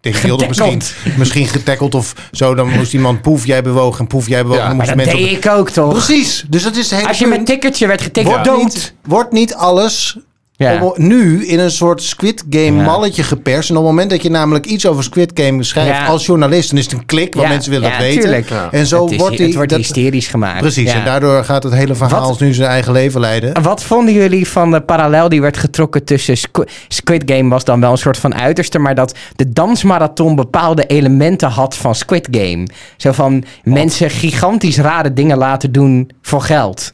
tegen 0.00 0.22
beelden 0.26 0.48
misschien, 0.48 0.82
Getackeld. 0.82 1.16
misschien 1.18 1.46
getackeld 1.46 1.94
of 1.94 2.14
zo. 2.32 2.54
Dan 2.54 2.68
moest 2.68 2.92
iemand 2.94 3.22
poef, 3.22 3.46
jij 3.46 3.62
bewoog 3.62 3.98
en 3.98 4.06
poef, 4.06 4.28
jij 4.28 4.42
bewoog. 4.42 4.58
Ja, 4.58 4.66
dan 4.68 4.76
Maar 4.76 4.86
dat 4.86 4.96
deed 5.04 5.14
op- 5.14 5.20
ik 5.20 5.46
ook 5.48 5.70
toch? 5.70 5.92
Precies, 5.92 6.44
dus 6.48 6.62
dat 6.62 6.76
is 6.76 6.84
het 6.90 6.94
hele 6.98 7.08
Als 7.08 7.18
je 7.18 7.26
met 7.26 7.34
punt. 7.34 7.46
tikkertje 7.48 7.86
werd 7.86 8.00
getikt, 8.02 8.26
Wordt, 8.26 8.44
dood. 8.44 8.58
niet, 8.62 8.94
wordt 9.04 9.32
niet 9.32 9.54
alles 9.54 10.18
Ja. 10.58 10.92
nu 10.94 11.46
in 11.46 11.58
een 11.58 11.70
soort 11.70 12.02
Squid 12.02 12.44
Game 12.50 12.64
Ja. 12.76 12.82
malletje 12.84 13.22
geperst. 13.22 13.70
En 13.70 13.76
op 13.76 13.82
het 13.82 13.90
moment 13.90 14.10
dat 14.10 14.22
je 14.22 14.30
namelijk 14.30 14.66
iets 14.66 14.86
over 14.86 15.04
Squid 15.04 15.30
Game 15.34 15.62
schrijft 15.62 15.90
Ja. 15.90 16.06
als 16.06 16.26
journalist, 16.26 16.68
dan 16.70 16.78
is 16.78 16.84
het 16.84 16.92
een 16.94 17.06
klik, 17.06 17.34
want 17.34 17.46
Ja, 17.46 17.52
mensen 17.52 17.70
willen 17.70 17.88
ja, 17.88 17.94
dat 17.94 18.02
weten. 18.06 18.20
tuurlijk. 18.20 18.50
En 18.70 18.86
zo 18.86 19.02
het, 19.02 19.12
is- 19.12 19.18
wordt 19.18 19.36
die... 19.36 19.46
het 19.46 19.54
wordt 19.54 19.70
dat- 19.70 19.78
hysterisch 19.78 20.26
gemaakt. 20.26 20.60
precies, 20.60 20.92
Ja. 20.92 20.98
en 20.98 21.04
daardoor 21.04 21.44
gaat 21.44 21.62
het 21.62 21.72
hele 21.72 21.94
verhaal 21.94 22.28
Wat- 22.28 22.40
nu 22.40 22.54
zijn 22.54 22.68
eigen 22.70 22.92
leven 22.92 23.20
leiden. 23.20 23.62
Wat 23.62 23.82
vonden 23.82 24.14
jullie 24.14 24.48
van 24.48 24.70
de 24.70 24.80
parallel 24.80 25.28
die 25.28 25.40
werd 25.40 25.56
getrokken 25.56 26.04
tussen 26.04 26.36
Squ- 26.36 26.68
Squid 26.88 27.22
Game 27.26 27.48
was 27.48 27.64
dan 27.64 27.80
wel 27.80 27.90
een 27.90 27.98
soort 27.98 28.18
van 28.18 28.34
uiterste, 28.34 28.78
maar 28.78 28.94
dat 28.94 29.14
de 29.36 29.52
dansmarathon 29.52 30.34
bepaalde 30.36 30.86
elementen 30.86 31.48
had 31.48 31.76
van 31.76 31.94
Squid 31.94 32.28
Game. 32.30 32.66
Zo 32.96 33.12
van 33.12 33.44
mensen 33.62 34.10
gigantisch 34.10 34.78
rare 34.78 35.12
dingen 35.12 35.38
laten 35.38 35.72
doen 35.72 36.10
voor 36.22 36.40
geld. 36.42 36.92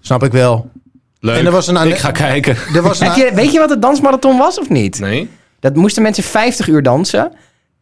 Snap 0.00 0.22
ik 0.24 0.32
wel. 0.32 0.70
Leuk. 1.20 1.36
En 1.38 1.46
er 1.46 1.52
was 1.52 1.66
een- 1.66 1.88
ik 1.88 1.96
ga 1.98 2.10
kijken. 2.10 2.56
Er 2.74 2.82
was 2.82 3.00
een, 3.00 3.14
je, 3.16 3.30
weet 3.34 3.52
je 3.52 3.58
wat 3.58 3.68
de 3.68 3.78
dansmarathon 3.78 4.38
was 4.38 4.58
of 4.58 4.68
niet? 4.68 4.98
Nee? 5.00 5.28
Dat 5.60 5.74
moesten 5.74 6.02
mensen 6.02 6.22
50 6.24 6.68
uur 6.68 6.82
dansen 6.82 7.32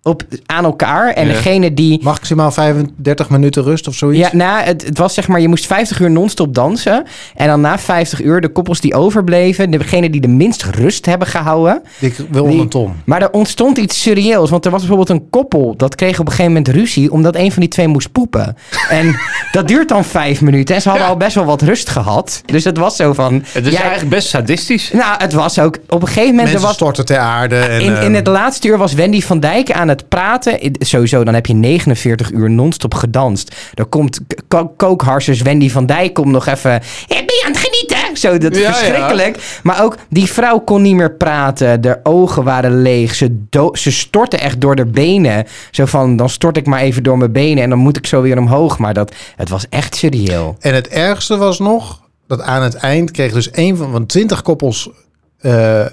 op, 0.06 0.22
aan 0.46 0.64
elkaar. 0.64 1.12
En 1.12 1.26
Ja. 1.26 1.32
degene 1.32 1.74
die 1.74 2.00
maximaal 2.02 2.50
35 2.50 3.30
minuten 3.30 3.62
rust 3.62 3.88
of 3.88 3.94
zoiets. 3.94 4.30
Ja, 4.30 4.36
nou, 4.36 4.62
het, 4.64 4.84
het 4.86 4.98
was 4.98 5.14
zeg 5.14 5.28
maar, 5.28 5.40
je 5.40 5.48
moest 5.48 5.66
50 5.66 6.00
uur 6.00 6.10
non-stop 6.10 6.54
dansen. 6.54 7.04
En 7.34 7.46
dan 7.46 7.60
na 7.60 7.78
50 7.78 8.22
uur, 8.22 8.40
de 8.40 8.48
koppels 8.48 8.80
die 8.80 8.94
overbleven, 8.94 9.70
degene 9.70 10.10
die 10.10 10.20
de 10.20 10.28
minst 10.28 10.62
rust 10.64 11.06
hebben 11.06 11.28
gehouden. 11.28 11.82
Ik 11.98 12.16
wil 12.30 12.46
Die- 12.48 12.60
een 12.60 12.68
ton. 12.68 12.92
Maar 13.04 13.22
er 13.22 13.30
ontstond 13.32 13.78
iets 13.78 14.02
surreëels. 14.02 14.50
Want 14.50 14.64
er 14.64 14.70
was 14.70 14.80
bijvoorbeeld 14.80 15.10
een 15.20 15.30
koppel, 15.30 15.76
dat 15.76 15.94
kreeg 15.94 16.18
op 16.18 16.26
een 16.26 16.32
gegeven 16.32 16.52
moment 16.52 16.68
ruzie, 16.68 17.12
omdat 17.12 17.36
een 17.36 17.52
van 17.52 17.60
die 17.60 17.70
twee 17.70 17.88
moest 17.88 18.12
poepen. 18.12 18.56
En 18.90 19.16
dat 19.52 19.68
duurt 19.68 19.88
dan 19.88 20.04
vijf 20.04 20.40
minuten. 20.40 20.74
En 20.74 20.80
ze 20.82 20.88
hadden 20.88 21.06
Ja. 21.06 21.12
al 21.12 21.18
best 21.18 21.34
wel 21.34 21.44
wat 21.44 21.62
rust 21.62 21.88
gehad. 21.88 22.42
Dus 22.44 22.64
het 22.64 22.78
was 22.78 22.96
zo 22.96 23.12
van. 23.12 23.34
Het 23.52 23.66
is 23.66 23.72
jij- 23.72 23.80
eigenlijk 23.80 24.10
best 24.10 24.28
sadistisch. 24.28 24.90
Nou, 24.92 25.14
het 25.18 25.32
was 25.32 25.58
ook 25.58 25.76
op 25.88 26.00
een 26.02 26.06
gegeven 26.08 26.22
moment. 26.30 26.36
Mensen 26.36 26.58
er 26.60 26.66
was, 26.66 26.74
storten 26.74 27.04
ter 27.06 27.18
aarde. 27.18 27.56
En, 27.58 27.80
in, 27.80 27.86
in 27.86 27.96
ehm, 27.96 28.14
het 28.14 28.26
laatste 28.26 28.68
uur 28.68 28.78
was 28.78 28.92
Wendy 28.94 29.20
van 29.20 29.40
Dijk 29.40 29.72
aan 29.72 29.88
het 29.88 29.95
praten. 30.08 30.64
I- 30.66 30.72
Sowieso, 30.78 31.24
dan 31.24 31.34
heb 31.34 31.46
je 31.46 31.54
49 31.54 32.30
uur 32.32 32.50
non-stop 32.50 32.94
gedanst. 32.94 33.54
Er 33.74 33.84
komt 33.86 34.20
ko- 34.48 34.72
kookharsers 34.76 35.42
Wendy 35.42 35.70
van 35.70 35.86
Dijk 35.86 36.14
komt 36.14 36.32
nog 36.32 36.46
even... 36.46 36.72
"Eh, 36.72 36.80
Ben 37.08 37.16
je 37.36 37.42
aan 37.46 37.52
het 37.52 37.60
genieten? 37.60 38.16
Zo, 38.16 38.38
dat 38.38 38.52
is 38.52 38.58
Ja, 38.62 38.68
ja. 38.68 38.74
verschrikkelijk. 38.74 39.58
Maar 39.62 39.82
ook, 39.84 39.96
die 40.08 40.26
vrouw 40.26 40.58
kon 40.58 40.82
niet 40.82 40.94
meer 40.94 41.12
praten. 41.12 41.80
De 41.80 41.98
ogen 42.02 42.44
waren 42.44 42.82
leeg. 42.82 43.14
Ze, 43.14 43.36
ze 43.72 43.92
stortte 43.92 44.36
echt 44.36 44.60
door 44.60 44.76
de 44.76 44.86
benen. 44.86 45.44
Zo 45.70 45.84
van, 45.86 46.16
dan 46.16 46.28
stort 46.28 46.56
ik 46.56 46.66
maar 46.66 46.80
even 46.80 47.02
door 47.02 47.18
mijn 47.18 47.32
benen... 47.32 47.62
en 47.62 47.70
dan 47.70 47.78
moet 47.78 47.96
ik 47.96 48.06
zo 48.06 48.22
weer 48.22 48.38
omhoog. 48.38 48.78
Maar 48.78 48.94
dat, 48.94 49.14
het 49.36 49.48
was 49.48 49.68
echt 49.68 49.94
surreëel. 49.96 50.56
En 50.60 50.74
het 50.74 50.88
ergste 50.88 51.36
was 51.36 51.58
nog 51.58 52.00
dat 52.26 52.40
aan 52.40 52.62
het 52.62 52.74
eind 52.74 53.10
kreeg 53.10 53.32
dus 53.32 53.48
een 53.52 53.76
van, 53.76 53.90
van 53.90 54.06
20 54.06 54.42
koppels 54.42 54.90
eh, 55.38 55.86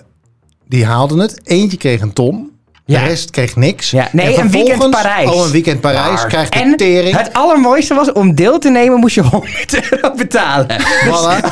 die 0.67 0.85
haalden 0.85 1.19
het. 1.19 1.39
Eentje 1.43 1.77
kreeg 1.77 2.01
een 2.01 2.13
ton. 2.13 2.51
Ja. 2.85 2.99
De 2.99 3.05
rest 3.07 3.29
kreeg 3.29 3.55
niks. 3.55 3.91
Ja, 3.91 4.07
nee, 4.11 4.35
En 4.35 4.41
een 4.41 4.51
weekend 4.51 4.89
Parijs. 4.89 5.29
Oh, 5.29 5.45
een 5.45 5.51
weekend 5.51 5.81
Parijs. 5.81 6.25
Krijgt 6.25 6.53
de 6.53 6.59
En 6.59 6.75
tering. 6.77 7.17
het 7.17 7.33
allermooiste 7.33 7.93
was, 7.93 8.11
om 8.11 8.35
deel 8.35 8.59
te 8.59 8.69
nemen 8.69 8.99
moest 8.99 9.15
je 9.15 9.21
100 9.31 9.91
euro 9.91 10.11
betalen. 10.15 10.67
Voilà. 11.05 11.47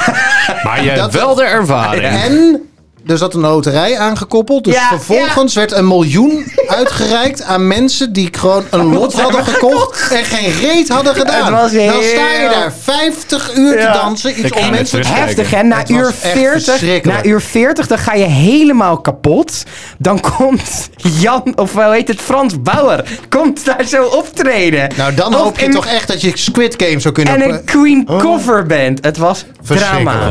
Maar 0.63 0.83
je 0.83 0.89
hebt 0.89 1.13
wel 1.13 1.35
de 1.35 1.43
ervaring. 1.43 2.03
En 2.03 2.69
er 3.07 3.17
zat 3.17 3.33
een 3.33 3.41
loterij 3.41 3.97
aangekoppeld. 3.99 4.63
Dus 4.63 4.73
Ja, 4.73 4.87
vervolgens 4.87 5.53
werd 5.55 5.71
een 5.71 5.87
miljoen 5.87 6.51
uitgereikt 6.79 7.41
aan 7.43 7.67
mensen 7.67 8.13
die 8.13 8.29
gewoon 8.31 8.65
een 8.69 8.93
lot 8.93 9.13
hadden 9.21 9.43
gekocht 9.45 10.11
en 10.11 10.23
geen 10.25 10.51
reet 10.61 10.89
hadden 10.89 11.15
gedaan. 11.15 11.53
Het 11.53 11.61
was 11.61 11.71
Dan 11.71 12.03
sta 12.03 12.31
je 12.33 12.49
daar 12.51 12.73
50 12.81 13.55
uur 13.55 13.79
te 13.79 13.89
dansen. 13.93 14.29
Iets 14.39 14.89
terug- 14.89 15.13
Heftig, 15.13 15.51
hè? 15.51 15.63
Na 15.63 15.77
Het 15.77 15.89
uur, 15.89 16.05
echt 16.07 16.15
40, 16.17 16.63
verschrikkelijk. 16.63 17.23
na 17.23 17.29
uur 17.29 17.41
40, 17.41 17.87
dan 17.87 17.97
ga 17.97 18.13
je 18.13 18.23
helemaal 18.25 18.97
kapot. 19.01 19.63
Dan 19.97 20.19
komt 20.37 20.89
Jan, 20.95 21.53
of 21.55 21.73
hoe 21.73 21.83
heet 21.93 22.07
het, 22.07 22.21
Frans 22.21 22.61
Bauer, 22.61 23.03
komt 23.29 23.65
daar 23.65 23.83
zo 23.87 24.03
optreden. 24.05 24.89
Nou, 24.97 25.13
dan 25.13 25.35
Of 25.35 25.41
hoop 25.41 25.59
je 25.59 25.65
een- 25.65 25.71
toch 25.71 25.85
echt 25.85 26.07
dat 26.07 26.21
je 26.21 26.31
Squid 26.33 26.75
Game 26.77 26.99
zou 26.99 27.13
kunnen... 27.13 27.33
En 27.41 27.49
een 27.49 27.63
Queen 27.63 28.05
coverband. 28.17 29.03
Het 29.05 29.17
was 29.17 29.45
drama. 29.67 30.27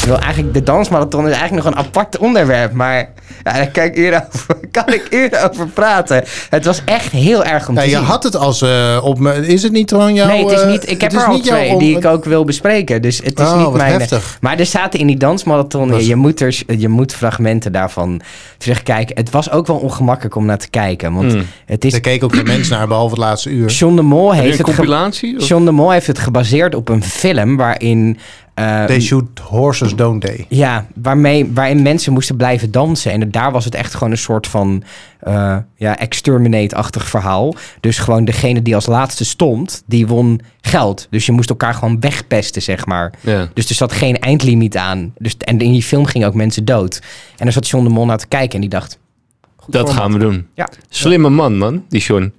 Ik 0.00 0.06
wil 0.06 0.18
eigenlijk, 0.18 0.54
de 0.54 0.62
dansmarathon 0.62 1.24
is 1.28 1.32
eigenlijk 1.36 1.64
nog 1.64 1.74
een 1.74 1.78
apart 1.90 2.18
onderwerp. 2.18 2.72
Maar 2.72 2.96
ja, 3.44 3.52
daar 3.52 3.70
kan 3.70 3.84
ik, 3.84 3.96
uren 3.96 4.24
over, 4.34 4.56
kan 4.70 4.92
ik 4.92 5.06
uren 5.10 5.50
over 5.50 5.66
praten. 5.66 6.24
Het 6.50 6.64
was 6.64 6.82
echt 6.84 7.12
heel 7.12 7.44
erg 7.44 7.68
om 7.68 7.74
Ja, 7.74 7.80
te 7.80 7.88
je 7.88 7.96
zien. 7.96 8.04
had 8.04 8.22
het 8.22 8.36
als 8.36 8.62
eh, 8.62 9.00
op 9.02 9.18
me- 9.18 9.46
Is 9.46 9.62
het 9.62 9.72
niet 9.72 9.90
gewoon 9.90 10.14
jouw... 10.14 10.26
nee, 10.26 10.42
het 10.44 10.52
is 10.52 10.60
eh, 10.60 10.68
niet, 10.68 10.90
ik 10.90 11.00
heb 11.00 11.10
het 11.10 11.20
is 11.20 11.26
er 11.26 11.32
al 11.32 11.40
twee 11.40 11.70
om- 11.72 11.78
die 11.78 11.96
ik 11.96 12.04
ook 12.04 12.24
wil 12.24 12.44
bespreken. 12.44 13.02
Dus 13.02 13.20
het 13.24 13.38
is 13.40 13.46
Oh, 13.46 13.54
niet 13.56 13.64
wat 13.64 13.74
mijn... 13.76 13.92
heftig. 13.92 14.38
Maar 14.40 14.58
er 14.58 14.66
zaten 14.66 15.00
in 15.00 15.06
die 15.06 15.16
dansmarathon... 15.16 15.90
Was- 15.90 16.06
Je 16.06 16.16
moet, 16.16 16.40
er, 16.40 16.62
je 16.78 16.88
moet 16.88 17.14
fragmenten 17.14 17.72
daarvan 17.72 18.20
terugkijken. 18.58 19.16
Het 19.16 19.30
was 19.30 19.50
ook 19.50 19.66
wel 19.66 19.76
ongemakkelijk 19.76 20.34
om 20.36 20.44
naar 20.46 20.58
te 20.58 20.70
kijken. 20.70 21.12
Want 21.14 21.32
Hmm. 21.32 21.46
het 21.66 21.84
is... 21.84 21.92
Er 21.94 22.00
keek 22.00 22.24
ook 22.24 22.34
geen 22.34 22.46
mens 22.46 22.68
naar, 22.68 22.86
behalve 22.88 23.14
het 23.14 23.22
laatste 23.24 23.50
uur. 23.50 23.68
John 23.70 23.96
de 23.96 24.02
Mol 24.02 24.34
je 24.34 24.40
heeft 24.40 24.52
een 24.52 24.58
het... 24.58 24.68
ge- 24.70 24.74
compilatie? 24.76 25.36
Of- 25.38 25.48
John 25.48 25.64
de 25.64 25.70
Mol 25.70 25.90
heeft 25.90 26.06
het 26.06 26.18
gebaseerd 26.18 26.74
op 26.74 26.88
een 26.88 27.02
film 27.04 27.56
waarin... 27.56 28.18
eh, 28.60 28.84
They 28.84 29.00
shoot 29.00 29.38
horses, 29.38 29.94
don't 29.94 30.20
they? 30.20 30.46
Ja, 30.48 30.86
waarmee, 30.94 31.50
waarin 31.54 31.82
mensen 31.82 32.12
moesten 32.12 32.36
blijven 32.36 32.70
dansen. 32.70 33.12
En 33.12 33.30
daar 33.30 33.52
was 33.52 33.64
het 33.64 33.74
echt 33.74 33.94
gewoon 33.94 34.10
een 34.10 34.18
soort 34.18 34.46
van 34.46 34.82
eh, 35.20 35.56
ja, 35.76 35.98
exterminate-achtig 35.98 37.08
verhaal. 37.08 37.54
Dus 37.80 37.98
gewoon 37.98 38.24
degene 38.24 38.62
die 38.62 38.74
als 38.74 38.86
laatste 38.86 39.24
stond, 39.24 39.82
die 39.86 40.06
won 40.06 40.40
geld. 40.60 41.06
Dus 41.10 41.26
je 41.26 41.32
moest 41.32 41.50
elkaar 41.50 41.74
gewoon 41.74 42.00
wegpesten, 42.00 42.62
zeg 42.62 42.86
maar. 42.86 43.12
Ja. 43.20 43.48
Dus 43.54 43.68
er 43.68 43.74
zat 43.74 43.92
geen 43.92 44.18
eindlimiet 44.18 44.76
aan. 44.76 45.12
Dus, 45.18 45.36
en 45.36 45.58
in 45.58 45.72
die 45.72 45.82
film 45.82 46.04
gingen 46.04 46.28
ook 46.28 46.34
mensen 46.34 46.64
dood. 46.64 47.02
En 47.36 47.46
er 47.46 47.52
zat 47.52 47.68
John 47.68 47.84
de 47.84 47.90
Mol 47.90 48.06
naar 48.06 48.18
te 48.18 48.28
kijken 48.28 48.54
en 48.54 48.60
die 48.60 48.70
dacht... 48.70 48.98
goed 49.56 49.72
Dat 49.72 49.86
format. 49.86 50.02
gaan 50.02 50.12
we 50.12 50.18
doen. 50.18 50.46
Ja. 50.54 50.68
Slimme 50.88 51.28
man, 51.28 51.58
man, 51.58 51.84
die 51.88 52.00
John. 52.00 52.32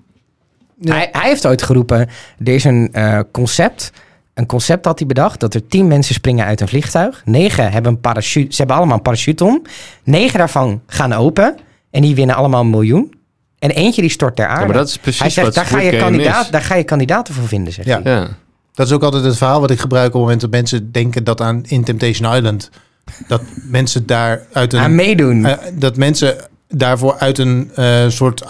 Ja. 0.79 0.93
Hij, 0.93 1.09
hij 1.11 1.29
heeft 1.29 1.47
ooit 1.47 1.61
geroepen, 1.61 2.09
er 2.43 2.53
is 2.53 2.63
een 2.63 2.89
eh, 2.91 3.19
concept... 3.31 3.91
Een 4.33 4.45
concept 4.45 4.85
had 4.85 4.99
hij 4.99 5.07
bedacht 5.07 5.39
dat 5.39 5.53
er 5.53 5.67
tien 5.67 5.87
mensen 5.87 6.13
springen 6.15 6.45
uit 6.45 6.61
een 6.61 6.67
vliegtuig. 6.67 7.21
Negen 7.25 7.71
hebben 7.71 7.91
een 7.91 7.99
parachute. 7.99 8.51
Ze 8.51 8.57
hebben 8.57 8.75
allemaal 8.75 8.95
een 8.95 9.01
parachute 9.01 9.43
om. 9.45 9.61
Negen 10.03 10.37
daarvan 10.37 10.81
gaan 10.87 11.13
open. 11.13 11.55
En 11.91 12.01
die 12.01 12.15
winnen 12.15 12.35
allemaal 12.35 12.61
een 12.61 12.69
miljoen. 12.69 13.13
En 13.59 13.69
eentje 13.69 14.01
die 14.01 14.09
stort 14.09 14.35
ter 14.35 14.45
aarde. 14.47 14.59
Ja, 14.61 14.65
maar 14.67 14.75
dat 14.77 14.87
is 14.87 14.97
precies 14.97 15.19
hij 15.21 15.29
zegt, 15.29 15.45
wat 15.45 15.55
daar 15.55 15.65
ga, 15.65 15.79
je 15.79 15.97
kandidaat, 15.97 16.43
is. 16.45 16.51
daar 16.51 16.61
ga 16.61 16.75
je 16.75 16.83
kandidaten 16.83 17.33
voor 17.33 17.47
vinden, 17.47 17.73
zeg 17.73 17.85
Ja. 17.85 17.99
hij. 18.03 18.11
Ja. 18.13 18.27
Dat 18.73 18.87
is 18.87 18.93
ook 18.93 19.03
altijd 19.03 19.23
het 19.23 19.37
verhaal 19.37 19.61
wat 19.61 19.71
ik 19.71 19.79
gebruik 19.79 20.07
op 20.07 20.13
het 20.13 20.21
moment 20.21 20.41
dat 20.41 20.49
mensen 20.51 20.91
denken 20.91 21.23
dat 21.23 21.41
aan 21.41 21.63
in 21.67 21.83
Temptation 21.83 22.35
Island. 22.35 22.69
Dat 23.27 23.41
mensen 23.77 24.05
daar 24.05 24.41
uit 24.53 24.73
Aan 24.73 24.83
een. 24.83 24.95
meedoen. 24.95 25.45
eh, 25.45 25.57
dat 25.73 25.97
mensen 25.97 26.35
daarvoor 26.67 27.15
uit 27.19 27.37
een 27.37 27.71
eh, 27.75 28.07
soort 28.07 28.45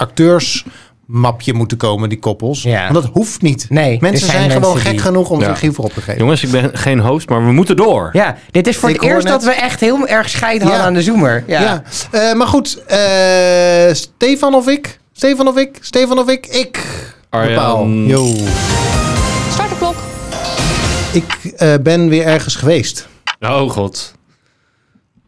acteursmapje 1.11 1.53
moeten 1.53 1.77
komen, 1.77 2.09
die 2.09 2.19
koppels. 2.19 2.61
Ja. 2.63 2.81
Want 2.91 2.93
dat 2.93 3.09
hoeft 3.13 3.41
niet. 3.41 3.65
Nee, 3.69 3.97
mensen 4.01 4.27
zijn 4.27 4.49
zijn, 4.49 4.61
gewoon 4.61 4.77
gek 4.77 4.91
die- 4.91 4.99
genoeg 4.99 5.29
om 5.29 5.39
Ja. 5.41 5.47
zich 5.47 5.59
hiervoor 5.59 5.85
op 5.85 5.93
te 5.93 6.01
geven. 6.01 6.19
Jongens, 6.21 6.43
ik 6.43 6.51
ben 6.51 6.69
geen 6.77 6.99
host, 6.99 7.29
maar 7.29 7.45
we 7.45 7.51
moeten 7.51 7.75
door. 7.75 8.09
ja, 8.13 8.37
dit 8.51 8.67
is 8.67 8.77
voor 8.77 8.89
Ik 8.89 8.95
het 8.95 9.03
eerst 9.09 9.23
net- 9.23 9.33
dat 9.33 9.43
we 9.43 9.51
echt 9.51 9.79
heel 9.79 10.07
erg 10.07 10.29
scheid 10.29 10.61
hadden 10.61 10.79
Ja. 10.79 10.85
aan 10.85 10.93
de 10.93 11.01
zoomer. 11.01 11.43
Ja. 11.47 11.61
Ja, 11.61 11.83
Eh, 12.11 12.33
maar 12.33 12.47
goed. 12.47 12.83
eh, 12.87 13.93
Stefan 13.93 14.53
of 14.55 14.67
ik? 14.67 14.99
Stefan 15.13 15.47
of 15.47 15.57
ik? 15.57 15.77
Stefan 15.81 16.19
of 16.19 16.29
ik? 16.29 16.45
Ik. 16.47 16.79
Arjan. 17.29 18.05
Yo. 18.07 18.25
Start 19.51 19.69
de 19.69 19.75
klok. 19.77 19.95
Ik 21.13 21.51
eh, 21.57 21.73
ben 21.83 22.09
weer 22.09 22.25
ergens 22.25 22.55
geweest. 22.55 23.07
Oh 23.39 23.69
god. 23.69 24.13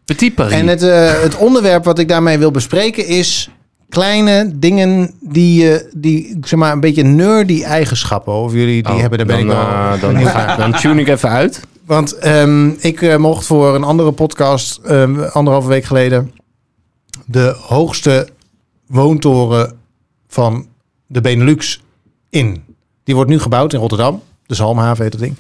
Petit 0.06 0.36
Paris. 0.36 0.54
En 0.54 0.68
het, 0.68 0.84
eh, 0.84 1.22
het 1.22 1.36
onderwerp 1.38 1.84
wat 1.86 2.00
ik 2.00 2.08
daarmee 2.08 2.38
wil 2.38 2.52
bespreken 2.52 3.06
is 3.08 3.50
kleine 3.94 4.52
dingen 4.54 5.12
die, 5.20 5.64
je 5.64 5.90
die 5.96 6.38
zeg 6.42 6.60
maar, 6.60 6.72
een 6.72 6.80
beetje 6.80 7.04
nerdy 7.04 7.64
eigenschappen. 7.64 8.34
Of 8.34 8.54
jullie 8.54 8.84
die 8.84 8.94
Oh, 8.94 9.00
hebben, 9.00 9.18
daar 9.18 9.28
ben 9.28 9.48
dan, 9.48 9.48
ik 9.48 9.54
wel 9.54 9.66
eh, 9.66 10.58
dan, 10.58 10.72
dan 10.72 10.80
tune 10.80 11.02
ik 11.02 11.08
even 11.08 11.30
uit. 11.30 11.62
Want 11.86 12.18
ehm, 12.18 12.70
ik 12.80 13.02
eh, 13.02 13.16
mocht 13.18 13.46
voor 13.46 13.76
een 13.76 13.84
andere 13.84 14.12
podcast 14.12 14.80
ehm, 14.84 15.20
anderhalve 15.22 15.68
week 15.68 15.84
geleden 15.84 16.32
de 17.26 17.56
hoogste 17.62 18.28
woontoren 18.88 19.74
van 20.28 20.66
de 21.08 21.22
Benelux 21.22 21.82
in. 22.30 22.64
Die 23.04 23.16
wordt 23.16 23.30
nu 23.30 23.40
gebouwd 23.40 23.74
in 23.74 23.80
Rotterdam. 23.80 24.22
De 24.46 24.56
Zalmhaven 24.56 25.04
heet 25.04 25.12
dat 25.12 25.22
ding. 25.22 25.36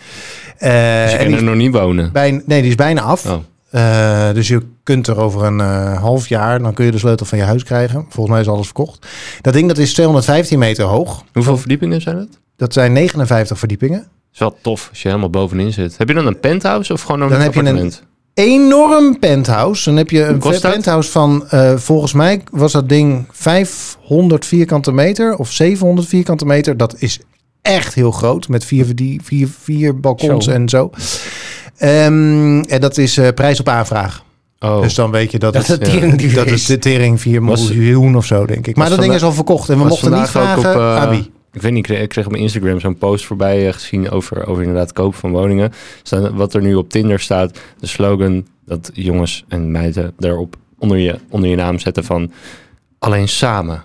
Eh, 0.57 0.69
Dus 1.03 1.11
je 1.11 1.17
en 1.17 1.27
die 1.27 1.37
er 1.37 1.43
nog 1.43 1.55
niet 1.55 1.71
wonen. 1.73 2.11
bijna, 2.11 2.41
nee, 2.45 2.61
die 2.61 2.69
is 2.69 2.75
bijna 2.75 3.01
af. 3.01 3.25
Oh. 3.25 4.33
Dus 4.33 4.47
je 4.47 4.61
kunt 4.83 5.07
er 5.07 5.17
over 5.17 5.43
een 5.43 5.59
eh, 5.59 6.01
half 6.01 6.27
jaar, 6.27 6.61
dan 6.61 6.73
kun 6.73 6.85
je 6.85 6.91
de 6.91 6.97
sleutel 6.97 7.25
van 7.25 7.37
je 7.37 7.43
huis 7.43 7.63
krijgen. 7.63 8.05
Volgens 8.09 8.29
mij 8.29 8.39
is 8.39 8.47
alles 8.47 8.65
verkocht. 8.65 9.07
Dat 9.41 9.53
ding 9.53 9.67
dat 9.67 9.77
is 9.77 9.93
215 9.93 10.59
meter 10.59 10.85
hoog. 10.85 11.23
Hoeveel 11.33 11.57
verdiepingen 11.57 12.01
zijn 12.01 12.17
het? 12.17 12.39
Dat 12.55 12.73
zijn 12.73 12.93
59 12.93 13.59
verdiepingen. 13.59 14.07
is 14.33 14.39
wel 14.39 14.57
tof 14.61 14.87
als 14.89 15.01
je 15.01 15.07
helemaal 15.07 15.29
bovenin 15.29 15.73
zit. 15.73 15.97
Heb 15.97 16.07
je 16.07 16.13
dan 16.13 16.27
een 16.27 16.39
penthouse 16.39 16.93
of 16.93 17.01
gewoon 17.01 17.21
een 17.21 17.29
Dan 17.29 17.39
heb 17.39 17.53
je 17.53 17.63
een-? 17.63 17.93
Enorm 18.33 19.19
penthouse. 19.19 19.85
Dan 19.85 19.97
heb 19.97 20.09
je 20.09 20.23
een 20.23 20.39
dat? 20.39 20.61
penthouse 20.61 21.11
van, 21.11 21.47
eh, 21.49 21.75
volgens 21.75 22.13
mij 22.13 22.41
was 22.51 22.71
dat 22.71 22.89
ding 22.89 23.27
500 23.31 24.45
vierkante 24.45 24.91
meter 24.91 25.35
of 25.35 25.51
700 25.51 26.07
vierkante 26.07 26.45
meter. 26.45 26.77
Dat 26.77 26.95
is 26.97 27.19
echt 27.61 27.93
heel 27.93 28.11
groot 28.11 28.47
met 28.47 28.65
vier, 28.65 28.85
vier, 29.23 29.47
vier 29.59 29.99
balkons 29.99 30.45
Zo. 30.45 30.51
en 30.51 30.69
zo. 30.69 30.89
Ehm, 31.77 32.59
en 32.59 32.81
dat 32.81 32.97
is 32.97 33.17
eh, 33.17 33.27
prijs 33.35 33.59
op 33.59 33.69
aanvraag. 33.69 34.23
Oh. 34.63 34.81
Dus 34.81 34.95
dan 34.95 35.11
weet 35.11 35.31
je 35.31 35.39
dat, 35.39 35.53
Dat 35.53 35.67
het, 35.67 35.79
het 35.81 35.89
tering 35.91 36.15
duur 36.15 36.33
dat 36.35 36.45
is. 36.45 36.67
het 36.67 36.67
de 36.67 36.89
tering 36.89 37.21
4 37.21 37.43
Was- 37.43 37.69
miljoen 37.73 38.15
of 38.15 38.25
zo, 38.25 38.45
denk 38.45 38.67
ik. 38.67 38.75
Maar 38.75 38.89
dat 38.89 38.99
ding 38.99 39.13
is 39.13 39.23
al 39.23 39.31
verkocht 39.33 39.69
en 39.69 39.77
we 39.77 39.83
mochten 39.85 40.11
niet 40.13 40.29
vragen 40.29 40.57
op, 40.59 40.65
eh, 40.65 41.09
wie. 41.09 41.31
Ik 41.53 41.61
weet 41.61 41.71
niet, 41.71 41.79
ik 41.79 41.83
kreeg, 41.93 42.01
ik 42.01 42.09
kreeg 42.09 42.25
op 42.25 42.31
mijn 42.31 42.43
Instagram 42.43 42.79
zo'n 42.79 42.97
post 42.97 43.25
voorbij 43.25 43.67
eh, 43.67 43.73
gezien 43.73 44.09
over, 44.09 44.47
over 44.47 44.63
inderdaad 44.63 44.93
kopen 44.93 45.19
van 45.19 45.31
woningen. 45.31 45.71
Staan, 46.03 46.35
wat 46.35 46.53
er 46.53 46.61
nu 46.61 46.75
op 46.75 46.89
Tinder 46.89 47.19
staat, 47.19 47.59
de 47.79 47.87
slogan 47.87 48.45
dat 48.65 48.89
jongens 48.93 49.45
en 49.47 49.71
meiden 49.71 50.13
daarop 50.17 50.55
onder 50.79 50.97
je, 50.97 51.19
onder 51.29 51.49
je 51.49 51.55
naam 51.55 51.79
zetten 51.79 52.03
van 52.03 52.31
alleen 52.99 53.27
samen 53.27 53.83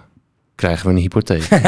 krijgen 0.54 0.86
we 0.86 0.92
een 0.92 0.98
hypotheek. 1.00 1.48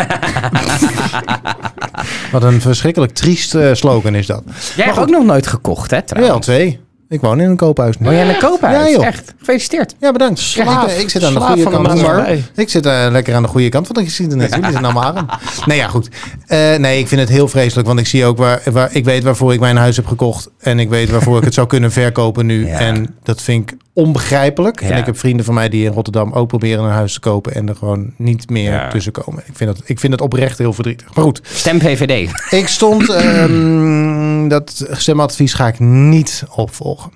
Wat 2.33 2.43
een 2.43 2.61
verschrikkelijk 2.61 3.13
triest 3.13 3.55
eh, 3.55 3.71
slogan 3.75 4.15
is 4.15 4.27
dat. 4.27 4.43
Jij 4.77 4.85
hebt 4.85 4.99
ook 4.99 5.11
nog 5.11 5.25
nooit 5.25 5.47
gekocht, 5.47 5.91
hè, 5.91 5.97
Wel 5.97 6.07
trouwens? 6.07 6.47
twee. 6.47 6.81
Ik 7.11 7.21
woon 7.21 7.41
in 7.41 7.51
een 7.51 7.57
koophuis 7.57 7.99
nu. 7.99 8.09
Oh, 8.09 8.13
jij 8.13 8.29
een 8.29 8.39
koophuis? 8.39 8.87
Ja, 8.87 8.93
joh. 8.93 9.07
Echt? 9.07 9.35
Gefeliciteerd. 9.39 9.95
Ja, 10.01 10.13
bedankt. 10.13 10.39
Slaaf. 10.39 10.99
ik, 10.99 11.11
zit 11.11 11.25
aan 11.25 11.35
de 11.35 11.41
goede 11.41 11.63
van 11.63 11.73
de 11.73 11.77
kant. 11.77 11.89
maatschappij. 11.89 12.45
Ik 12.55 12.69
zit 12.69 12.87
eh, 12.87 13.07
lekker 13.11 13.35
aan 13.35 13.43
de 13.43 13.49
goede 13.49 13.69
kant 13.69 13.87
van 13.87 13.97
de 13.97 14.05
geschiedenis. 14.05 14.51
Jullie 14.51 14.71
zijn 14.71 14.85
allemaal 14.85 15.03
aan. 15.03 15.29
Nee, 15.67 15.79
ja, 15.79 15.89
goed. 15.89 16.09
Eh, 16.47 16.75
nee, 16.75 16.99
ik 16.99 17.09
vind 17.09 17.21
het 17.21 17.31
heel 17.31 17.49
vreselijk. 17.49 17.87
Want 17.89 18.01
ik 18.01 18.07
zie 18.07 18.25
ook 18.25 18.39
waar, 18.39 18.63
waar... 18.73 18.89
Ik 18.93 19.05
weet 19.05 19.23
waarvoor 19.23 19.53
ik 19.53 19.61
mijn 19.61 19.77
huis 19.77 19.97
heb 19.97 20.07
gekocht. 20.07 20.49
En 20.59 20.79
ik 20.79 20.89
weet 20.89 21.11
waarvoor 21.11 21.39
ik 21.39 21.45
het 21.45 21.55
zou 21.55 21.67
kunnen 21.67 21.93
verkopen 21.93 22.47
nu. 22.47 22.67
Ja. 22.67 22.79
En 22.79 23.15
dat 23.23 23.43
vind 23.43 23.71
ik 23.71 23.77
onbegrijpelijk. 23.93 24.81
En 24.81 24.97
ik 24.99 25.07
heb 25.07 25.19
vrienden 25.19 25.45
van 25.45 25.55
mij 25.55 25.69
die 25.69 25.85
in 25.85 25.93
Rotterdam 25.93 26.33
ook 26.33 26.49
proberen 26.49 26.85
een 26.85 26.91
huis 26.91 27.13
te 27.13 27.21
kopen. 27.21 27.55
En 27.55 27.69
er 27.69 27.77
gewoon 27.77 28.13
niet 28.17 28.51
meer 28.51 28.73
Ja. 28.73 28.89
tussen 28.89 29.13
komen. 29.13 29.43
Ik 29.47 29.57
vind, 29.57 29.77
dat, 29.77 29.83
ik 29.89 29.99
vind 30.01 30.13
het 30.13 30.23
oprecht 30.23 30.59
heel 30.59 30.73
verdrietig. 30.73 31.15
Maar 31.15 31.25
goed. 31.25 31.41
Stem 31.45 31.79
PVD. 31.79 32.31
Ik 32.51 32.69
stond, 32.69 33.09
ehm, 33.15 34.49
dat 34.49 34.87
stemadvies 34.91 35.55
ga 35.55 35.67
ik 35.67 35.79
niet 35.79 36.45
opvolgen. 36.55 37.11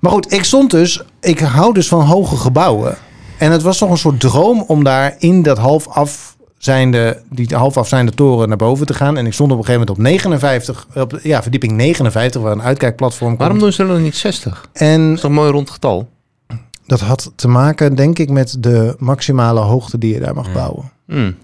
Maar 0.00 0.12
goed, 0.12 0.32
ik 0.32 0.44
stond 0.44 0.70
dus, 0.70 1.02
ik 1.20 1.38
hou 1.38 1.74
dus 1.74 1.88
van 1.88 2.00
hoge 2.00 2.36
gebouwen. 2.36 2.96
En 3.38 3.52
het 3.52 3.62
was 3.62 3.78
toch 3.78 3.90
een 3.90 3.98
soort 3.98 4.20
droom 4.20 4.64
om 4.66 4.84
daar 4.84 5.14
in 5.18 5.42
dat 5.42 5.58
half 5.58 5.88
af 5.88 6.29
zijnde, 6.62 7.22
die 7.30 7.56
half 7.56 7.76
afzijnde 7.76 8.12
toren 8.12 8.48
naar 8.48 8.56
boven 8.56 8.86
te 8.86 8.94
gaan. 8.94 9.16
En 9.16 9.26
ik 9.26 9.32
stond 9.32 9.52
op 9.52 9.58
een 9.58 9.64
gegeven 9.64 9.86
moment 9.86 9.98
op 9.98 10.04
59, 10.04 10.86
op, 10.94 11.18
ja, 11.22 11.42
verdieping 11.42 11.72
59, 11.72 12.40
waar 12.42 12.52
een 12.52 12.62
uitkijkplatform 12.62 13.28
komt. 13.28 13.40
Waarom 13.40 13.58
doen 13.58 13.72
ze 13.72 13.86
dan 13.86 14.02
niet 14.02 14.16
60? 14.16 14.68
Dat 14.72 14.82
En 14.82 15.12
is 15.12 15.20
toch 15.20 15.30
een 15.30 15.36
mooi 15.36 15.50
rond 15.50 15.70
getal? 15.70 16.08
dat 16.86 17.00
had 17.00 17.32
te 17.34 17.48
maken, 17.48 17.94
denk 17.94 18.18
ik, 18.18 18.30
met 18.30 18.56
de 18.58 18.94
maximale 18.98 19.60
hoogte 19.60 19.98
die 19.98 20.14
je 20.14 20.20
daar 20.20 20.34
mag 20.34 20.52
bouwen. 20.52 20.90
Hmm. 21.06 21.34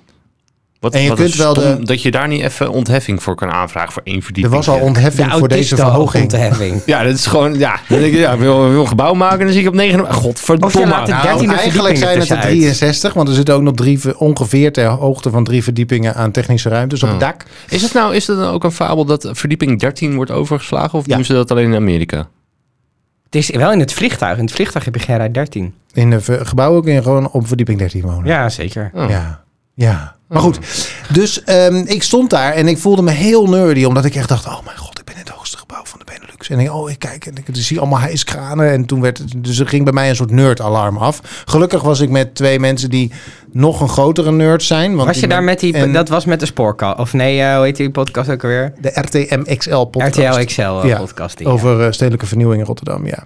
Wat, 0.80 0.94
En 0.94 1.02
je 1.02 1.08
wat 1.08 1.18
kunt 1.18 1.34
wel 1.34 1.54
de- 1.54 1.78
Dat 1.82 2.02
je 2.02 2.10
daar 2.10 2.28
niet 2.28 2.42
even 2.42 2.70
ontheffing 2.70 3.22
voor 3.22 3.34
kan 3.34 3.50
aanvragen 3.50 3.92
voor 3.92 4.02
één 4.04 4.16
Er 4.16 4.22
verdieping. 4.22 4.54
was 4.54 4.68
al 4.68 4.78
De 4.78 4.84
ontheffing 4.84 5.32
voor 5.32 5.48
deze 5.48 5.76
verhoging. 5.76 6.22
ontheffing. 6.22 6.82
Ja, 6.86 7.02
dat 7.02 7.14
is 7.14 7.26
gewoon, 7.26 7.58
ja. 7.58 7.80
Dan 7.88 7.98
denk 7.98 8.12
je, 8.12 8.18
ja, 8.18 8.36
wil, 8.38 8.68
wil 8.68 8.80
een 8.80 8.88
gebouw 8.88 9.14
maken, 9.14 9.38
dan 9.44 9.52
zie 9.52 9.60
ik 9.62 9.68
op 9.68 9.74
9. 9.74 10.00
Of 10.00 10.06
je 10.08 10.12
Godverdomme. 10.12 10.74
Nou, 10.88 11.08
Nou, 11.08 11.10
eigenlijk 11.10 11.58
verdieping 11.58 11.72
zijn 11.72 11.92
het 11.92 12.02
er 12.02 12.08
ertussenuit. 12.08 12.42
63, 12.46 13.12
want 13.12 13.28
er 13.28 13.34
zitten 13.34 13.54
ook 13.54 13.62
nog 13.62 13.74
drie, 13.74 14.18
ongeveer 14.18 14.72
ter 14.72 14.86
hoogte 14.86 15.30
van 15.30 15.44
drie 15.44 15.62
verdiepingen 15.62 16.14
aan 16.14 16.30
technische 16.30 16.68
ruimtes 16.68 17.02
op 17.02 17.08
het 17.08 17.20
dak. 17.20 17.44
is 17.68 17.82
het 17.82 17.92
nou 17.92 18.14
is 18.14 18.26
het 18.26 18.38
dan 18.38 18.52
ook 18.52 18.64
een 18.64 18.72
fabel 18.72 19.04
dat 19.04 19.28
verdieping 19.32 19.80
13 19.80 20.14
wordt 20.14 20.30
overgeslagen? 20.30 20.98
Of 20.98 21.06
Ja. 21.06 21.14
doen 21.14 21.24
ze 21.24 21.32
dat 21.32 21.50
alleen 21.50 21.64
in 21.70 21.74
Amerika? 21.76 22.28
Het 23.24 23.34
is 23.34 23.50
wel 23.50 23.72
in 23.72 23.80
het 23.80 23.92
vliegtuig. 23.92 24.38
In 24.38 24.44
het 24.44 24.52
vliegtuig 24.54 24.84
heb 24.84 24.94
je 24.94 25.00
geen 25.00 25.16
rij 25.16 25.30
13. 25.30 25.74
In 25.92 26.20
ver- 26.20 26.46
gebouw 26.46 26.74
ook 26.76 26.86
in 26.86 27.02
gewoon 27.02 27.30
op 27.30 27.46
verdieping 27.46 27.78
13 27.78 28.02
wonen. 28.02 28.26
Ja, 28.26 28.48
zeker. 28.48 28.90
Oh. 28.94 29.10
Ja. 29.10 29.42
Ja. 29.74 30.15
Maar 30.28 30.42
goed, 30.42 30.58
dus 31.12 31.44
ehm, 31.44 31.82
ik 31.86 32.02
stond 32.02 32.30
daar 32.30 32.52
en 32.52 32.68
ik 32.68 32.78
voelde 32.78 33.02
me 33.02 33.10
heel 33.10 33.46
nerdy. 33.46 33.84
Omdat 33.84 34.04
ik 34.04 34.14
echt 34.14 34.28
dacht, 34.28 34.46
oh 34.46 34.64
mijn 34.64 34.76
god, 34.76 34.98
ik 34.98 35.04
ben 35.04 35.14
in 35.14 35.20
het 35.20 35.28
hoogste 35.28 35.56
gebouw 35.56 35.84
van 35.84 35.98
de 35.98 36.04
Benelux. 36.04 36.48
En 36.48 36.58
ik, 36.58 36.72
oh, 36.72 36.90
ik 36.90 36.98
kijk 36.98 37.26
en 37.26 37.34
ik 37.36 37.44
zie 37.52 37.78
allemaal 37.78 37.98
hijskranen. 37.98 38.70
En 38.70 38.86
toen 38.86 39.00
werd 39.00 39.18
het, 39.18 39.32
dus 39.36 39.58
er 39.58 39.68
ging 39.68 39.84
bij 39.84 39.92
mij 39.92 40.08
een 40.08 40.16
soort 40.16 40.30
nerd-alarm 40.30 40.96
af. 40.96 41.20
Gelukkig 41.44 41.82
was 41.82 42.00
ik 42.00 42.10
met 42.10 42.34
twee 42.34 42.58
mensen 42.58 42.90
die 42.90 43.12
nog 43.52 43.80
een 43.80 43.88
grotere 43.88 44.32
nerd 44.32 44.62
zijn. 44.62 44.94
Want 44.94 45.08
Was 45.08 45.20
je 45.20 45.28
daar 45.28 45.42
met 45.42 45.60
die... 45.60 45.74
en 45.74 45.92
Dat 45.92 46.08
was 46.08 46.24
met 46.24 46.40
de 46.40 46.46
spoorkast. 46.46 46.98
Of 46.98 47.12
nee, 47.12 47.40
eh, 47.40 47.54
hoe 47.56 47.64
heet 47.64 47.76
die 47.76 47.90
podcast 47.90 48.30
ook 48.30 48.42
alweer? 48.42 48.72
De 48.80 48.90
RTM 48.94 49.56
XL 49.56 49.84
podcast. 49.84 50.16
RTL 50.16 50.44
XL 50.44 50.60
eh, 50.60 50.84
Ja, 50.84 50.98
podcast. 50.98 51.38
die, 51.38 51.46
Over 51.46 51.84
eh, 51.84 51.92
stedelijke 51.92 52.26
vernieuwing 52.26 52.60
in 52.60 52.66
Rotterdam, 52.66 53.06
ja. 53.06 53.24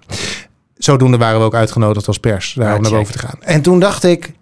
Zodoende 0.76 1.16
waren 1.16 1.38
we 1.38 1.44
ook 1.44 1.54
uitgenodigd 1.54 2.06
als 2.06 2.18
pers 2.18 2.52
daar 2.52 2.76
om 2.76 2.82
naar 2.82 2.90
boven 2.90 3.12
te 3.12 3.18
gaan. 3.18 3.36
En 3.40 3.62
toen 3.62 3.80
dacht 3.80 4.04
ik, 4.04 4.32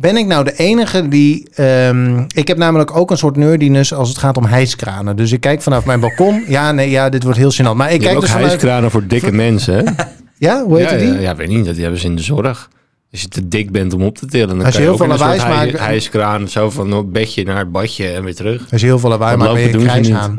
ben 0.00 0.16
ik 0.16 0.26
nou 0.26 0.44
de 0.44 0.52
enige 0.56 1.08
die... 1.08 1.48
ehm, 1.54 2.24
ik 2.34 2.48
heb 2.48 2.56
namelijk 2.56 2.96
ook 2.96 3.10
een 3.10 3.18
soort 3.18 3.36
nerdiness 3.36 3.94
als 3.94 4.08
het 4.08 4.18
gaat 4.18 4.36
om 4.36 4.44
hijskranen. 4.44 5.16
Dus 5.16 5.32
ik 5.32 5.40
kijk 5.40 5.62
vanaf 5.62 5.84
mijn 5.84 6.00
balkon. 6.00 6.44
Ja, 6.48 6.72
nee, 6.72 6.90
ja, 6.90 7.08
dit 7.08 7.22
wordt 7.22 7.38
heel 7.38 7.52
gênant. 7.52 7.76
Maar 7.76 7.92
ik 7.92 8.00
Je 8.00 8.02
kijk 8.02 8.14
ook 8.14 8.20
dus 8.20 8.30
vanuit... 8.30 8.48
hijskranen 8.50 8.90
voor 8.90 9.06
dikke 9.06 9.32
mensen, 9.32 9.74
hè? 9.74 9.82
Ja, 10.38 10.64
hoe 10.64 10.78
heet 10.78 10.90
ja, 10.90 10.96
die? 10.96 11.12
Ja, 11.12 11.20
ja, 11.20 11.36
weet 11.36 11.48
niet. 11.48 11.64
Dat 11.64 11.76
hebben 11.76 12.00
ze 12.00 12.06
in 12.06 12.16
de 12.16 12.22
zorg. 12.22 12.68
Als 13.12 13.20
je 13.20 13.28
te 13.28 13.48
dik 13.48 13.70
bent 13.72 13.92
om 13.94 14.02
op 14.02 14.18
te 14.18 14.26
tillen, 14.26 14.48
dan 14.48 14.64
Als 14.64 14.66
je 14.66 14.72
kan 14.72 14.82
je 14.82 14.88
heel 14.88 14.96
veel 14.96 15.06
lawaai 15.06 15.40
hij, 15.40 15.66
maakt- 15.66 15.78
hijskraan 15.78 16.48
zo 16.48 16.70
van 16.70 16.92
het 16.92 17.12
bedje 17.12 17.44
naar 17.44 17.58
het 17.58 17.72
badje 17.72 18.08
en 18.08 18.24
weer 18.24 18.34
terug. 18.34 18.66
Als 18.72 18.80
je 18.80 18.86
heel 18.86 18.98
veel 18.98 19.08
lawaai 19.08 19.36
maakt, 19.36 19.52
ben 19.52 19.80
je 19.80 20.00
niet. 20.00 20.12
aan. 20.12 20.36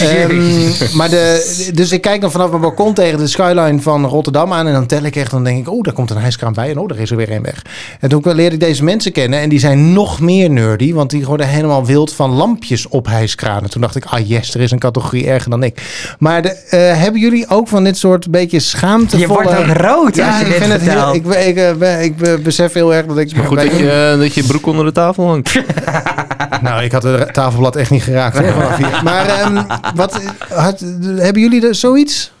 Ehm, 0.00 0.96
maar 0.96 1.08
de, 1.10 1.70
dus 1.74 1.92
ik 1.92 2.00
kijk 2.00 2.20
dan 2.20 2.30
vanaf 2.30 2.48
mijn 2.48 2.60
balkon 2.60 2.94
tegen 2.94 3.18
de 3.18 3.26
skyline 3.26 3.80
van 3.80 4.06
Rotterdam 4.06 4.52
aan. 4.52 4.66
En 4.66 4.72
dan 4.72 4.86
tel 4.86 5.02
ik 5.02 5.16
echt, 5.16 5.30
dan 5.30 5.44
denk 5.44 5.58
ik, 5.58 5.70
oh, 5.72 5.82
daar 5.82 5.92
komt 5.92 6.10
een 6.10 6.16
hijskraan 6.16 6.52
bij. 6.52 6.70
En 6.70 6.78
oh, 6.78 6.88
daar 6.88 6.98
is 6.98 7.10
er 7.10 7.16
weer 7.16 7.32
een 7.32 7.42
weg. 7.42 7.62
En 8.00 8.08
toen 8.08 8.22
leerde 8.24 8.54
ik 8.54 8.60
deze 8.60 8.84
mensen 8.84 9.12
kennen. 9.12 9.40
En 9.40 9.48
die 9.48 9.58
zijn 9.58 9.92
nog 9.92 10.20
meer 10.20 10.50
nerdy. 10.50 10.92
Want 10.92 11.10
die 11.10 11.24
worden 11.26 11.48
helemaal 11.48 11.86
wild 11.86 12.12
van 12.12 12.30
lampjes 12.30 12.88
op 12.88 13.06
hijskranen. 13.06 13.70
Toen 13.70 13.80
dacht 13.80 13.96
ik, 13.96 14.04
ah 14.04 14.28
yes, 14.28 14.54
er 14.54 14.60
is 14.60 14.70
een 14.70 14.78
categorie 14.78 15.26
erger 15.26 15.50
dan 15.50 15.62
ik. 15.62 15.82
Maar 16.18 16.42
de, 16.42 16.48
eh, 16.48 16.78
hebben 17.00 17.20
jullie 17.20 17.48
ook 17.48 17.68
van 17.68 17.84
dit 17.84 17.96
soort 17.96 18.30
beetje 18.30 18.60
schaamtevolle... 18.60 19.20
Je 19.20 19.48
wordt 19.48 19.70
ook 19.70 19.76
rood 19.76 20.16
Ja, 20.16 20.26
als 20.28 20.38
je 20.38 20.44
ik 20.44 20.50
dit 20.50 20.60
vind 20.60 20.72
het 20.72 20.82
heel... 20.82 21.14
Ik, 21.14 21.26
ik, 21.26 21.56
eh, 21.80 22.02
ik 22.02 22.16
be- 22.16 22.40
besef 22.42 22.72
heel 22.72 22.94
erg 22.94 23.06
dat 23.06 23.18
ik... 23.18 23.36
Maar 23.36 23.46
goed 23.46 23.56
dat 23.58 23.76
je, 23.78 23.90
eh, 23.90 24.18
dat 24.18 24.34
je 24.34 24.44
broek 24.44 24.66
onder 24.66 24.84
de 24.84 24.92
tafel 24.92 25.26
hangt. 25.26 25.52
Nou, 26.62 26.82
ik 26.82 26.92
had 26.92 27.02
het 27.02 27.32
tafelblad 27.34 27.76
echt 27.76 27.90
niet 27.90 28.02
geraakt. 28.02 28.38
hoor, 28.38 28.52
vanaf 28.52 28.76
hier. 28.76 29.00
Maar 29.04 29.26
ehm, 29.26 29.62
wat, 29.94 30.20
had, 30.48 30.80
hebben 31.16 31.42
jullie 31.42 31.66
er 31.66 31.74
zoiets? 31.74 32.32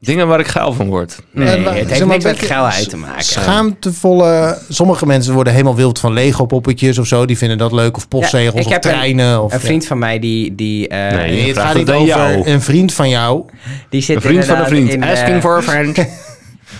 Dingen 0.00 0.26
waar 0.28 0.40
ik 0.40 0.46
geil 0.46 0.72
van 0.72 0.88
word. 0.88 1.18
Nee, 1.30 1.48
Eh, 1.48 1.64
het 1.64 1.64
zeg 1.64 1.88
heeft 1.88 1.98
maar 2.04 2.08
niks 2.08 2.24
een 2.24 2.30
met 2.30 2.40
geilheid 2.40 2.88
te 2.90 2.96
maken. 2.96 3.24
Schaamtevolle... 3.24 4.58
Sommige 4.68 5.06
mensen 5.06 5.34
worden 5.34 5.52
helemaal 5.52 5.74
wild 5.76 5.98
van 5.98 6.12
Lego-poppetjes 6.12 6.98
of 6.98 7.06
zo. 7.06 7.26
Die 7.26 7.38
vinden 7.38 7.58
dat 7.58 7.72
leuk. 7.72 7.96
Of 7.96 8.08
postzegels 8.08 8.54
Ja, 8.54 8.60
ik 8.60 8.66
of 8.66 8.72
heb 8.72 8.84
een- 8.84 8.90
treinen. 8.90 9.42
of, 9.42 9.52
Een 9.52 9.60
vriend 9.60 9.86
van 9.86 9.98
mij 9.98 10.18
die... 10.18 10.54
die 10.54 10.88
eh, 10.88 11.12
Nee. 11.16 11.46
Het 11.48 11.58
gaat 11.58 11.74
niet 11.74 11.90
over 11.90 12.06
jou. 12.06 12.46
een 12.50 12.60
vriend 12.60 12.92
van 12.94 13.08
jou. 13.08 13.44
die 13.90 14.00
zit 14.02 14.16
Een 14.16 14.22
vriend 14.22 14.44
van 14.44 14.58
een 14.58 14.66
vriend. 14.66 14.90
in, 14.90 15.02
eh, 15.02 15.10
Asking 15.10 15.40
for 15.40 15.56
a 15.56 15.62
friend. 15.62 15.98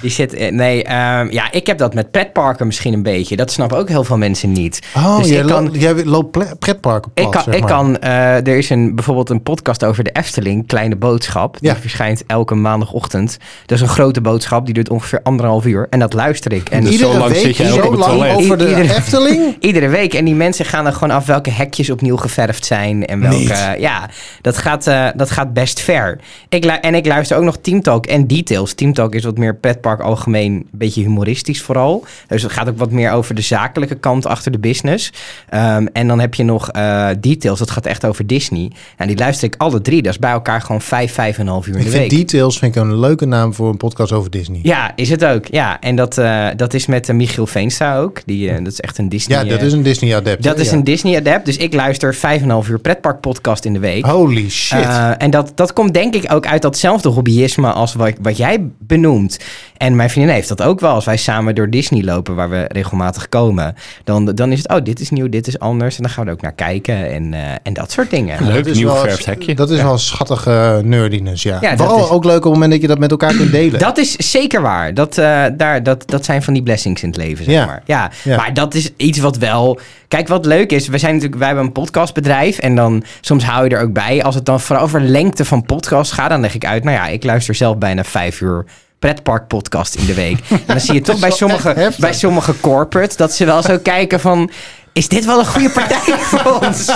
Die 0.01 0.11
zit... 0.11 0.33
in- 0.33 0.55
Nee, 0.57 0.85
ehm, 0.85 1.31
ja, 1.31 1.53
ik 1.53 1.67
heb 1.67 1.79
dat 1.79 1.95
met 1.95 2.11
pretparken 2.11 2.67
misschien 2.67 2.93
een 2.93 3.03
beetje. 3.03 3.37
Dat 3.37 3.51
snappen 3.51 3.79
ook 3.79 3.89
heel 3.89 4.05
veel 4.05 4.17
mensen 4.19 4.53
niet. 4.53 4.81
Oh, 4.97 5.19
Dus 5.19 5.29
jij, 5.29 5.41
ik 5.41 5.47
kan- 5.47 5.65
lo- 5.65 5.79
jij 5.79 6.05
loopt 6.05 6.59
pretparken 6.59 7.11
Ik 7.15 7.31
kan, 7.31 7.43
zeg 7.43 7.55
ik 7.55 7.61
maar. 7.61 7.71
kan 7.71 7.99
eh, 7.99 8.35
er 8.37 8.57
is 8.57 8.71
een, 8.71 8.95
bijvoorbeeld 8.95 9.31
een 9.31 9.43
podcast 9.43 9.85
over 9.85 10.05
de 10.05 10.11
Efteling, 10.13 10.67
Kleine 10.67 10.97
Boodschap. 10.97 11.57
Die 11.61 11.69
Ja. 11.71 11.77
verschijnt 11.77 12.23
elke 12.27 12.55
maandagochtend. 12.55 13.37
Dat 13.67 13.77
is 13.77 13.83
een 13.83 13.89
grote 13.89 14.21
boodschap, 14.21 14.65
die 14.65 14.75
duurt 14.75 14.89
ongeveer 14.91 15.21
anderhalf 15.23 15.65
uur. 15.67 15.87
En 15.91 15.99
dat 15.99 16.13
luister 16.13 16.53
ik. 16.53 16.69
En 16.69 16.81
Dus 16.81 16.91
Iedere 16.93 17.13
zo 17.13 17.19
lang 17.19 17.33
week 17.33 17.41
zit 17.43 17.57
jij 17.57 17.67
ook 17.73 17.79
zo 17.81 17.85
op 17.85 17.91
het 17.91 18.01
lang 18.01 18.13
toilet. 18.13 18.37
over 18.37 18.59
de 18.59 18.69
Iedere- 18.69 18.95
Efteling? 18.95 19.57
iedere 19.61 19.89
week. 19.89 20.15
En 20.15 20.25
die 20.25 20.35
mensen 20.35 20.65
gaan 20.65 20.87
er 20.87 20.93
gewoon 20.93 21.11
af 21.11 21.27
welke 21.27 21.51
hekjes 21.51 21.91
opnieuw 21.91 22.17
geverfd 22.17 22.65
zijn. 22.67 23.07
En 23.07 23.21
welke. 23.21 23.37
Niet. 23.37 23.75
Ja, 23.79 24.09
dat 24.41 24.57
gaat, 24.59 24.87
eh, 24.87 25.07
dat 25.15 25.31
gaat 25.31 25.53
best 25.53 25.81
ver. 25.81 26.19
Ik 26.49 26.65
lu- 26.65 26.71
en 26.81 26.95
ik 26.95 27.07
luister 27.07 27.37
ook 27.37 27.45
nog 27.45 27.57
Team 27.61 27.83
Talk 27.83 28.07
en 28.07 28.27
Details. 28.27 28.73
Team 28.75 28.93
Talk 28.93 29.15
is 29.15 29.25
wat 29.25 29.39
meer 29.39 29.55
pretpark 29.57 29.87
algemeen, 29.96 30.53
een 30.53 30.66
beetje 30.72 31.03
humoristisch 31.03 31.62
vooral. 31.62 32.05
Dus 32.27 32.42
het 32.42 32.53
gaat 32.53 32.68
ook 32.68 32.79
wat 32.79 32.90
meer 32.90 33.11
over 33.12 33.35
de 33.35 33.40
zakelijke 33.42 33.94
kant 33.94 34.27
achter 34.27 34.53
de 34.53 34.59
business. 34.59 35.12
Ehm, 35.48 35.87
en 35.92 36.09
dan 36.09 36.20
heb 36.20 36.35
je 36.35 36.42
nog 36.44 36.70
eh, 36.70 37.09
Details, 37.20 37.59
dat 37.59 37.70
gaat 37.70 37.87
echt 37.87 38.05
over 38.07 38.27
Disney. 38.27 38.70
En 38.96 39.07
die 39.07 39.16
luister 39.16 39.48
ik 39.48 39.55
alle 39.59 39.81
drie. 39.81 40.03
Dat 40.03 40.12
is 40.12 40.18
bij 40.18 40.31
elkaar 40.31 40.61
gewoon 40.61 40.81
vijf, 40.81 41.12
vijf 41.12 41.38
en 41.38 41.46
een 41.46 41.53
half 41.53 41.66
uur 41.66 41.72
in 41.74 41.79
Ik 41.79 41.85
de 41.85 41.90
vind 41.90 42.11
week. 42.11 42.20
Details 42.20 42.59
vind 42.59 42.77
ik 42.77 42.83
een 42.83 42.98
leuke 43.01 43.27
naam 43.27 43.55
voor 43.55 43.68
een 43.68 43.77
podcast 43.77 44.12
over 44.12 44.31
Disney. 44.31 44.61
Ja, 44.62 44.92
is 44.96 45.11
het 45.11 45.24
ook. 45.24 45.46
Ja, 45.46 45.81
en 45.81 45.96
dat, 45.96 46.18
eh, 46.18 46.46
dat 46.57 46.74
is 46.74 46.87
met 46.87 47.09
eh, 47.09 47.14
Michiel 47.14 47.46
Veenstra 47.46 47.96
ook. 47.98 48.20
Die, 48.27 48.62
dat 48.62 48.72
is 48.72 48.81
echt 48.81 48.98
een 48.98 49.09
Disney... 49.09 49.38
Ja, 49.38 49.51
dat 49.51 49.62
is 49.62 49.72
een 49.72 49.83
Disney-adept. 49.83 50.42
dat 50.42 50.57
hè? 50.57 50.62
is 50.62 50.70
Ja. 50.70 50.77
een 50.77 50.85
Disney-adept. 50.85 51.44
Dus 51.46 51.57
ik 51.57 51.74
luister 51.74 52.14
5,5 52.14 52.68
uur 52.70 52.79
pretpark 52.79 53.20
podcast 53.20 53.64
in 53.64 53.72
de 53.72 53.79
week. 53.79 54.05
Holy 54.07 54.51
shit. 54.51 54.87
En 55.18 55.31
dat, 55.31 55.53
dat 55.55 55.72
komt 55.72 55.94
denk 55.94 56.14
ik 56.14 56.33
ook 56.33 56.46
uit 56.46 56.62
datzelfde 56.62 57.09
hobbyisme 57.09 57.72
als 57.72 57.94
wat, 57.94 58.12
wat 58.22 58.37
jij 58.37 58.68
benoemt. 58.79 59.38
En 59.79 59.97
mijn 59.97 60.11
vriendin 60.11 60.35
heeft 60.35 60.49
dat 60.49 60.62
ook 60.62 60.81
wel. 60.81 60.91
Als 60.95 61.05
wij 61.05 61.17
samen 61.17 61.55
door 61.55 61.71
Disney 61.71 62.03
lopen, 62.05 62.35
waar 62.35 62.51
we 62.51 62.64
regelmatig 62.69 63.29
komen. 63.29 63.75
Dan, 64.05 64.25
dan 64.25 64.53
is 64.53 64.59
het, 64.59 64.69
oh, 64.69 64.83
dit 64.83 65.01
is 65.01 65.11
nieuw, 65.11 65.29
dit 65.29 65.47
is 65.47 65.59
anders. 65.59 65.97
En 65.97 66.03
dan 66.03 66.11
gaan 66.12 66.25
we 66.25 66.31
er 66.31 66.37
ook 66.37 66.43
naar 66.43 66.53
kijken 66.53 67.11
en, 67.12 67.35
eh, 67.35 67.41
en 67.62 67.73
dat 67.73 67.91
soort 67.93 68.11
dingen. 68.11 68.45
Leuk, 68.47 68.55
Dat 68.57 68.67
is 68.67 68.77
nieuw 68.77 68.88
geverfd 68.88 69.27
hekje. 69.27 69.55
Dat 69.55 69.71
is 69.71 69.83
wel 69.83 69.99
schattige 69.99 70.81
nerdiness, 70.85 71.43
ja. 71.43 71.77
Vooral 71.77 71.99
is- 72.05 72.09
ook 72.11 72.25
leuk 72.25 72.37
op 72.37 72.43
het 72.45 72.53
moment 72.53 72.71
dat 72.73 72.81
je 72.81 72.87
dat 72.87 72.99
met 72.99 73.11
elkaar 73.11 73.35
kunt 73.35 73.53
delen. 73.53 73.81
Dat 73.81 73.99
is 73.99 74.17
zeker 74.17 74.62
waar. 74.62 74.95
Dat, 74.95 75.19
eh, 75.19 75.45
daar, 75.57 75.83
dat, 75.83 76.03
dat 76.07 76.25
zijn 76.25 76.43
van 76.43 76.53
die 76.55 76.62
blessings 76.62 77.03
in 77.03 77.09
het 77.09 77.17
leven, 77.19 77.45
zeg 77.45 77.55
Ja. 77.55 77.67
maar. 77.67 77.83
Ja. 77.85 78.11
Ja. 78.25 78.37
maar 78.37 78.55
dat 78.55 78.75
is 78.75 78.91
iets 78.97 79.19
wat 79.19 79.37
wel... 79.37 79.79
Kijk, 80.09 80.29
wat 80.29 80.47
leuk 80.47 80.73
is, 80.73 80.88
we 80.88 80.99
zijn 80.99 81.12
natuurlijk, 81.12 81.38
wij 81.38 81.49
hebben 81.49 81.67
een 81.67 81.73
podcastbedrijf 81.73 82.59
en 82.59 82.75
dan 82.75 83.03
soms 83.21 83.45
hou 83.45 83.64
je 83.69 83.75
er 83.77 83.83
ook 83.83 83.93
bij. 83.93 84.23
Als 84.23 84.35
het 84.35 84.45
dan 84.45 84.61
vooral 84.61 84.85
over 84.85 85.01
lengte 85.01 85.45
van 85.45 85.62
podcast 85.64 86.12
gaat, 86.12 86.31
dan 86.31 86.41
leg 86.41 86.55
ik 86.55 86.64
uit, 86.64 86.85
nou 86.85 86.97
ja, 86.97 87.07
ik 87.07 87.25
luister 87.25 87.55
zelf 87.55 87.79
bijna 87.79 88.05
vijf 88.05 88.41
uur 88.41 88.64
pretpark 88.99 89.47
podcast 89.47 89.95
in 89.95 90.07
de 90.07 90.15
week. 90.15 90.39
En 90.51 90.61
dan 90.67 90.81
zie 90.81 90.95
je 90.95 91.01
toch 91.01 91.19
bij 91.27 91.31
sommige, 91.31 91.93
bij 91.99 92.13
sommige 92.13 92.61
corporate 92.61 93.17
dat 93.17 93.33
ze 93.33 93.45
wel 93.45 93.63
zo 93.63 93.79
kijken 93.83 94.21
van, 94.21 94.51
is 94.93 95.09
dit 95.09 95.25
wel 95.25 95.39
een 95.39 95.47
goede 95.47 95.71
partij 95.71 96.19
voor 96.31 96.59
ons? 96.67 96.91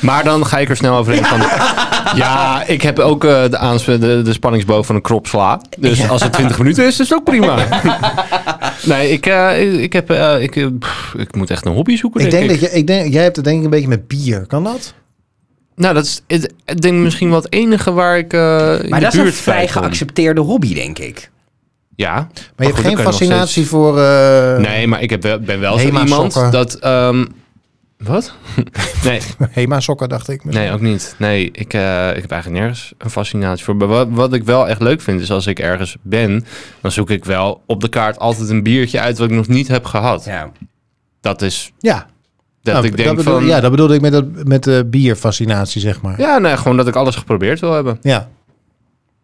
Maar 0.00 0.24
dan 0.24 0.46
ga 0.46 0.58
ik 0.58 0.68
er 0.68 0.76
snel 0.76 0.96
overheen 0.96 1.24
van... 1.24 1.40
Ja, 2.14 2.62
ik 2.66 2.82
heb 2.82 2.98
ook 2.98 3.24
eh, 3.24 3.42
de, 3.50 3.58
aansp- 3.58 3.86
de, 3.86 4.22
de 4.24 4.32
spanningsboog 4.32 4.86
van 4.86 4.94
een 4.94 5.02
krop 5.02 5.26
sla. 5.26 5.60
Dus 5.78 6.08
als 6.08 6.22
het 6.22 6.32
20 6.32 6.58
minuten 6.58 6.84
is, 6.86 7.00
is 7.00 7.08
het 7.08 7.18
ook 7.18 7.24
prima. 7.24 7.56
nee, 8.82 9.10
ik, 9.10 9.26
eh, 9.26 9.82
ik, 9.82 9.92
heb... 9.92 10.10
eh, 10.10 10.42
ik, 10.42 10.78
pff, 10.78 11.14
ik 11.18 11.34
moet 11.34 11.50
echt 11.50 11.66
een 11.66 11.72
hobby 11.72 11.96
zoeken, 11.96 12.20
ik 12.20 12.30
denk 12.30 12.42
denk 12.48 12.54
ik. 12.54 12.60
dat 12.60 12.70
je, 12.72 12.78
ik 12.78 12.86
denk, 12.86 13.12
jij 13.12 13.22
hebt 13.22 13.36
het 13.36 13.44
denk 13.44 13.58
ik 13.58 13.64
een 13.64 13.70
beetje 13.70 13.88
met 13.88 14.08
bier. 14.08 14.46
Kan 14.46 14.64
dat? 14.64 14.94
Nou, 15.78 15.94
dat 15.94 16.04
is 16.04 16.22
het, 16.26 16.52
ik 16.64 16.80
denk 16.80 16.94
misschien 17.02 17.30
wel 17.30 17.40
het 17.42 17.52
enige 17.52 17.92
waar 17.92 18.18
ik 18.18 18.32
eh 18.32 18.40
in 18.82 18.88
Maar 18.88 18.98
de 18.98 19.04
dat 19.04 19.14
is 19.14 19.20
een 19.20 19.32
vrij 19.32 19.68
geaccepteerde 19.68 20.40
hobby, 20.40 20.74
denk 20.74 20.98
ik. 20.98 21.30
Ja. 21.96 22.12
Maar 22.14 22.28
je 22.56 22.64
hebt 22.64 22.76
goed, 22.76 22.86
geen 22.86 22.98
fascinatie 22.98 23.48
steeds- 23.52 23.68
voor... 23.68 23.98
eh, 24.00 24.58
Nee, 24.58 24.86
maar 24.86 25.02
ik 25.02 25.10
heb 25.10 25.22
wel, 25.22 25.38
ben 25.40 25.60
wel 25.60 25.78
zo 25.78 25.84
Hema 25.84 26.02
iemand 26.02 26.32
sokken. 26.32 26.52
dat... 26.52 26.74
ehm, 26.74 27.24
wat? 27.96 28.32
nee, 29.04 29.20
Hema-sokken, 29.50 30.08
dacht 30.08 30.28
ik. 30.28 30.44
nee, 30.44 30.72
ook 30.72 30.80
niet. 30.80 31.14
Nee, 31.18 31.44
ik, 31.52 31.74
eh, 31.74 32.08
ik 32.16 32.20
heb 32.22 32.30
eigenlijk 32.30 32.62
nergens 32.62 32.92
een 32.98 33.10
fascinatie 33.10 33.64
voor. 33.64 33.76
Maar 33.76 33.88
wat, 33.88 34.08
wat 34.10 34.32
ik 34.32 34.44
wel 34.44 34.68
echt 34.68 34.80
leuk 34.80 35.00
vind, 35.00 35.20
is 35.20 35.30
als 35.30 35.46
ik 35.46 35.58
ergens 35.58 35.96
ben... 36.02 36.44
dan 36.80 36.90
zoek 36.90 37.10
ik 37.10 37.24
wel 37.24 37.62
op 37.66 37.80
de 37.80 37.88
kaart 37.88 38.18
altijd 38.18 38.48
een 38.48 38.62
biertje 38.62 39.00
uit... 39.00 39.18
wat 39.18 39.30
ik 39.30 39.36
nog 39.36 39.48
niet 39.48 39.68
heb 39.68 39.84
gehad. 39.84 40.24
Ja. 40.24 40.50
Dat 41.20 41.42
is... 41.42 41.72
Ja. 41.78 42.06
Dat 42.62 42.74
Nou, 42.74 42.86
ik 42.86 42.96
denk 42.96 43.16
bedoel, 43.16 43.34
van... 43.34 43.46
Ja, 43.46 43.60
dat 43.60 43.70
bedoelde 43.70 43.94
ik 43.94 44.00
met, 44.00 44.12
dat, 44.12 44.24
met 44.44 44.64
de 44.64 44.86
bierfascinatie, 44.86 45.80
zeg 45.80 46.00
maar. 46.00 46.20
Ja, 46.20 46.38
nee, 46.38 46.56
gewoon 46.56 46.76
dat 46.76 46.88
ik 46.88 46.96
alles 46.96 47.16
geprobeerd 47.16 47.60
wil 47.60 47.72
hebben. 47.72 47.98
Ja. 48.02 48.28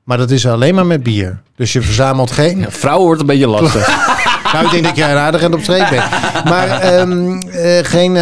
Maar 0.05 0.19
dat 0.19 0.31
is 0.31 0.47
alleen 0.47 0.75
maar 0.75 0.87
met 0.87 1.03
bier. 1.03 1.43
Dus 1.57 1.73
je 1.73 1.83
verzamelt 1.83 2.31
geen... 2.31 2.59
Ja, 2.59 2.71
vrouwen 2.71 3.07
wordt 3.07 3.21
een 3.21 3.27
beetje 3.27 3.47
lastig. 3.49 3.89
Nou, 4.55 4.65
ik 4.67 4.71
denk 4.73 4.85
dat 4.85 4.97
jij 4.97 5.11
een 5.11 5.17
aardig 5.19 5.43
en 5.43 5.55
op 5.55 5.61
streek 5.63 5.91
bent. 5.91 6.05
Maar 6.45 6.69
ehm, 6.69 7.39
eh, 7.41 7.79
geen 7.85 8.17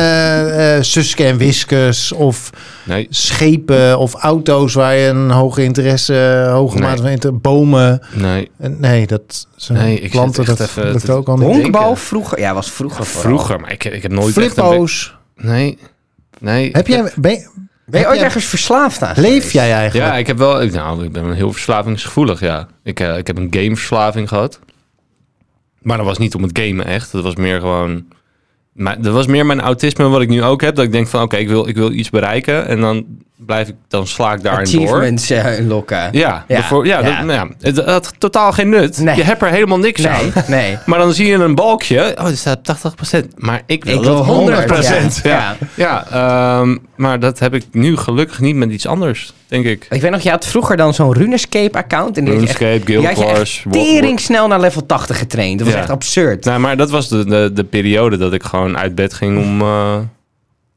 Suske 0.84 1.24
en 1.24 1.36
Wiskes 1.36 2.12
of 2.12 2.50
Nee, 2.84 3.06
schepen 3.10 3.98
of 3.98 4.14
auto's 4.14 4.74
waar 4.74 4.94
je 4.94 5.06
een 5.08 5.30
hoge 5.30 5.62
interesse, 5.64 6.46
hoge 6.50 6.78
Nee. 6.78 6.88
mate 6.88 7.02
van 7.02 7.10
interesse, 7.10 7.40
bomen. 7.40 8.00
nee. 8.12 8.50
Nee, 8.56 9.06
dat 9.06 9.46
zijn 9.56 9.78
Nee, 9.78 10.00
ik 10.00 10.10
planten, 10.10 10.44
dat 10.44 10.60
even 10.60 10.92
lukt 10.92 11.10
ook 11.10 11.28
al. 11.28 11.40
Honkbal 11.40 11.96
vroeger, 11.96 12.38
ja, 12.40 12.54
was 12.54 12.70
vroeger. 12.70 13.04
Vroeger, 13.06 13.60
maar 13.60 13.72
ik, 13.72 13.84
ik 13.84 14.02
heb 14.02 14.12
nooit 14.12 14.26
echt 14.26 14.36
een... 14.36 14.42
Flippo's. 14.64 15.14
Nee, 15.36 15.78
nee. 16.38 16.68
Heb 16.72 16.86
jij, 16.86 17.10
ben, 17.16 17.30
je- 17.32 17.48
Ben 17.86 18.00
je 18.00 18.06
heb 18.06 18.14
ooit 18.16 18.22
ergens 18.24 18.44
verslaafd 18.44 19.02
aan? 19.02 19.14
leef 19.16 19.52
jij 19.52 19.72
eigenlijk? 19.72 20.10
Ja, 20.10 20.16
ik 20.18 20.26
heb 20.26 20.38
wel... 20.38 20.62
ik- 20.62 20.72
Nou, 20.72 21.04
ik 21.04 21.12
ben 21.12 21.32
heel 21.32 21.52
verslavingsgevoelig, 21.52 22.40
ja. 22.40 22.66
Ik, 22.84 23.00
eh, 23.00 23.16
ik 23.16 23.26
heb 23.26 23.36
een 23.36 23.48
gameverslaving 23.50 24.28
gehad. 24.28 24.58
Maar 25.82 25.96
dat 25.96 26.06
was 26.06 26.18
niet 26.18 26.34
om 26.34 26.42
het 26.42 26.58
gamen 26.58 26.86
echt. 26.86 27.12
Dat 27.12 27.22
was 27.22 27.36
meer 27.36 27.60
gewoon... 27.60 28.04
Maar 28.72 29.02
dat 29.02 29.12
was 29.12 29.26
meer 29.26 29.46
mijn 29.46 29.60
autisme 29.60 30.08
wat 30.08 30.20
ik 30.20 30.28
nu 30.28 30.42
ook 30.42 30.60
heb. 30.60 30.74
Dat 30.74 30.84
ik 30.84 30.92
denk 30.92 31.08
van, 31.08 31.22
oké, 31.22 31.36
ik, 31.36 31.48
wil, 31.48 31.68
ik 31.68 31.76
wil 31.76 31.92
iets 31.92 32.10
bereiken. 32.10 32.66
En 32.66 32.80
dan 32.80 33.06
blijf 33.46 33.68
ik, 33.68 33.74
dan 33.88 34.06
sla 34.06 34.32
ik 34.32 34.42
daarin 34.42 34.64
door. 34.72 34.80
Achievements 34.82 35.30
eh, 35.30 35.66
lokken. 35.66 35.98
Ja, 36.12 36.44
Ja. 36.48 36.64
ja, 36.70 36.82
Ja. 36.84 37.02
Dat, 37.02 37.24
nou 37.24 37.32
ja, 37.32 37.48
het 37.60 37.76
had 37.84 38.14
totaal 38.18 38.52
geen 38.52 38.68
nut. 38.68 38.98
Nee. 38.98 39.16
Je 39.16 39.22
hebt 39.22 39.42
er 39.42 39.48
helemaal 39.48 39.78
niks 39.78 40.06
aan. 40.06 40.32
Nee. 40.46 40.78
Maar 40.86 40.98
dan 40.98 41.12
zie 41.12 41.26
je 41.26 41.34
een 41.34 41.54
balkje. 41.54 42.14
Oh, 42.20 42.26
er 42.28 42.36
staat 42.36 42.58
80%. 43.14 43.18
Maar 43.36 43.62
ik 43.66 43.84
wil 43.84 43.94
Ik 43.94 44.00
wil 44.04 44.24
dat 44.24 44.64
100%. 45.16 45.20
100%, 45.20 45.22
Ja, 45.22 45.56
ja. 45.74 46.06
ehm, 46.10 46.76
maar 46.96 47.20
dat 47.20 47.38
heb 47.38 47.54
ik 47.54 47.64
nu 47.72 47.96
gelukkig 47.96 48.40
niet 48.40 48.56
met 48.56 48.70
iets 48.70 48.86
anders, 48.86 49.32
denk 49.48 49.64
ik. 49.64 49.86
Ik 49.90 50.00
weet 50.00 50.10
nog, 50.10 50.20
je 50.20 50.30
had 50.30 50.46
vroeger 50.46 50.76
dan 50.76 50.94
zo'n 50.94 51.12
RuneScape-account. 51.14 52.16
RuneScape, 52.18 52.80
Guild 52.84 53.04
had 53.06 53.18
je 53.18 53.24
Wars. 53.24 53.64
tering 53.70 54.20
snel 54.20 54.46
naar 54.48 54.60
level 54.60 54.86
80 54.86 55.18
getraind. 55.18 55.58
Dat 55.58 55.68
was 55.68 55.76
echt 55.76 55.90
absurd. 55.90 56.44
Nou, 56.44 56.60
maar 56.60 56.76
dat 56.76 56.90
was 56.90 57.08
de, 57.08 57.24
de, 57.24 57.50
de 57.54 57.64
periode 57.64 58.16
dat 58.16 58.32
ik 58.32 58.42
gewoon 58.42 58.78
uit 58.78 58.94
bed 58.94 59.14
ging 59.14 59.38
om... 59.38 59.60
eh, 59.60 59.96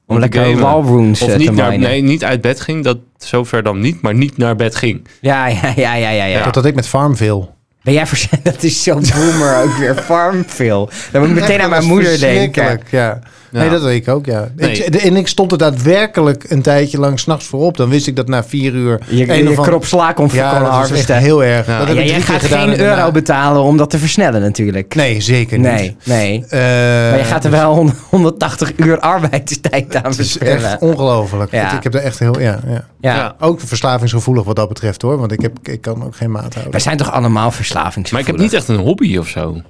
Om 0.08 0.20
lekker 0.20 0.44
gamen. 0.46 0.60
wallrunes 0.60 1.22
Of 1.22 1.30
eh, 1.30 1.38
niet 1.38 1.48
te 1.48 1.54
naar, 1.54 1.78
nee, 1.80 2.02
niet 2.02 2.24
uit 2.24 2.42
bed 2.42 2.62
ging. 2.62 2.84
Dat 2.84 2.98
zover 3.18 3.64
dan 3.64 3.80
niet, 3.80 4.02
maar 4.02 4.14
niet 4.14 4.38
naar 4.38 4.56
bed 4.56 4.76
ging. 4.76 5.08
Ja, 5.22 5.48
ja, 5.48 5.74
ja, 5.76 5.94
ja, 5.96 6.10
ja. 6.10 6.26
ja. 6.26 6.44
Dat 6.44 6.56
had 6.56 6.66
ik 6.66 6.76
met 6.76 6.88
Farmville. 6.88 7.48
Ben 7.84 7.94
jij 7.94 8.08
vers- 8.08 8.30
Dat 8.44 8.64
is 8.64 8.84
zo 8.84 9.00
boomer 9.16 9.64
ook 9.64 9.78
weer. 9.78 9.96
Farmville. 10.06 10.88
Dan 11.12 11.22
moet 11.22 11.30
ik 11.30 11.36
meteen 11.36 11.62
aan 11.62 11.70
mijn 11.70 11.86
moeder 11.86 12.20
denken. 12.20 12.80
Ja. 12.90 13.20
Ja. 13.56 13.62
Nee, 13.62 13.70
dat 13.70 13.82
weet 13.82 14.08
ik 14.08 14.14
ook, 14.14 14.26
ja. 14.26 14.48
Nee. 14.56 14.72
Ik, 14.72 14.96
en 14.96 15.16
ik 15.16 15.28
stond 15.28 15.52
er 15.52 15.58
daadwerkelijk 15.58 16.46
een 16.50 16.62
tijdje 16.62 17.00
lang 17.00 17.20
s'nachts 17.20 17.46
voor 17.46 17.60
op. 17.66 17.78
Dan 17.78 17.90
wist 17.90 18.08
ik 18.08 18.16
dat 18.16 18.28
na 18.28 18.44
vier 18.44 18.74
uur... 18.74 19.00
Je, 19.10 19.30
een 19.30 19.44
je, 19.44 19.50
of 19.60 19.66
krop 19.66 19.86
sla 19.86 20.12
kon 20.14 20.30
Ja, 20.34 20.50
kon 20.50 20.60
dat 20.60 20.68
is 20.70 20.74
echt 20.78 20.88
harvesten. 20.88 21.18
heel 21.18 21.44
erg. 21.44 21.68
Ja. 21.68 21.78
Dat 21.78 21.88
heb 21.88 21.96
Ja, 21.96 22.02
ik 22.04 22.08
jij 22.10 22.16
drie 22.20 22.26
keer 22.30 22.40
gaat 22.40 22.50
gedaan 22.50 22.70
geen 22.70 22.80
euro 22.80 23.12
betalen 23.12 23.62
om 23.62 23.78
dat 23.78 23.90
te 23.90 23.98
versnellen 23.98 24.42
natuurlijk. 24.42 24.96
Nee, 24.96 25.22
zeker 25.22 25.58
niet. 25.58 25.68
Nee, 25.68 25.96
nee. 26.04 26.46
Eh, 26.50 26.60
Maar 26.60 27.18
je 27.18 27.24
gaat 27.24 27.46
er 27.46 27.52
wel 27.52 27.74
100 27.74 27.98
180 28.10 28.72
uur 28.76 29.00
arbeidstijd 29.00 29.96
aan 29.96 30.02
Het 30.04 30.20
is 30.20 30.32
verspillen. 30.32 30.64
echt 30.72 30.80
ongelooflijk. 30.82 31.52
Ja. 31.52 31.78
Ik 31.78 31.84
heb 31.84 31.94
er 31.94 32.02
echt 32.02 32.20
heel... 32.20 32.40
Ja, 32.40 32.60
ja. 32.68 32.86
Ja. 33.00 33.16
Ja. 33.16 33.36
Ook 33.40 33.60
verslavingsgevoelig 33.62 34.44
wat 34.44 34.56
dat 34.56 34.68
betreft 34.68 35.02
hoor. 35.02 35.18
Want 35.18 35.32
ik, 35.32 35.42
heb, 35.42 35.58
ik 35.64 35.82
kan 35.82 36.04
ook 36.04 36.16
geen 36.16 36.32
maat 36.32 36.54
Wij 36.54 36.62
houden. 36.62 36.82
zijn 36.82 36.98
toch 36.98 37.12
allemaal 37.12 37.44
Maar 37.44 37.54
verslavingsgevoelig? 37.54 38.28
ik 38.28 38.34
heb 38.34 38.44
niet 38.52 38.54
echt 38.54 38.68
een 38.68 38.86
hobby 38.86 39.18
of 39.18 39.28
zo. 39.28 39.62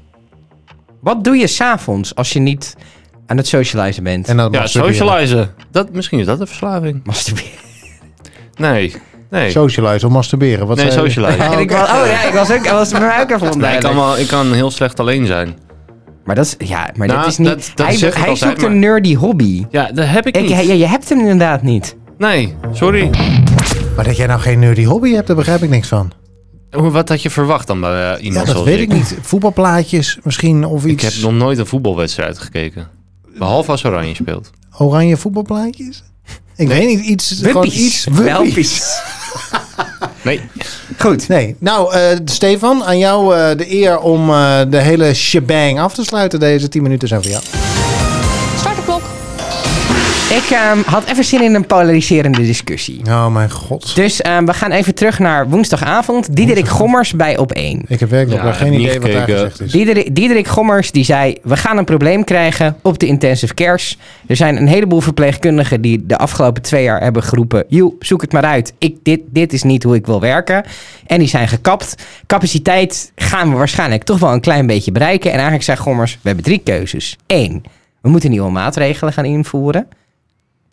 Wat 1.02 1.24
doe 1.24 1.36
je 1.36 1.48
s'avonds 1.48 2.16
als 2.16 2.34
je 2.34 2.40
niet 2.40 2.76
aan 3.26 3.38
het 3.38 3.48
socializen 3.48 4.04
bent? 4.04 4.28
En 4.28 4.38
dan 4.38 4.52
Ja, 4.52 4.68
socializen. 4.68 5.50
Dat, 5.72 5.92
misschien 5.92 6.20
is 6.20 6.26
dat 6.26 6.40
een 6.40 6.48
verslaving. 6.48 7.02
Masturberen. 7.04 7.50
Nee, 8.56 8.96
nee. 9.30 9.52
Socialize 9.52 10.06
of 10.06 10.12
masturberen. 10.12 10.68
Wat 10.68 10.78
Nee, 10.78 10.92
zei 10.92 11.04
je? 11.04 11.10
socialize. 11.12 11.38
Oh, 11.48 11.54
En 11.54 11.60
ik 11.60 11.72
was, 11.72 11.90
oh 11.90 12.06
ja, 12.08 12.24
ik 12.24 12.34
was 12.34 12.52
ook, 12.52 12.64
ik 12.66 12.70
was 12.72 12.92
bij 12.92 13.00
mij 13.00 13.22
ook 13.22 13.30
even 13.30 13.40
Nee, 13.40 13.48
ik, 13.50 13.54
onduidelijk. 13.54 13.94
kan 13.96 14.06
wel, 14.06 14.18
ik 14.18 14.28
kan 14.28 14.54
heel 14.54 14.72
slecht 14.72 15.00
alleen 15.00 15.26
zijn. 15.26 15.58
Maar 16.26 16.36
dat 16.36 16.46
is, 16.46 16.68
ja, 16.68 16.90
maar 16.96 17.08
Nou, 17.08 17.20
dat 17.20 17.30
is 17.30 17.38
niet... 17.38 17.48
dat- 17.48 17.72
dat 17.76 17.86
hij 17.88 17.96
zeg 17.96 18.10
ik 18.14 18.16
hij 18.20 18.28
altijd, 18.30 18.50
zoekt 18.60 18.64
een 18.72 18.80
nerdy 18.80 19.16
hobby. 19.16 19.66
Ja, 19.70 19.92
dat 19.92 20.06
heb 20.08 20.28
ik 20.28 20.36
Ik, 20.36 20.42
niet. 20.42 20.52
ja, 20.52 20.60
je 20.74 20.86
hebt 20.88 21.10
hem 21.10 21.20
inderdaad 21.20 21.62
niet. 21.62 21.96
Nee, 22.18 22.56
sorry. 22.74 23.10
Maar 23.96 24.06
dat 24.06 24.18
jij 24.18 24.28
nou 24.28 24.40
geen 24.40 24.60
nerdy 24.60 24.86
hobby 24.86 25.12
hebt, 25.14 25.28
daar 25.28 25.36
begrijp 25.36 25.64
ik 25.64 25.70
niks 25.70 25.88
van. 25.88 26.12
Hoe- 26.72 26.92
Wat 26.92 27.10
had 27.10 27.22
je 27.22 27.30
verwacht 27.30 27.68
dan 27.68 27.80
bij 27.82 27.92
eh, 27.92 27.98
Ja, 27.98 28.18
iemand 28.18 28.46
dat 28.46 28.56
zoals 28.56 28.70
weet 28.70 28.80
ik 28.80 28.94
niet. 28.94 29.18
Voetbalplaatjes 29.22 30.20
misschien 30.24 30.66
of 30.66 30.86
Ik 30.86 30.92
iets. 30.92 31.04
heb 31.04 31.24
nog 31.24 31.34
nooit 31.34 31.58
een 31.58 31.66
voetbalwedstrijd 31.66 32.38
gekeken. 32.38 32.88
Behalve 33.38 33.72
als 33.72 33.86
Oranje 33.86 34.16
speelt. 34.16 34.50
Oranje 34.78 35.18
voetbalplaatjes? 35.18 36.04
Ik 36.56 36.68
weet 36.68 36.88
niet, 36.88 37.06
iets... 37.06 37.32
Gewoon 37.42 37.54
Wuppies. 37.54 37.76
iets 37.86 38.06
Welpies. 38.24 39.00
Nee. 40.22 40.42
Goed. 40.98 41.28
Nee, 41.28 41.56
nou 41.60 41.94
eh, 41.94 42.02
Stefan, 42.26 42.84
aan 42.84 42.98
jou 42.98 43.36
eh, 43.36 43.58
de 43.58 43.74
eer 43.74 44.00
om 44.00 44.30
eh, 44.30 44.62
de 44.70 44.78
hele 44.82 45.14
shebang 45.14 45.80
af 45.80 45.94
te 45.94 46.04
sluiten. 46.04 46.40
Deze 46.40 46.70
10 46.70 46.84
minuten 46.84 47.08
zijn 47.08 47.22
voor 47.22 47.32
jou. 47.32 47.44
Ik 50.30 50.50
ehm, 50.52 50.80
had 50.86 51.06
even 51.10 51.24
zin 51.24 51.42
in 51.42 51.56
een 51.56 51.66
polariserende 51.66 52.42
discussie. 52.42 53.02
Oh 53.06 53.28
mijn 53.28 53.52
god. 53.52 53.96
Dus 53.96 54.22
ehm, 54.22 54.46
we 54.46 54.54
gaan 54.54 54.72
even 54.72 54.96
terug 54.96 55.20
naar 55.20 55.50
woensdagavond. 55.50 56.36
Diederik 56.36 56.68
Gommers 56.68 57.14
bij 57.14 57.38
op 57.38 57.52
1. 57.52 57.82
Ik 57.88 58.00
heb 58.00 58.10
werkelijk 58.10 58.42
Ja, 58.42 58.48
nog 58.48 58.58
geen 58.58 58.74
idee 58.74 59.00
wat 59.00 59.12
daar 59.12 59.30
gezegd 59.30 59.62
is. 59.62 59.72
Diederik, 59.72 60.16
Diederik 60.16 60.48
Gommers 60.48 60.92
die 60.92 61.04
zei: 61.04 61.38
We 61.44 61.58
gaan 61.58 61.78
een 61.78 61.86
probleem 61.86 62.24
krijgen 62.24 62.76
op 62.82 63.00
de 63.00 63.06
intensive 63.06 63.54
cares. 63.54 63.98
Er 64.28 64.36
zijn 64.36 64.58
een 64.58 64.68
heleboel 64.68 65.02
verpleegkundigen 65.02 65.82
die 65.82 66.06
de 66.06 66.18
afgelopen 66.18 66.62
twee 66.62 66.84
jaar 66.84 67.02
hebben 67.02 67.24
geroepen: 67.24 67.64
Joe, 67.68 67.94
zoek 68.00 68.22
het 68.22 68.32
maar 68.32 68.46
uit. 68.46 68.74
Ik, 68.78 68.96
dit, 69.04 69.22
dit 69.30 69.54
is 69.54 69.64
niet 69.64 69.84
hoe 69.84 69.96
ik 69.96 70.06
wil 70.06 70.20
werken. 70.20 70.64
En 71.08 71.20
die 71.20 71.28
zijn 71.28 71.48
gekapt. 71.48 71.96
Capaciteit 72.28 73.12
gaan 73.16 73.50
we 73.50 73.56
waarschijnlijk 73.56 74.04
toch 74.04 74.20
wel 74.20 74.34
een 74.34 74.42
klein 74.42 74.68
beetje 74.68 74.92
bereiken. 74.92 75.28
En 75.28 75.36
eigenlijk 75.36 75.64
zei 75.64 75.78
Gommers: 75.78 76.14
We 76.14 76.28
hebben 76.28 76.46
drie 76.46 76.62
keuzes. 76.64 77.18
Eén, 77.28 77.64
we 78.02 78.10
moeten 78.10 78.30
nieuwe 78.30 78.52
maatregelen 78.52 79.14
gaan 79.14 79.26
invoeren. 79.26 79.88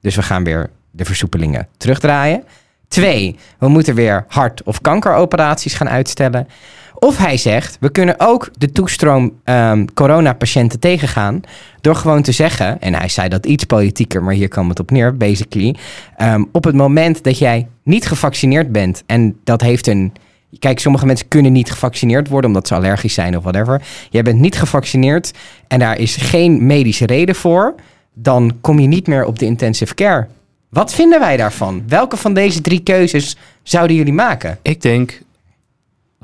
Dus 0.03 0.17
we 0.17 0.23
gaan 0.23 0.45
weer 0.45 0.71
de 0.91 1.05
versoepelingen 1.05 1.69
terugdraaien. 1.77 2.45
Twee, 2.89 3.37
we 3.59 3.69
moeten 3.69 3.95
weer 3.95 4.25
hart- 4.29 4.63
of 4.63 4.81
kankeroperaties 4.81 5.75
gaan 5.75 5.89
uitstellen. 5.89 6.49
Of 6.95 7.17
hij 7.17 7.37
zegt, 7.37 7.77
we 7.81 7.91
kunnen 7.91 8.15
ook 8.19 8.51
de 8.59 8.73
toestroom 8.73 9.33
ehm, 9.45 9.85
coronapatiënten 9.95 10.79
tegengaan. 10.81 11.41
Door 11.81 11.95
gewoon 11.97 12.23
te 12.23 12.33
zeggen, 12.33 12.81
en 12.81 12.95
hij 12.95 13.09
zei 13.09 13.29
dat 13.29 13.47
iets 13.47 13.65
politieker, 13.65 14.23
maar 14.23 14.35
hier 14.35 14.49
kwam 14.49 14.69
het 14.69 14.81
op 14.81 14.91
neer, 14.91 15.17
basically. 15.17 15.77
ehm, 16.17 16.45
op 16.53 16.65
het 16.65 16.75
moment 16.75 17.23
dat 17.25 17.39
jij 17.39 17.69
niet 17.85 18.07
gevaccineerd 18.07 18.73
bent, 18.73 19.03
en 19.07 19.37
dat 19.45 19.61
heeft 19.61 19.87
een. 19.87 20.13
Kijk, 20.59 20.79
sommige 20.79 21.07
mensen 21.07 21.29
kunnen 21.29 21.53
niet 21.53 21.71
gevaccineerd 21.71 22.29
worden 22.29 22.51
omdat 22.51 22.69
ze 22.69 22.75
allergisch 22.75 23.15
zijn 23.15 23.37
of 23.37 23.43
whatever. 23.43 23.83
Jij 24.11 24.23
bent 24.23 24.39
niet 24.39 24.59
gevaccineerd 24.59 25.33
en 25.69 25.79
daar 25.79 25.99
is 25.99 26.17
geen 26.17 26.67
medische 26.67 27.07
reden 27.07 27.35
voor. 27.35 27.75
Dan 28.15 28.53
kom 28.61 28.79
je 28.79 28.87
niet 28.87 29.07
meer 29.07 29.25
op 29.25 29.39
de 29.39 29.45
intensive 29.45 29.95
care. 29.95 30.27
Wat 30.71 30.95
vinden 30.95 31.21
wij 31.21 31.37
daarvan? 31.37 31.83
Welke 31.89 32.17
van 32.17 32.35
deze 32.35 32.61
drie 32.61 32.81
keuzes 32.81 33.37
zouden 33.63 33.97
jullie 33.97 34.13
maken? 34.13 34.59
Ik 34.63 34.81
denk... 34.81 35.21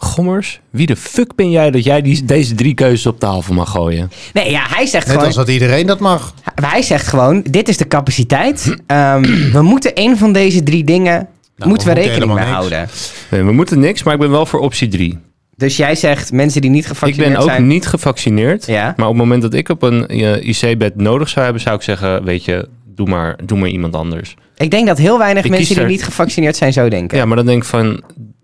Gommers, 0.00 0.60
wie 0.70 0.86
de 0.86 0.96
fuck 0.96 1.34
ben 1.34 1.50
jij 1.50 1.70
dat 1.70 1.84
jij 1.84 2.02
die, 2.02 2.24
deze 2.24 2.54
drie 2.54 2.74
keuzes 2.74 3.06
op 3.06 3.18
tafel 3.20 3.54
mag 3.54 3.70
gooien? 3.70 4.10
Nee, 4.32 4.50
ja, 4.50 4.62
hij 4.68 4.86
zegt 4.86 5.04
Net 5.04 5.12
gewoon. 5.14 5.26
als 5.26 5.36
dat 5.36 5.48
iedereen 5.48 5.86
dat 5.86 5.98
mag. 6.00 6.34
Hij 6.54 6.82
zegt 6.82 7.06
gewoon: 7.06 7.42
dit 7.50 7.68
is 7.68 7.76
de 7.76 7.88
capaciteit. 7.88 8.74
Ehm, 8.86 9.50
we 9.52 9.62
moeten 9.62 9.94
één 9.94 10.16
van 10.18 10.32
deze 10.32 10.62
drie 10.62 10.84
dingen. 10.84 11.28
Nou, 11.56 11.70
moeten 11.70 11.88
we 11.88 11.94
we 11.94 12.00
moeten 12.00 12.12
rekening 12.14 12.34
mee 12.34 12.44
niks. 12.44 12.56
houden. 12.56 12.88
Nee, 13.30 13.42
we 13.42 13.52
moeten 13.52 13.78
niks, 13.78 14.02
maar 14.02 14.14
ik 14.14 14.20
ben 14.20 14.30
wel 14.30 14.46
voor 14.46 14.60
optie 14.60 14.88
drie. 14.88 15.18
Dus 15.58 15.76
jij 15.76 15.94
zegt 15.94 16.32
mensen 16.32 16.60
die 16.60 16.70
niet 16.70 16.82
Ik 16.82 16.88
gevaccineerd 16.88 17.32
ben 17.32 17.42
ook 17.42 17.48
zijn. 17.48 17.66
niet 17.66 17.86
gevaccineerd. 17.86 18.66
Ja. 18.66 18.94
Maar 18.96 19.06
op 19.06 19.12
het 19.12 19.22
moment 19.22 19.42
dat 19.42 19.54
ik 19.54 19.68
op 19.68 19.82
een 19.82 20.06
eh, 20.06 20.48
IC-bed 20.48 20.96
nodig 20.96 21.28
zou 21.28 21.44
hebben, 21.44 21.62
zou 21.62 21.76
ik 21.76 21.82
zeggen, 21.82 22.24
weet 22.24 22.44
je, 22.44 22.68
doe 22.94 23.08
maar, 23.08 23.36
doe 23.44 23.58
maar 23.58 23.68
iemand 23.68 23.94
anders. 23.94 24.34
Ik 24.56 24.70
denk 24.70 24.86
dat 24.86 24.98
heel 24.98 25.18
weinig 25.18 25.44
Ik 25.44 25.50
mensen 25.50 25.74
die 25.74 25.82
er- 25.84 25.90
niet 25.90 26.04
gevaccineerd 26.04 26.56
zijn 26.56 26.72
zo 26.72 26.88
denken. 26.88 27.18
Ja, 27.18 27.24
maar 27.24 27.36
dan 27.36 27.46
denk 27.46 27.62
ik 27.62 27.68
van, 27.68 28.02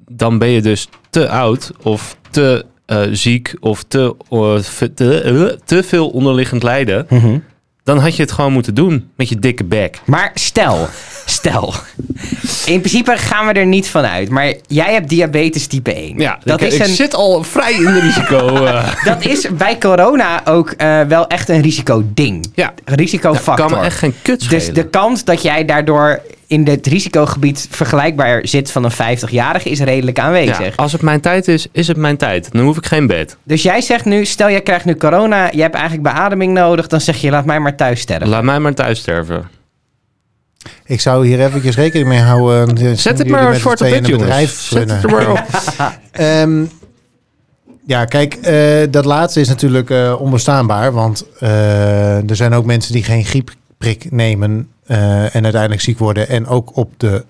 dan 0.08 0.38
ben 0.38 0.48
je 0.48 0.62
dus 0.62 0.88
te 1.10 1.28
oud 1.28 1.70
of 1.82 2.16
te 2.30 2.64
eh, 2.86 3.00
ziek 3.12 3.54
of 3.60 3.82
te, 3.82 4.14
eh, 4.30 4.54
te, 4.94 5.58
te 5.64 5.82
veel 5.82 6.08
onderliggend 6.08 6.62
lijden. 6.62 7.06
Mhm. 7.08 7.38
Dan 7.84 7.98
had 7.98 8.16
je 8.16 8.22
het 8.22 8.32
gewoon 8.32 8.52
moeten 8.52 8.74
doen 8.74 9.10
met 9.16 9.28
je 9.28 9.38
dikke 9.38 9.64
bek. 9.64 10.00
Maar 10.04 10.30
stel, 10.34 10.88
stel. 11.24 11.74
In 12.66 12.78
principe 12.80 13.16
gaan 13.16 13.46
we 13.46 13.52
er 13.52 13.66
niet 13.66 13.88
van 13.88 14.04
uit. 14.04 14.28
Maar 14.28 14.54
jij 14.66 14.92
hebt 14.92 15.08
diabetes 15.08 15.66
type 15.66 15.94
1. 15.94 16.18
Ja, 16.18 16.38
dat 16.44 16.60
ik, 16.60 16.66
is 16.66 16.74
ik 16.74 16.80
een, 16.80 16.94
zit 16.94 17.14
al 17.14 17.42
vrij 17.42 17.72
in 17.72 17.84
de 17.84 18.00
risico. 18.00 18.46
eh. 18.64 19.04
Dat 19.04 19.24
is 19.24 19.48
bij 19.56 19.78
corona 19.78 20.40
ook 20.46 20.70
eh, 20.70 21.00
wel 21.00 21.26
echt 21.26 21.48
een 21.48 21.60
risicoding. 21.60 22.50
ja, 22.54 22.74
Een 22.84 22.94
risicofactor. 22.94 23.66
kan 23.68 23.78
me 23.78 23.84
echt 23.84 23.98
geen 23.98 24.14
kut 24.22 24.42
schelen. 24.42 24.64
dus 24.64 24.74
de 24.74 24.88
kans 24.88 25.24
dat 25.24 25.42
jij 25.42 25.64
daardoor 25.64 26.20
in 26.46 26.66
het 26.68 26.86
risicogebied 26.86 27.66
vergelijkbaar 27.70 28.46
zit 28.46 28.70
van 28.70 28.84
een 28.84 28.92
50-jarige 28.92 29.70
is 29.70 29.80
redelijk 29.80 30.18
aanwezig. 30.18 30.58
ja, 30.58 30.72
als 30.76 30.92
het 30.92 31.02
mijn 31.02 31.20
tijd 31.20 31.48
is, 31.48 31.66
is 31.72 31.88
het 31.88 31.96
mijn 31.96 32.16
tijd. 32.16 32.52
Dan 32.52 32.64
hoef 32.64 32.76
ik 32.76 32.86
geen 32.86 33.06
bed. 33.06 33.36
Dus 33.42 33.62
jij 33.62 33.80
zegt 33.80 34.04
nu, 34.04 34.24
stel 34.24 34.50
jij 34.50 34.60
krijgt 34.60 34.84
nu 34.84 34.96
corona, 34.96 35.48
je 35.52 35.60
hebt 35.60 35.74
eigenlijk 35.74 36.02
beademing 36.14 36.52
nodig, 36.52 36.86
dan 36.86 37.00
zeg 37.00 37.16
je 37.16 37.30
laat 37.30 37.44
mij 37.44 37.60
maar 37.60 37.76
thuis 37.76 38.00
sterven. 38.00 38.28
Laat 38.28 38.42
mij 38.42 38.58
maar 38.58 38.74
thuis 38.74 38.98
sterven. 38.98 39.48
Ik 40.84 41.00
zou 41.00 41.26
hier 41.26 41.40
eventjes 41.44 41.76
rekening 41.76 42.08
mee 42.08 42.20
houden. 42.20 42.76
eh, 42.76 42.92
Zet 42.92 43.18
het 43.18 43.28
maar 43.28 43.54
zwart 43.54 43.80
op 43.80 43.86
tweeën 43.86 44.02
wit, 44.02 44.10
jongens. 44.20 44.68
Zet 44.68 44.90
het 44.90 45.02
er 45.04 45.10
maar 45.10 45.30
op. 45.30 45.42
Ehm, 46.10 46.64
ja, 47.86 48.04
kijk, 48.04 48.34
eh, 48.34 48.86
dat 48.90 49.04
laatste 49.04 49.40
is 49.40 49.48
natuurlijk 49.48 49.90
eh, 49.90 50.14
onbestaanbaar. 50.20 50.92
Want 50.92 51.24
eh, 51.38 52.30
er 52.30 52.36
zijn 52.36 52.52
ook 52.52 52.64
mensen 52.64 52.92
die 52.92 53.04
geen 53.04 53.24
griepprik 53.24 54.10
nemen 54.10 54.68
eh, 54.86 55.34
en 55.34 55.42
uiteindelijk 55.42 55.80
ziek 55.82 55.98
worden. 55.98 56.28
En 56.28 56.46
ook 56.46 56.76
op 56.76 56.90
de... 56.96 57.24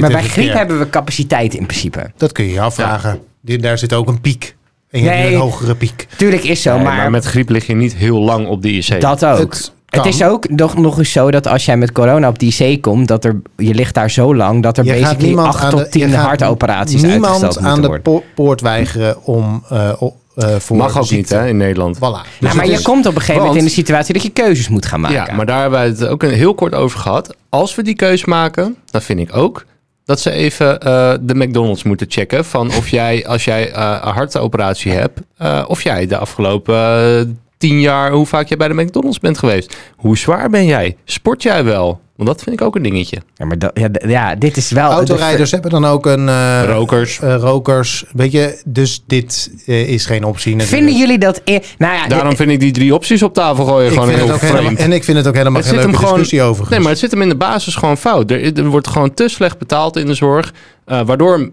bij 0.10 0.22
griep 0.22 0.46
care. 0.46 0.58
hebben 0.58 0.78
we 0.78 0.90
capaciteit 0.90 1.54
in 1.54 1.66
principe. 1.66 2.10
Dat 2.16 2.32
kun 2.32 2.44
je 2.44 2.52
je 2.52 2.60
afvragen. 2.60 3.20
Daar 3.40 3.78
zit 3.78 3.92
ook 3.92 4.08
een 4.08 4.20
piek. 4.20 4.56
En 4.90 5.00
je 5.02 5.08
hebt 5.08 5.22
Nee. 5.22 5.34
een 5.34 5.40
hogere 5.40 5.74
piek. 5.74 6.06
Tuurlijk 6.16 6.44
is 6.44 6.62
zo, 6.62 6.74
Nee, 6.74 6.84
maar, 6.84 6.96
maar 6.96 7.10
met 7.10 7.24
griep 7.24 7.48
lig 7.48 7.66
je 7.66 7.74
niet 7.74 7.94
heel 7.94 8.20
lang 8.20 8.46
op 8.46 8.62
de 8.62 8.70
IC. 8.72 9.00
dat 9.00 9.24
ook. 9.24 9.54
Het 9.86 10.06
is 10.06 10.22
ook 10.22 10.48
nog, 10.48 10.76
nog 10.76 10.98
eens 10.98 11.12
zo 11.12 11.30
dat 11.30 11.46
als 11.46 11.64
jij 11.64 11.76
met 11.76 11.92
corona 11.92 12.28
op 12.28 12.38
die 12.38 12.54
IC 12.58 12.82
komt, 12.82 13.08
dat 13.08 13.24
er, 13.24 13.40
je 13.56 13.74
ligt 13.74 13.94
daar 13.94 14.10
zo 14.10 14.34
lang 14.34 14.62
dat 14.62 14.78
er 14.78 14.84
Je 14.84 14.90
gaat 14.90 15.00
basically 15.00 15.26
niemand 15.26 15.48
8 15.54 15.64
aan 15.64 15.70
tot 15.70 15.78
de- 15.78 15.88
10 15.88 16.08
je 16.08 16.14
gaat 16.14 16.24
hartoperaties 16.26 17.02
Niemand 17.02 17.24
uitgesteld 17.32 17.66
aan 17.66 17.80
de 17.80 17.86
worden. 17.86 18.02
po- 18.02 18.22
poort 18.34 18.60
weigeren 18.60 19.24
om, 19.24 19.64
eh, 19.68 19.92
eh, 20.36 20.56
voor 20.56 20.76
Mag 20.76 20.98
ook 20.98 21.06
ziekte. 21.06 21.34
niet 21.34 21.42
hè, 21.42 21.48
in 21.48 21.56
Nederland. 21.56 21.96
Voilà. 21.96 22.00
Nou, 22.00 22.22
Dus 22.40 22.52
maar 22.52 22.62
het 22.62 22.72
je 22.72 22.78
is- 22.78 22.82
komt 22.84 23.06
op 23.06 23.14
een 23.14 23.20
gegeven 23.20 23.34
moment 23.42 23.48
want- 23.48 23.58
in 23.60 23.64
de 23.64 23.80
situatie 23.82 24.14
dat 24.14 24.22
je 24.22 24.30
keuzes 24.30 24.68
moet 24.68 24.86
gaan 24.86 25.00
maken. 25.00 25.16
Ja, 25.26 25.34
maar 25.34 25.46
daar 25.46 25.60
hebben 25.60 25.78
wij 25.78 25.88
het 25.88 26.06
ook 26.06 26.22
een 26.22 26.30
heel 26.30 26.54
kort 26.54 26.74
over 26.74 26.98
gehad. 26.98 27.34
Als 27.48 27.74
we 27.74 27.82
die 27.82 27.94
keus 27.96 28.24
maken, 28.24 28.76
dan 28.86 29.02
vind 29.02 29.20
ik 29.20 29.36
ook 29.36 29.64
dat 30.04 30.20
ze 30.20 30.30
even 30.30 30.80
eh, 30.80 31.14
de 31.20 31.34
McDonald's 31.34 31.82
moeten 31.82 32.06
checken. 32.10 32.44
Van 32.44 32.66
of 32.66 32.88
jij, 32.88 33.26
als 33.26 33.44
jij 33.44 33.72
eh, 33.72 33.98
een 34.04 34.12
hartoperatie 34.12 34.92
hebt, 34.92 35.20
of 35.68 35.82
jij 35.82 36.06
de 36.06 36.16
afgelopen 36.18 37.40
tien 37.58 37.80
jaar, 37.80 38.10
hoe 38.12 38.26
vaak 38.26 38.48
jij 38.48 38.56
bij 38.56 38.68
de 38.68 38.74
McDonald's 38.74 39.18
bent 39.18 39.38
geweest. 39.38 39.76
Hoe 39.96 40.18
zwaar 40.18 40.50
ben 40.50 40.66
jij? 40.66 40.96
Sport 41.04 41.42
jij 41.42 41.64
wel? 41.64 42.00
Want 42.16 42.28
dat 42.28 42.42
vind 42.42 42.60
ik 42.60 42.66
ook 42.66 42.76
een 42.76 42.82
dingetje. 42.82 43.16
Ja, 43.34 43.44
maar 43.46 43.58
dat, 43.58 43.70
ja, 43.74 43.88
ja, 44.06 44.34
dit 44.34 44.56
is 44.56 44.70
wel... 44.70 44.90
Autorijders 44.90 45.50
hebben 45.50 45.70
dan 45.70 45.84
ook 45.84 46.06
een... 46.06 46.28
eh, 46.28 46.62
Rokers. 46.66 47.20
eh, 47.20 47.36
rokers. 47.36 48.04
Weet 48.12 48.32
je, 48.32 48.60
dus 48.64 49.02
dit 49.06 49.50
eh, 49.66 49.88
is 49.88 50.06
geen 50.06 50.24
optie 50.24 50.56
natuurlijk. 50.56 50.82
Vinden 50.84 51.00
jullie 51.00 51.18
dat... 51.18 51.40
e- 51.44 51.58
Nou 51.78 51.94
ja, 51.94 52.06
Daarom 52.08 52.36
vind 52.36 52.50
ik 52.50 52.60
die 52.60 52.72
drie 52.72 52.94
opties 52.94 53.22
op 53.22 53.34
tafel 53.34 53.64
gooien 53.64 53.86
ik 53.86 53.92
gewoon 53.92 54.08
vind 54.08 54.18
heel 54.18 54.26
het 54.26 54.36
ook 54.36 54.40
helemaal, 54.42 54.62
vreemd. 54.62 54.78
En 54.80 54.92
ik 54.92 55.04
vind 55.04 55.16
het 55.16 55.26
ook 55.26 55.34
helemaal 55.34 55.60
Het 55.60 55.68
geen 55.70 55.78
leuke 55.78 55.92
gewoon- 55.96 56.08
discussie 56.10 56.42
over. 56.42 56.66
Nee, 56.70 56.80
maar 56.80 56.88
het 56.90 56.98
zit 56.98 57.10
hem 57.10 57.22
in 57.22 57.28
de 57.28 57.36
basis 57.36 57.74
gewoon 57.74 57.96
fout. 57.98 58.30
Er, 58.30 58.56
er 58.58 58.66
wordt 58.66 58.88
gewoon 58.88 59.14
te 59.14 59.28
slecht 59.28 59.58
betaald 59.58 59.96
in 59.96 60.06
de 60.06 60.14
zorg. 60.14 60.52
eh, 60.84 61.00
waardoor 61.06 61.50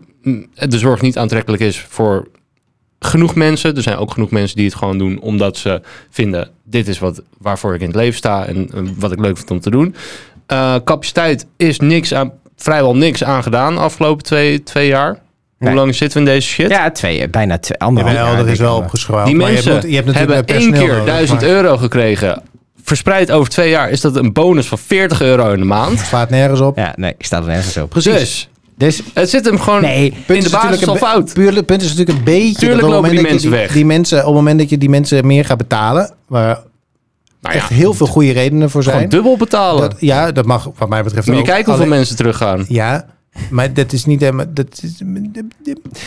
de 0.54 0.78
zorg 0.78 1.02
niet 1.02 1.18
aantrekkelijk 1.18 1.64
is 1.64 1.86
voor 1.90 2.28
genoeg 3.00 3.36
mensen. 3.36 3.76
Er 3.76 3.82
zijn 3.82 3.98
ook 3.98 4.12
genoeg 4.12 4.32
mensen 4.32 4.56
die 4.56 4.66
het 4.66 4.76
gewoon 4.76 4.98
doen 4.98 5.20
omdat 5.20 5.58
ze 5.58 5.82
vinden... 6.10 6.50
dit 6.64 6.88
is 6.88 7.00
wat, 7.00 7.22
waarvoor 7.38 7.74
ik 7.76 7.82
in 7.82 7.88
het 7.88 7.96
leven 7.96 8.18
sta 8.18 8.46
en 8.46 8.70
wat 9.00 9.12
ik 9.12 9.20
leuk 9.20 9.38
vind 9.38 9.52
om 9.52 9.60
te 9.60 9.70
doen. 9.70 9.96
Eh, 10.46 10.76
capaciteit 10.84 11.46
is 11.58 11.80
niks 11.80 12.14
aan, 12.14 12.32
vrijwel 12.56 12.96
niks 12.96 13.24
aan 13.24 13.44
gedaan 13.44 13.74
de 13.74 13.80
afgelopen 13.80 14.24
twee, 14.24 14.64
twee 14.64 14.88
jaar. 14.88 15.10
Hoe 15.58 15.68
Nee. 15.72 15.74
lang 15.74 15.96
zitten 15.96 16.24
we 16.24 16.30
in 16.30 16.34
deze 16.36 16.48
shit? 16.48 16.70
ja, 16.70 16.92
twee, 16.92 17.30
bijna 17.30 17.58
twee, 17.58 17.78
anderhalf 17.78 18.16
jaar, 18.16 18.40
er 18.40 18.50
is 18.50 18.60
wel 18.60 18.76
opgeschraald. 18.76 19.26
Die 19.26 19.36
maar 19.36 19.48
je 19.48 19.54
mensen 19.54 19.72
hebt, 19.72 19.84
je 19.84 19.96
hebt 19.96 20.06
natuurlijk 20.08 20.34
hebben 20.36 20.56
één 20.56 20.72
keer 20.72 20.88
nodig, 20.88 21.06
1000 21.06 21.42
maar 21.42 21.50
euro 21.50 21.78
gekregen. 21.78 22.42
Verspreid 22.84 23.32
over 23.32 23.50
twee 23.50 23.70
jaar 23.70 23.90
is 23.90 24.02
dat 24.02 24.16
een 24.16 24.34
bonus 24.34 24.68
van 24.68 24.78
40 24.78 25.22
euro 25.22 25.52
in 25.52 25.60
de 25.60 25.66
maand. 25.66 25.98
Het 26.00 26.08
slaat 26.08 26.30
nergens 26.30 26.60
op. 26.60 26.78
Ja, 26.78 26.94
nee, 26.96 27.14
ik 27.18 27.26
sta 27.26 27.38
er 27.38 27.46
nergens 27.46 27.78
op. 27.78 27.90
Precies. 27.90 28.50
Dus 28.78 29.02
Het 29.14 29.30
zit 29.30 29.46
hem 29.46 29.60
gewoon 29.60 29.82
Nee, 29.82 30.06
in 30.06 30.24
de 30.26 30.34
is 30.36 30.50
basis 30.50 30.88
al 30.88 30.96
fout. 30.96 31.34
Puur, 31.34 31.56
het 31.56 31.66
punt 31.66 31.82
is 31.82 31.90
natuurlijk 31.90 32.18
een 32.18 32.24
beetje... 32.24 32.56
Tuurlijk 32.56 32.82
dat 32.82 32.90
op 32.90 32.96
het 32.96 33.02
lopen 33.02 33.02
moment 33.02 33.12
die 33.12 33.22
dat 33.22 33.42
je 33.42 33.50
mensen 33.50 33.50
weg. 33.50 33.72
Die 33.74 33.86
mensen, 33.86 34.18
op 34.20 34.26
het 34.26 34.34
moment 34.34 34.60
dat 34.60 34.70
je 34.70 34.78
die 34.78 34.90
mensen 34.90 35.26
meer 35.28 35.46
gaat 35.46 35.58
betalen... 35.58 36.14
waar 36.28 36.60
Nou 37.44 37.56
ja, 37.56 37.62
echt 37.62 37.70
heel 37.70 37.94
veel 37.94 38.08
goede 38.08 38.32
redenen 38.32 38.70
voor 38.70 38.84
gewoon 38.84 38.98
zijn... 38.98 39.10
dubbel 39.10 39.38
betalen. 39.38 39.90
Dat, 39.90 39.96
ja, 40.00 40.32
dat 40.32 40.46
mag 40.46 40.70
wat 40.78 40.90
mij 40.90 41.04
betreft 41.04 41.28
Moet 41.28 41.36
je 41.36 41.42
ook. 41.42 41.48
kijken 41.48 41.66
hoeveel 41.66 41.86
Alleen- 41.86 41.98
mensen 41.98 42.16
teruggaan. 42.16 42.66
Ja, 42.68 43.06
maar 43.50 43.74
dat 43.74 43.94
is 43.94 44.06
niet 44.06 44.22
helemaal... 44.22 44.46
Dat 44.50 44.80
is, 44.84 45.02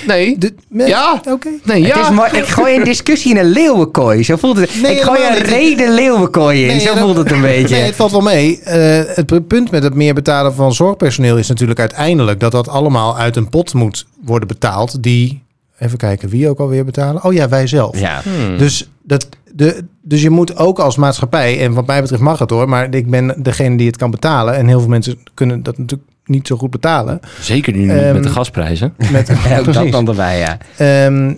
Nee. 0.06 0.38
de- 0.38 0.54
Ja. 0.68 1.20
Oké. 1.30 1.48
Nee, 1.64 1.84
het 1.84 1.96
is 1.96 2.06
ja. 2.08 2.10
mooi. 2.10 2.30
Ik 2.30 2.44
gooi 2.46 2.76
een 2.76 2.84
discussie 2.84 3.30
in 3.30 3.36
een 3.38 3.50
leeuwenkooi. 3.50 4.24
Zo 4.24 4.36
voelt 4.36 4.56
het. 4.56 4.82
Nee, 4.82 4.94
ik 4.96 5.00
gooi 5.02 5.20
een 5.26 5.32
niet. 5.34 5.42
reden 5.46 5.94
leeuwenkooi 5.94 6.60
in. 6.60 6.66
Nee, 6.66 6.80
Zo 6.80 6.94
voelt 6.94 7.16
het 7.16 7.30
een 7.30 7.40
beetje. 7.56 7.74
Nee, 7.76 7.84
het 7.84 7.94
valt 7.94 8.10
wel 8.10 8.20
mee. 8.20 8.60
Eh, 8.60 9.14
het 9.14 9.46
punt 9.48 9.70
met 9.70 9.82
het 9.82 9.94
meer 9.94 10.14
betalen 10.14 10.54
van 10.54 10.74
zorgpersoneel 10.74 11.36
is 11.38 11.48
natuurlijk 11.48 11.80
uiteindelijk 11.80 12.40
dat 12.40 12.52
dat 12.52 12.68
allemaal 12.68 13.18
uit 13.18 13.36
een 13.36 13.48
pot 13.48 13.74
moet 13.74 14.06
worden 14.24 14.48
betaald. 14.48 15.02
Die, 15.02 15.42
even 15.78 15.98
kijken, 15.98 16.28
wie 16.28 16.48
ook 16.48 16.58
alweer 16.58 16.84
betalen? 16.84 17.24
Oh 17.24 17.32
ja, 17.32 17.48
wij 17.48 17.66
zelf. 17.66 17.98
ja. 18.00 18.20
Hmm. 18.22 18.58
Dus, 18.58 18.88
dat, 19.02 19.26
de, 19.54 19.84
dus 20.08 20.22
je 20.22 20.30
moet 20.30 20.56
ook 20.56 20.78
als 20.78 20.96
maatschappij, 20.96 21.60
en 21.60 21.72
wat 21.72 21.86
mij 21.86 22.00
betreft 22.00 22.22
mag 22.22 22.38
het 22.38 22.50
hoor, 22.50 22.68
maar 22.68 22.94
ik 22.94 23.10
ben 23.10 23.34
degene 23.36 23.76
die 23.76 23.86
het 23.86 23.96
kan 23.96 24.10
betalen. 24.10 24.54
En 24.54 24.66
heel 24.66 24.80
veel 24.80 24.88
mensen 24.88 25.18
kunnen 25.34 25.62
dat 25.62 25.78
natuurlijk 25.78 26.10
niet 26.24 26.46
zo 26.46 26.56
goed 26.56 26.70
betalen. 26.70 27.20
Zeker 27.40 27.72
nu 27.72 27.90
Ehm, 27.90 28.12
met 28.12 28.22
de 28.22 28.28
gasprijzen. 28.28 28.94
Met, 29.12 29.30
Ook 29.58 29.72
dat 29.72 29.90
dan 29.90 30.08
erbij, 30.08 30.38
ja. 30.38 30.58
Ehm, 30.76 31.34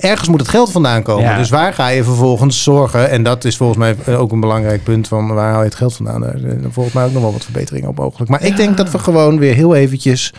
ergens 0.00 0.28
moet 0.28 0.40
het 0.40 0.48
geld 0.48 0.70
vandaan 0.70 1.02
komen. 1.02 1.24
Ja. 1.24 1.38
Dus 1.38 1.50
waar 1.50 1.72
ga 1.72 1.88
je 1.88 2.04
vervolgens 2.04 2.62
zorgen? 2.62 3.10
En 3.10 3.22
dat 3.22 3.44
is 3.44 3.56
volgens 3.56 3.78
mij 3.78 4.16
ook 4.16 4.32
een 4.32 4.40
belangrijk 4.40 4.82
punt 4.82 5.08
van 5.08 5.34
waar 5.34 5.50
haal 5.50 5.58
je 5.58 5.64
het 5.64 5.74
geld 5.74 5.94
vandaan? 5.94 6.20
Daar 6.20 6.38
zijn 6.38 6.66
volgens 6.70 6.94
mij 6.94 7.04
ook 7.04 7.12
nog 7.12 7.22
wel 7.22 7.32
wat 7.32 7.44
verbeteringen 7.44 7.88
op 7.88 7.96
mogelijk. 7.96 8.30
Maar 8.30 8.44
ik 8.44 8.56
denk 8.56 8.76
dat 8.76 8.90
we 8.90 8.98
gewoon 8.98 9.38
weer 9.38 9.54
heel 9.54 9.74
eventjes 9.74 10.34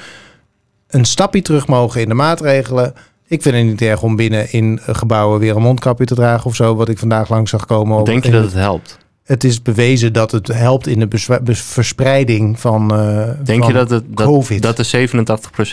een 0.88 1.06
stapje 1.06 1.42
terug 1.42 1.68
mogen 1.68 2.02
in 2.02 2.08
de 2.10 2.16
maatregelen. 2.16 2.94
Ik 3.30 3.42
vind 3.42 3.56
het 3.56 3.66
niet 3.66 3.82
erg 3.82 4.02
om 4.02 4.16
binnen 4.16 4.52
in 4.52 4.80
gebouwen 4.82 5.40
weer 5.40 5.56
een 5.56 5.62
mondkapje 5.62 6.06
te 6.06 6.16
dragen 6.16 6.46
of 6.46 6.56
zo. 6.56 6.76
Wat 6.76 6.90
ik 6.90 6.98
vandaag 6.98 7.30
langs 7.30 7.50
zag 7.52 7.66
komen. 7.66 8.04
Denk 8.04 8.24
je 8.26 8.32
dat 8.32 8.44
het 8.44 8.54
helpt? 8.54 8.98
Het 9.24 9.44
is 9.44 9.62
bewezen 9.62 10.14
dat 10.14 10.32
het 10.32 10.48
helpt 10.48 10.88
in 10.88 11.00
de 11.00 11.56
verspreiding 11.56 12.60
van. 12.60 12.94
eh, 12.94 13.30
Denk 13.44 13.60
van 13.64 13.68
je 13.68 13.74
dat, 13.74 13.90
het, 13.90 14.04
dat, 14.08 14.26
COVID. 14.28 14.62
dat 14.62 14.78
de 14.78 15.08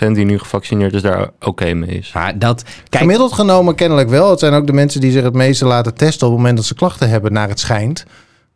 87% 0.09 0.12
die 0.12 0.25
nu 0.25 0.38
gevaccineerd 0.38 0.95
is 0.95 1.03
daar 1.03 1.31
oké 1.40 1.75
mee 1.75 1.88
is? 1.99 2.11
Maar 2.14 2.38
dat... 2.38 2.62
Kijk, 2.88 3.03
Gemiddeld 3.03 3.33
genomen 3.33 3.75
kennelijk 3.75 4.09
wel. 4.09 4.31
Het 4.31 4.38
zijn 4.38 4.53
ook 4.53 4.66
de 4.66 4.73
mensen 4.73 5.01
die 5.01 5.12
zich 5.12 5.23
het 5.23 5.35
meeste 5.35 5.64
laten 5.64 5.95
testen 5.95 6.27
op 6.27 6.33
het 6.33 6.40
moment 6.42 6.57
dat 6.59 6.66
ze 6.66 6.75
klachten 6.75 7.09
hebben, 7.09 7.33
naar 7.33 7.49
het 7.49 7.61
schijnt. 7.61 8.05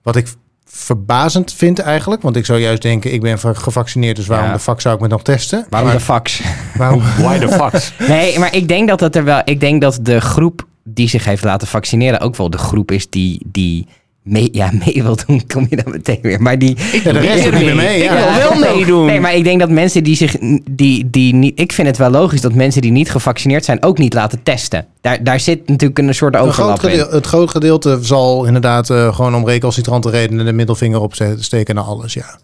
Wat 0.03 0.17
ik 0.17 0.27
verbazend 0.73 1.53
vind 1.55 1.79
eigenlijk. 1.79 2.23
Want 2.23 2.37
ik 2.37 2.45
zou 2.47 2.59
juist 2.61 2.83
denken, 2.83 3.13
ik 3.13 3.21
ben 3.21 3.39
va- 3.39 3.53
gevaccineerd, 3.55 4.17
dus 4.17 4.27
waarom 4.27 4.47
Ja. 4.47 4.53
de 4.53 4.59
fuck 4.59 4.81
zou 4.81 4.95
ik 4.95 5.01
me 5.01 5.09
nog 5.09 5.23
testen? 5.23 5.67
waarom 5.71 5.89
Maar 5.89 5.99
de 5.99 6.05
fax? 6.05 6.41
waarom? 6.77 7.03
Why 7.25 7.39
the 7.39 7.49
fuck? 7.49 8.09
Nee, 8.09 8.39
maar 8.39 8.55
ik 8.55 8.69
denk 8.69 8.89
dat 8.89 9.01
het 9.01 9.17
er 9.17 9.25
wel... 9.25 9.41
Ik 9.45 9.61
denk 9.61 9.81
dat 9.81 9.99
de 10.03 10.21
groep 10.21 10.67
die 10.85 11.09
zich 11.09 11.25
heeft 11.25 11.45
laten 11.45 11.69
vaccineren... 11.69 12.21
ook 12.21 12.37
wel 12.37 12.51
de 12.51 12.59
groep 12.59 12.91
is 12.91 13.11
die... 13.11 13.43
die 13.47 13.87
mee, 14.23 14.49
ja, 14.53 14.71
mee 14.85 15.03
wil 15.03 15.17
doen, 15.27 15.47
kom 15.47 15.67
je 15.71 15.77
dan 15.77 15.93
meteen 15.93 16.19
weer. 16.23 16.43
Maar 16.43 16.59
die... 16.59 16.77
Ja, 17.05 17.13
de 17.13 17.19
rest 17.19 17.45
doet 17.45 17.53
niet 17.53 17.65
meer 17.65 17.75
mee. 17.75 17.97
Ik 17.99 18.05
Ja. 18.05 18.35
wil 18.51 18.61
wel 18.61 18.75
meedoen. 18.77 19.07
Nee, 19.07 19.21
maar 19.21 19.35
ik 19.35 19.45
denk 19.45 19.61
dat 19.61 19.71
mensen 19.71 20.05
die 20.05 20.17
zich... 20.17 20.37
Die, 20.71 21.11
die 21.11 21.35
niet, 21.35 21.61
ik 21.61 21.73
vind 21.73 21.89
het 21.89 21.97
wel 21.97 22.11
logisch 22.11 22.41
dat 22.41 22.55
mensen 22.55 22.83
die 22.83 22.91
niet 22.91 23.11
gevaccineerd 23.11 23.65
zijn... 23.65 23.83
ook 23.83 23.99
niet 23.99 24.15
laten 24.15 24.43
testen. 24.43 24.87
Daar, 25.01 25.25
daar 25.25 25.41
zit 25.41 25.69
natuurlijk 25.69 25.99
een 25.99 26.15
soort 26.15 26.37
groot 26.37 26.49
overlap 26.49 26.83
in. 26.83 26.99
het 27.11 27.27
groot 27.27 27.51
gedeelte 27.51 27.99
zal 28.03 28.45
inderdaad 28.45 28.91
eh, 28.91 29.15
gewoon 29.15 29.35
om 29.35 29.47
recalcitrante 29.47 30.11
redenen 30.11 30.45
de 30.45 30.53
middelvinger 30.53 31.01
opsteken 31.01 31.75
naar 31.75 31.85
alles. 31.85 32.15
Ja. 32.15 32.39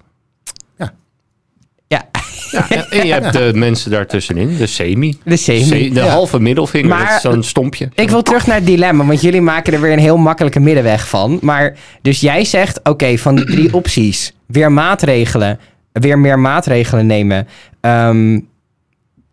Ja, 2.50 2.68
en 2.90 3.06
je 3.06 3.12
hebt 3.12 3.32
de 3.32 3.50
mensen 3.54 3.90
daartussenin, 3.90 4.56
de 4.56 4.66
semi. 4.66 5.18
de 5.24 5.36
semi. 5.36 5.64
Se- 5.64 5.88
de 5.88 6.00
Ja. 6.00 6.06
halve 6.06 6.40
middelvinger, 6.40 6.88
Maar- 6.88 7.06
dat 7.06 7.14
is 7.16 7.20
zo'n 7.20 7.42
stompje. 7.42 7.88
Ik 7.94 8.10
wil 8.10 8.22
terug 8.22 8.46
naar 8.46 8.56
het 8.56 8.66
dilemma, 8.66 9.04
want 9.04 9.20
jullie 9.20 9.40
maken 9.40 9.72
er 9.72 9.80
weer 9.80 9.92
een 9.92 9.98
heel 9.98 10.16
makkelijke 10.16 10.60
middenweg 10.60 11.08
van. 11.08 11.38
Maar 11.42 11.76
dus 12.02 12.20
jij 12.20 12.44
zegt, 12.44 12.80
oké, 12.82 13.18
van 13.18 13.36
die 13.36 13.44
drie 13.44 13.74
opties, 13.80 14.32
weer 14.46 14.72
maatregelen, 14.72 15.58
weer 15.92 16.18
meer 16.18 16.38
maatregelen 16.38 17.06
nemen, 17.06 17.48
ehm, 17.80 18.40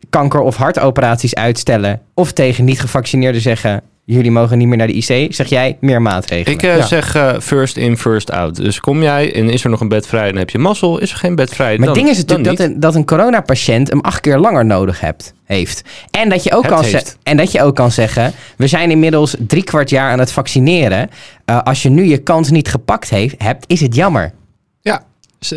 kanker- 0.10 0.42
of 0.42 0.56
hartoperaties 0.56 1.36
uitstellen, 1.36 2.02
of 2.14 2.32
tegen 2.32 2.66
niet-gevaccineerden 2.66 3.42
zeggen, 3.42 3.82
jullie 4.06 4.32
mogen 4.32 4.58
niet 4.58 4.68
meer 4.68 4.78
naar 4.78 4.88
de 4.88 4.94
IC, 4.94 5.34
zeg 5.34 5.48
jij 5.48 5.78
meer 5.80 6.02
maatregelen. 6.02 6.54
Ik 6.60 6.64
eh, 6.64 6.78
Ja. 6.78 6.86
zeg 6.86 7.16
eh, 7.16 7.40
first 7.40 7.78
in, 7.78 7.98
first 7.98 8.32
out. 8.32 8.56
Dus 8.56 8.80
kom 8.80 9.02
jij 9.02 9.34
en 9.36 9.50
is 9.50 9.64
er 9.64 9.70
nog 9.70 9.80
een 9.82 9.88
bed 9.88 10.08
vrij, 10.08 10.28
dan 10.30 10.38
heb 10.38 10.50
je 10.50 10.58
mazzel. 10.58 11.00
Is 11.00 11.12
er 11.12 11.18
geen 11.18 11.36
bed 11.36 11.50
vrij, 11.54 11.78
maar 11.78 11.78
dan 11.78 11.88
het 11.88 11.96
ding 11.96 12.10
is 12.10 12.18
natuurlijk 12.18 12.58
dat 12.58 12.68
een, 12.68 12.80
dat 12.80 12.96
een 12.96 13.06
coronapatiënt 13.06 13.90
hem 13.90 14.00
acht 14.02 14.20
keer 14.20 14.38
langer 14.38 14.66
nodig 14.66 15.00
hebt, 15.00 15.34
heeft. 15.46 15.82
En 16.12 16.30
dat, 16.30 16.44
je 16.44 16.52
ook 16.56 16.64
Het 16.64 16.72
kan 16.74 16.84
heeft. 16.84 17.18
en 17.24 17.38
dat 17.38 17.52
je 17.52 17.62
ook 17.64 17.76
kan 17.76 17.92
zeggen, 17.92 18.34
we 18.58 18.68
zijn 18.68 18.92
inmiddels 18.92 19.36
drie 19.40 19.64
kwart 19.64 19.90
jaar 19.90 20.12
aan 20.12 20.20
het 20.20 20.32
vaccineren. 20.32 21.10
Eh, 21.46 21.62
als 21.62 21.82
je 21.84 21.90
nu 21.90 22.04
je 22.04 22.18
kans 22.18 22.50
niet 22.50 22.68
gepakt 22.68 23.10
heeft, 23.10 23.36
hebt, 23.38 23.64
is 23.68 23.82
het 23.82 23.96
jammer. 23.96 24.32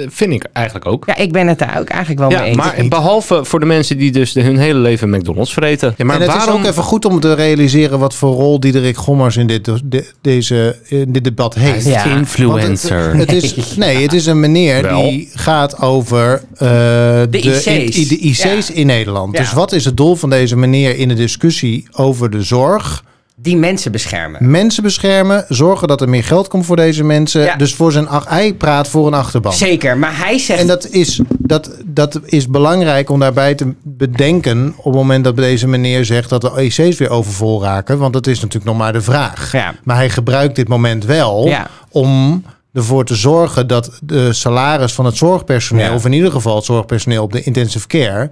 Vind 0.09 0.33
ik 0.33 0.47
eigenlijk 0.53 0.87
ook. 0.87 1.05
Ja, 1.07 1.17
ik 1.17 1.33
ben 1.33 1.47
het 1.47 1.59
daar 1.59 1.79
ook 1.79 1.89
eigenlijk 1.89 2.21
wel 2.21 2.31
Ja, 2.31 2.39
mee 2.41 2.49
eens. 2.49 2.57
maar 2.57 2.77
behalve 2.89 3.45
voor 3.45 3.61
de 3.61 3.67
mensen 3.67 3.99
die 3.99 4.13
dus 4.13 4.33
de, 4.33 4.43
hun 4.43 4.59
hele 4.59 4.79
leven 4.79 5.11
McDonald's 5.11 5.53
vreten. 5.53 5.95
Ja, 5.97 6.05
maar 6.05 6.15
en 6.17 6.23
het 6.23 6.31
waarom... 6.31 6.55
is 6.55 6.61
ook 6.61 6.71
even 6.71 6.83
goed 6.83 7.05
om 7.05 7.21
te 7.21 7.35
realiseren 7.35 7.99
wat 7.99 8.15
voor 8.15 8.35
rol 8.35 8.61
Diederik 8.61 8.97
Gommers 8.97 9.37
in 9.37 9.47
dit, 9.47 9.65
de- 9.65 10.11
deze, 10.21 10.77
in 10.89 11.13
dit 11.13 11.25
debat 11.25 11.55
heeft. 11.55 11.87
Ja. 11.87 12.05
influencer. 12.05 13.07
Want 13.17 13.19
Het, 13.21 13.31
het 13.31 13.57
is, 13.57 13.77
nee, 13.77 14.03
het 14.03 14.13
is 14.13 14.27
een 14.27 14.41
meneer 14.41 14.83
Wel. 14.83 15.03
die 15.03 15.29
gaat 15.33 15.81
over 15.83 16.43
eh, 16.55 16.59
de, 16.59 17.29
IC's. 17.31 17.67
in- 17.67 18.09
de 18.09 18.19
IC's 18.19 18.43
Ja. 18.69 18.75
in 18.75 18.87
Nederland. 18.87 19.37
Ja. 19.37 19.43
Dus 19.43 19.53
wat 19.53 19.73
is 19.73 19.85
het 19.85 19.97
doel 19.97 20.17
van 20.17 20.31
deze 20.31 20.57
meneer 20.57 20.97
in 20.99 21.09
de 21.09 21.15
discussie 21.15 21.87
over 21.93 22.31
de 22.31 22.43
zorg? 22.43 23.05
Die 23.47 23.57
mensen 23.57 23.93
beschermen. 23.93 24.51
Mensen 24.51 24.83
beschermen, 24.83 25.45
zorgen 25.49 25.89
dat 25.89 26.01
er 26.01 26.09
meer 26.09 26.25
geld 26.25 26.49
komt 26.49 26.67
voor 26.67 26.77
deze 26.77 27.05
mensen. 27.05 27.43
Ja. 27.43 27.57
Dus 27.57 27.75
voor 27.75 27.93
zijn, 27.93 28.09
ach- 28.09 28.29
hij 28.29 28.55
praat 28.55 28.89
voor 28.89 29.07
een 29.07 29.15
achterban. 29.15 29.53
Zeker, 29.53 29.99
maar 29.99 30.19
hij 30.19 30.39
zegt... 30.39 30.61
En 30.61 30.67
dat 30.67 30.89
is, 30.89 31.21
dat, 31.39 31.71
dat 31.85 32.21
is 32.25 32.49
belangrijk 32.49 33.11
om 33.11 33.21
daarbij 33.21 33.55
te 33.55 33.73
bedenken 33.83 34.75
op 34.77 34.85
het 34.85 34.95
moment 34.95 35.25
dat 35.25 35.37
deze 35.37 35.69
meneer 35.69 36.05
zegt 36.05 36.29
dat 36.29 36.41
de 36.41 36.63
IC's 36.65 36.99
weer 36.99 37.11
overvol 37.11 37.63
raken. 37.63 37.99
Want 37.99 38.13
dat 38.13 38.27
is 38.27 38.37
natuurlijk 38.41 38.65
nog 38.65 38.77
maar 38.77 38.93
de 38.93 39.01
vraag. 39.03 39.53
Ja. 39.53 39.75
Maar 39.85 39.97
hij 39.97 40.11
gebruikt 40.11 40.57
dit 40.57 40.69
moment 40.69 41.05
wel 41.05 41.47
Ja. 41.49 41.67
om 41.91 42.43
ervoor 42.73 43.05
te 43.05 43.15
zorgen 43.15 43.67
dat 43.67 43.99
de 44.03 44.33
salaris 44.33 44.93
van 44.93 45.05
het 45.05 45.17
zorgpersoneel, 45.17 45.85
Ja. 45.89 45.95
of 45.95 46.05
in 46.05 46.13
ieder 46.13 46.31
geval 46.31 46.57
het 46.57 46.65
zorgpersoneel 46.65 47.23
op 47.23 47.33
de 47.33 47.43
intensive 47.43 47.87
care, 47.87 48.29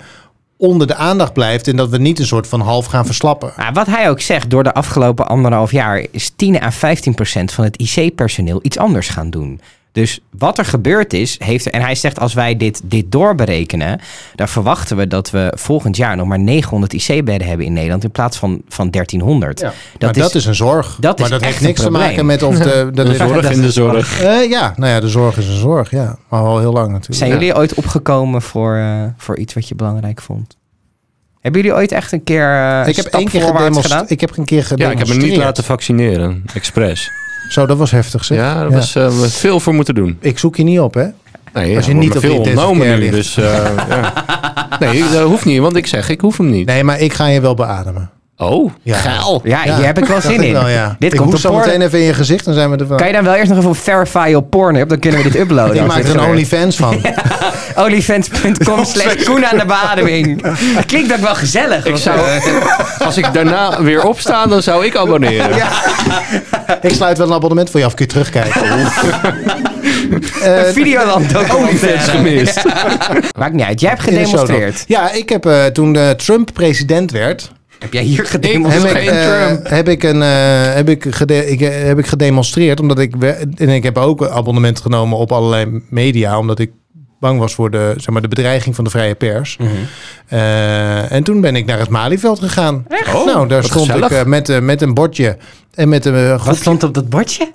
onder 0.57 0.87
de 0.87 0.95
aandacht 0.95 1.33
blijft 1.33 1.69
en 1.69 1.77
dat 1.77 1.89
we 1.89 1.99
niet 1.99 2.19
een 2.19 2.27
soort 2.27 2.47
van 2.47 2.61
half 2.61 2.87
gaan 2.87 3.07
verslappen. 3.07 3.53
Wat 3.73 3.87
hij 3.87 4.11
ook 4.11 4.21
zegt, 4.21 4.51
door 4.51 4.63
de 4.63 4.75
afgelopen 4.75 5.29
anderhalf 5.29 5.71
jaar 5.73 6.07
is 6.11 6.33
10 6.37 6.63
à 6.63 6.71
15 6.71 7.15
procent 7.15 7.53
van 7.53 7.65
het 7.65 7.77
IC-personeel 7.77 8.59
iets 8.63 8.79
anders 8.79 9.09
gaan 9.09 9.31
doen. 9.31 9.61
Dus 9.95 10.21
wat 10.39 10.59
er 10.59 10.65
gebeurd 10.65 11.13
is, 11.13 11.37
heeft 11.39 11.67
er, 11.67 11.73
en 11.73 11.81
hij 11.81 11.95
zegt 11.95 12.21
als 12.21 12.35
wij 12.35 12.57
dit, 12.57 12.81
dit 12.85 13.13
doorberekenen, 13.13 14.01
dan 14.35 14.49
verwachten 14.49 14.97
we 14.97 15.07
dat 15.07 15.31
we 15.31 15.53
volgend 15.57 15.97
jaar 15.97 16.17
nog 16.17 16.27
maar 16.27 16.39
900 16.39 16.93
IC-bedden 16.93 17.49
hebben 17.49 17.67
in 17.67 17.73
Nederland 17.73 18.05
in 18.05 18.11
plaats 18.11 18.37
van, 18.39 18.63
van 18.69 18.91
1300. 18.91 19.61
Ja. 19.61 19.73
Dat, 19.99 20.15
dat 20.15 20.35
is 20.35 20.45
een 20.47 20.55
zorg. 20.55 20.97
dat 21.01 21.19
maar 21.19 21.27
is 21.27 21.33
dat 21.33 21.45
heeft 21.45 21.61
niks 21.61 21.81
te 21.81 21.91
maken 21.91 22.27
met 22.27 22.43
of 22.43 22.59
de... 22.59 22.91
Dat 22.95 23.07
De 23.07 23.15
zorg 23.15 23.51
in 23.51 23.61
de 23.61 23.71
zorg. 23.71 24.23
Eh, 24.23 24.51
ja, 24.51 24.73
nou 24.77 24.93
ja, 24.93 25.01
de 25.01 25.09
zorg 25.09 25.37
is 25.39 25.47
een 25.49 25.59
zorg, 25.59 25.91
ja. 25.91 26.17
Maar 26.29 26.41
al 26.41 26.59
heel 26.59 26.73
lang 26.73 26.87
natuurlijk. 26.89 27.19
Zijn 27.19 27.31
Ja. 27.31 27.37
jullie 27.37 27.57
ooit 27.57 27.75
opgekomen 27.75 28.43
voor, 28.43 28.77
eh, 28.77 29.03
voor 29.17 29.39
iets 29.39 29.55
wat 29.55 29.69
je 29.69 29.75
belangrijk 29.75 30.21
vond? 30.21 30.57
Hebben 31.41 31.61
jullie 31.63 31.77
ooit 31.77 31.93
echt 31.93 32.13
een 32.13 32.25
keer 32.25 32.55
eh, 32.83 32.89
ik 32.89 32.97
heb 32.97 33.07
één 33.07 33.29
keer 33.29 33.43
gedaan? 33.73 34.05
Ik 34.09 34.21
heb 34.21 34.37
een 34.37 34.45
keer 34.45 34.59
Ja, 34.59 34.65
gedemonstreerd. 34.65 35.09
ik 35.09 35.17
heb 35.17 35.17
me 35.23 35.31
niet 35.31 35.37
laten 35.45 35.65
vaccineren. 35.65 36.45
Expres. 36.55 37.11
Zo, 37.49 37.67
dat 37.67 37.79
was 37.79 37.91
heftig 37.91 38.25
zeg. 38.25 38.39
Ja, 38.39 38.55
daar 38.55 38.71
was 38.71 38.95
eh, 38.95 39.11
veel 39.11 39.61
voor 39.61 39.75
moeten 39.75 39.95
doen. 39.95 40.17
Ik 40.21 40.39
zoek 40.39 40.57
je 40.57 40.63
niet 40.63 40.81
op, 40.81 40.95
hè? 40.95 41.07
Nee, 41.53 41.77
Als 41.77 41.87
je 41.87 41.95
niet 41.95 42.15
op 42.15 42.21
veel 42.21 42.39
ontnomen 42.39 42.99
nu. 42.99 43.11
Dus, 43.11 43.37
eh, 43.37 43.45
ja. 43.89 44.13
Nee, 44.79 45.05
dat 45.13 45.23
hoeft 45.23 45.45
niet, 45.45 45.61
want 45.61 45.77
ik 45.77 45.87
zeg, 45.87 46.09
ik 46.09 46.21
hoef 46.21 46.37
hem 46.37 46.51
niet. 46.51 46.67
Nee, 46.67 46.85
maar 46.85 47.01
ik 47.01 47.13
ga 47.13 47.27
je 47.27 47.41
wel 47.41 47.55
beademen. 47.55 48.11
Oh, 48.37 48.73
Ja. 48.83 48.97
geil. 48.97 49.41
Ja, 49.45 49.63
hier 49.63 49.87
heb 49.87 49.99
ik 49.99 50.05
wel 50.05 50.21
zin 50.21 50.43
in. 50.43 50.53
Wel, 50.53 50.69
ja. 50.69 50.97
Dit 50.99 51.13
ik 51.13 51.19
komt 51.19 51.35
op 51.35 51.41
zo 51.41 51.53
meteen 51.53 51.83
even 51.83 51.99
in 51.99 52.05
je 52.05 52.15
gezicht, 52.15 52.45
dan 52.45 52.55
zijn 52.55 52.71
we 52.71 52.77
er 52.77 52.87
van. 52.87 52.97
Kan 52.97 53.07
je 53.07 53.13
dan 53.13 53.25
wel 53.25 53.35
eerst 53.35 53.49
nog 53.49 53.59
even 53.59 53.71
op 53.71 53.77
verify 53.77 54.33
op 54.37 54.51
Pornhub? 54.51 54.89
Dan 54.89 54.99
kunnen 54.99 55.23
we 55.23 55.31
dit 55.31 55.41
uploaden. 55.41 55.77
ik 55.77 55.87
maak 55.87 55.99
er 56.05 56.17
een. 56.17 56.29
OnlyFans 56.29 56.77
van. 56.77 57.01
Onlyfans.com 57.85 58.85
slash 58.95 59.25
Koen 59.25 59.47
aan 59.47 59.59
de 59.59 59.65
bademing. 59.65 60.43
Dat 60.75 60.87
klinkt 60.87 61.13
ook 61.13 61.19
wel 61.21 61.35
gezellig. 61.35 61.87
Ik 61.87 61.97
zou, 61.97 62.19
eh, 62.21 62.45
als 63.07 63.17
ik 63.17 63.33
daarna 63.33 63.83
weer 63.83 64.05
opsta, 64.05 64.47
dan 64.47 64.63
zou 64.63 64.85
ik 64.87 64.97
abonneren. 64.97 65.57
ik 66.83 66.95
sluit 66.95 67.19
wel 67.19 67.27
een 67.27 67.33
abonnement 67.33 67.71
voor 67.71 67.81
je 67.81 67.87
af, 67.87 67.95
kun 67.95 68.05
je 68.05 68.11
terugkijken. 68.13 68.63
een 70.43 70.73
Videoland 70.73 71.15
Onlyfans 71.37 71.49
documentaire. 71.49 71.99
gemist. 72.11 72.63
Maakt 73.39 73.53
niet 73.53 73.65
uit. 73.65 73.81
Jij 73.81 73.91
hebt 73.91 74.03
gedemonstreerd. 74.03 74.85
Ja, 74.87 75.11
ik 75.13 75.29
heb 75.29 75.47
eh, 75.47 75.65
toen 75.65 75.99
Trump 76.17 76.51
president 76.53 77.11
werd, 77.11 77.53
Heb 77.85 77.93
jij 77.93 78.03
hier 78.03 78.13
Ik 78.13 78.17
heb 78.19 78.27
gedemonstreerd? 78.43 78.97
ik, 79.03 79.09
eh, 79.09 79.47
Trump. 79.47 79.69
heb, 79.69 79.89
ik 79.89 80.03
een, 80.03 80.23
eh, 80.23 80.75
heb, 80.75 80.89
ik 80.89 81.07
gede- 81.11 81.51
ik, 81.51 81.61
eh, 81.61 81.85
heb 81.85 81.99
ik 81.99 82.07
gedemonstreerd. 82.07 82.81
Omdat 82.81 82.99
ik, 82.99 83.15
en 83.57 83.69
ik 83.69 83.83
heb 83.83 83.99
ook 83.99 84.21
een 84.21 84.29
abonnement 84.31 84.81
genomen 84.81 85.19
op 85.19 85.33
allerlei 85.33 85.83
media. 85.91 86.39
Omdat 86.39 86.59
ik 86.59 86.71
bang 87.21 87.39
was 87.39 87.55
voor 87.55 87.71
de, 87.71 87.95
zeg 87.97 88.09
maar, 88.11 88.23
de 88.23 88.29
bedreiging 88.29 88.75
van 88.75 88.85
de 88.85 88.91
vrije 88.91 89.15
pers. 89.15 89.57
Mhm. 89.57 89.69
Eh, 90.29 91.13
en 91.13 91.23
toen 91.23 91.41
ben 91.41 91.57
ik 91.57 91.67
naar 91.67 91.79
het 91.79 91.89
Malieveld 91.89 92.39
gegaan. 92.39 92.87
Oh, 93.15 93.27
nou, 93.27 93.49
daar 93.49 93.61
wat 93.61 93.71
stond 93.71 93.91
gezellig. 93.91 94.21
ik 94.21 94.27
met, 94.27 94.49
eh, 94.49 94.59
met 94.61 94.83
een 94.83 94.95
bordje. 94.95 95.37
En 95.75 95.89
met 95.89 96.05
een 96.05 96.39
Wat 96.45 96.57
stond 96.57 96.83
op 96.83 96.95
dat 96.95 97.09
bordje? 97.09 97.53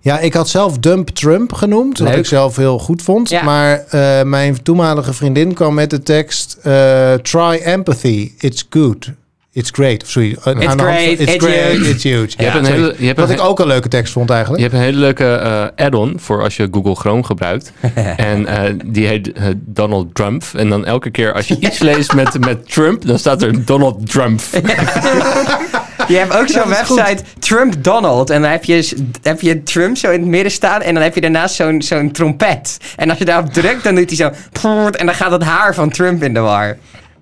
Ja, 0.00 0.18
ik 0.18 0.34
had 0.34 0.48
zelf 0.48 0.78
Dump 0.78 1.08
Trump 1.08 1.52
genoemd. 1.52 1.98
Wat 1.98 2.14
ik 2.16 2.26
zelf 2.26 2.56
heel 2.56 2.78
goed 2.78 3.02
vond. 3.02 3.28
Ja. 3.28 3.42
Maar 3.42 3.84
eh, 3.88 4.22
mijn 4.22 4.62
toenmalige 4.62 5.12
vriendin 5.12 5.54
kwam 5.54 5.74
met 5.74 5.90
de 5.90 6.02
tekst... 6.02 6.58
eh, 6.62 7.12
Try 7.14 7.60
empathy, 7.64 8.32
it's 8.38 8.66
good. 8.70 9.10
It's 9.54 9.70
great. 9.70 10.02
Of 10.02 10.10
sorry, 10.10 10.36
hand 10.42 10.64
van- 10.64 10.78
great, 10.78 11.18
it's, 11.18 11.32
it's 11.32 11.44
great, 11.44 11.72
huge. 11.72 11.90
it's 11.90 12.02
huge. 12.02 12.28
Je 12.36 12.44
hebt 12.44 12.56
een 12.56 12.64
sorry. 12.64 12.80
hele, 12.80 12.94
je 12.98 13.06
hebt 13.06 13.18
Wat 13.18 13.28
een, 13.28 13.34
ik 13.34 13.40
ook 13.40 13.58
een 13.58 13.66
leuke 13.66 13.88
tekst 13.88 14.12
vond 14.12 14.30
eigenlijk. 14.30 14.62
je 14.62 14.68
hebt 14.68 14.78
een 14.78 14.86
hele 14.86 14.98
leuke 14.98 15.34
eh, 15.34 15.84
add-on 15.86 16.14
voor 16.16 16.42
als 16.42 16.56
je 16.56 16.68
Google 16.70 16.94
Chrome 16.94 17.22
gebruikt. 17.24 17.72
en 18.16 18.46
eh, 18.46 18.74
die 18.84 19.06
heet 19.06 19.32
eh, 19.32 19.44
Donald 19.56 20.14
Trump. 20.14 20.44
En 20.56 20.68
dan 20.68 20.84
elke 20.84 21.10
keer 21.10 21.32
als 21.32 21.48
je 21.48 21.56
iets 21.60 21.78
leest 21.78 22.14
met, 22.14 22.40
met 22.46 22.70
Trump, 22.72 23.06
dan 23.06 23.18
staat 23.18 23.42
er 23.42 23.64
Donald 23.64 24.10
Trump. 24.10 24.40
Je 26.08 26.16
hebt 26.16 26.36
ook 26.36 26.48
zo'n 26.48 26.62
goed. 26.62 26.96
website, 26.96 27.22
Trump 27.38 27.74
Donald. 27.84 28.30
En 28.30 28.42
dan 28.42 28.50
heb 28.50 28.64
je, 28.64 28.96
heb 29.22 29.40
je 29.40 29.62
Trump 29.62 29.96
zo 29.96 30.10
in 30.10 30.20
het 30.20 30.28
midden 30.28 30.52
staan. 30.52 30.80
En 30.82 30.94
dan 30.94 31.02
heb 31.02 31.14
je 31.14 31.20
daarnaast 31.20 31.54
zo'n 31.54 31.82
zo'n 31.82 32.10
trompet. 32.10 32.76
En 32.96 33.10
als 33.10 33.18
je 33.18 33.24
daarop 33.24 33.52
drukt, 33.52 33.84
dan 33.84 33.94
doet 33.94 34.08
hij 34.08 34.16
zo... 34.16 34.30
En 34.90 35.06
dan 35.06 35.14
gaat 35.14 35.30
het 35.30 35.42
haar 35.42 35.74
van 35.74 35.90
Trump 35.90 36.22
in 36.22 36.34
de 36.34 36.40
war. 36.40 36.76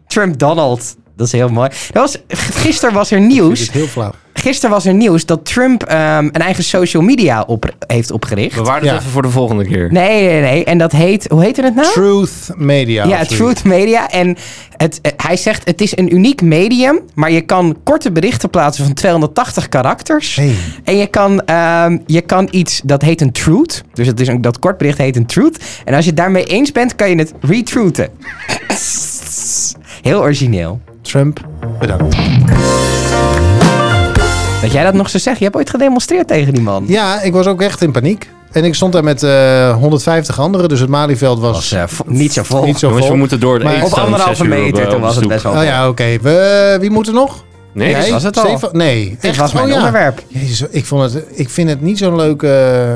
Trump 0.07 0.39
Donald. 0.39 0.97
Dat 1.21 1.29
is 1.29 1.33
heel 1.41 1.49
mooi. 1.49 1.69
Dat 1.93 2.03
was, 2.03 2.39
gisteren 2.63 2.95
was 2.95 3.11
er 3.11 3.19
Dit 3.19 3.29
nieuws. 3.29 3.61
is 3.61 3.71
heel 3.71 3.87
flauw. 3.87 4.11
Gisteren 4.33 4.71
was 4.71 4.87
er 4.87 4.95
nieuws 4.95 5.27
dat 5.27 5.45
Trump 5.45 5.83
ehm, 5.83 6.25
een 6.25 6.33
eigen 6.33 6.65
social 6.65 7.03
media 7.03 7.43
op, 7.47 7.75
heeft 7.87 8.11
opgericht. 8.11 8.55
Bewaar 8.57 8.77
het 8.77 8.85
Ja. 8.85 8.95
even 8.97 9.11
voor 9.11 9.23
de 9.23 9.31
volgende 9.31 9.65
keer. 9.67 9.93
Nee, 9.93 10.27
nee, 10.29 10.41
nee. 10.41 10.65
En 10.65 10.79
dat 10.79 10.93
heet... 10.93 11.27
Hoe 11.29 11.43
heette 11.43 11.63
het 11.63 11.75
nou? 11.75 11.93
Truth 11.93 12.49
Media. 12.57 13.05
Ja. 13.07 13.25
Truth 13.25 13.65
Media. 13.65 14.09
En 14.09 14.37
het, 14.77 14.99
eh, 15.03 15.13
hij 15.17 15.37
zegt 15.37 15.65
het 15.69 15.81
is 15.81 15.97
een 15.97 16.15
uniek 16.15 16.43
medium, 16.43 17.01
maar 17.15 17.31
je 17.31 17.41
kan 17.41 17.77
korte 17.85 18.13
berichten 18.13 18.51
plaatsen 18.51 18.85
van 18.85 18.95
280 18.95 19.69
karakters. 19.69 20.37
Hey. 20.37 20.55
En 20.85 20.97
je 20.97 21.07
kan, 21.07 21.41
ehm, 21.45 21.99
je 22.07 22.21
kan 22.21 22.49
iets, 22.51 22.81
dat 22.85 23.03
heet 23.03 23.21
een 23.21 23.33
truth. 23.33 23.83
Dus 23.93 24.07
het 24.07 24.21
is 24.21 24.29
een, 24.29 24.41
dat 24.41 24.59
kort 24.59 24.79
bericht 24.79 24.99
heet 24.99 25.17
een 25.17 25.27
truth. 25.27 25.59
En 25.85 25.95
als 25.95 26.05
je 26.05 26.11
het 26.11 26.19
daarmee 26.19 26.45
eens 26.45 26.73
bent, 26.73 26.95
kan 26.95 27.11
je 27.11 27.17
het 27.17 27.33
retruthen. 27.41 28.09
Heel 30.03 30.21
origineel. 30.21 30.81
Trump, 31.03 31.41
bedankt. 31.79 32.17
Dat 34.63 34.73
jij 34.73 34.85
dat 34.85 34.95
nog 34.95 35.11
zo 35.11 35.19
zegt. 35.19 35.39
Je 35.39 35.45
hebt 35.45 35.57
ooit 35.57 35.71
gedemonstreerd 35.71 36.29
tegen 36.29 36.55
die 36.55 36.63
man. 36.63 36.85
Ja, 36.87 37.21
ik 37.23 37.33
was 37.33 37.47
ook 37.47 37.63
echt 37.63 37.83
in 37.83 37.91
paniek. 37.93 38.29
En 38.53 38.65
ik 38.65 38.75
stond 38.75 38.93
daar 38.93 39.05
met 39.05 39.23
eh 39.23 39.73
150 39.77 40.41
anderen. 40.41 40.69
Dus 40.69 40.81
het 40.81 40.89
Malieveld 40.89 41.41
was, 41.41 41.53
was 41.53 41.73
eh, 41.73 41.85
niet 42.07 42.33
zo 42.33 42.43
vol. 42.43 42.65
niet 42.65 42.79
zo 42.79 42.87
Jongens, 42.87 43.05
vol. 43.07 43.15
we 43.15 43.21
moeten 43.21 43.41
door. 43.41 43.63
Maar 43.63 43.75
eten 43.75 43.87
op 43.87 43.93
anderhalve 43.93 44.43
op, 44.43 44.49
meter, 44.49 44.83
eh, 44.85 44.89
toen 44.91 45.01
was 45.01 45.15
de 45.15 45.21
het 45.21 45.29
best 45.29 45.43
wel 45.43 45.53
Oh 45.53 45.63
ja, 45.65 45.89
oké. 45.89 46.19
We- 46.23 46.77
Wie 46.81 46.91
moet 46.91 47.07
er 47.07 47.13
nog? 47.15 47.45
Nee, 47.73 47.91
Jij? 47.91 48.11
was 48.11 48.23
het 48.23 48.37
al. 48.39 48.47
Stefan? 48.47 48.71
Nee. 48.73 49.09
Dit 49.09 49.25
echt? 49.31 49.37
was 49.37 49.53
mijn 49.53 49.65
Oh 49.65 49.71
ja. 49.71 49.77
onderwerp. 49.77 50.23
Jezus, 50.29 50.63
ik, 50.71 50.87
vond 50.87 51.13
het, 51.13 51.25
ik 51.33 51.51
vind 51.51 51.69
het 51.69 51.81
niet 51.81 51.99
zo'n 51.99 52.17
leuk 52.17 52.43
eh, 52.43 52.51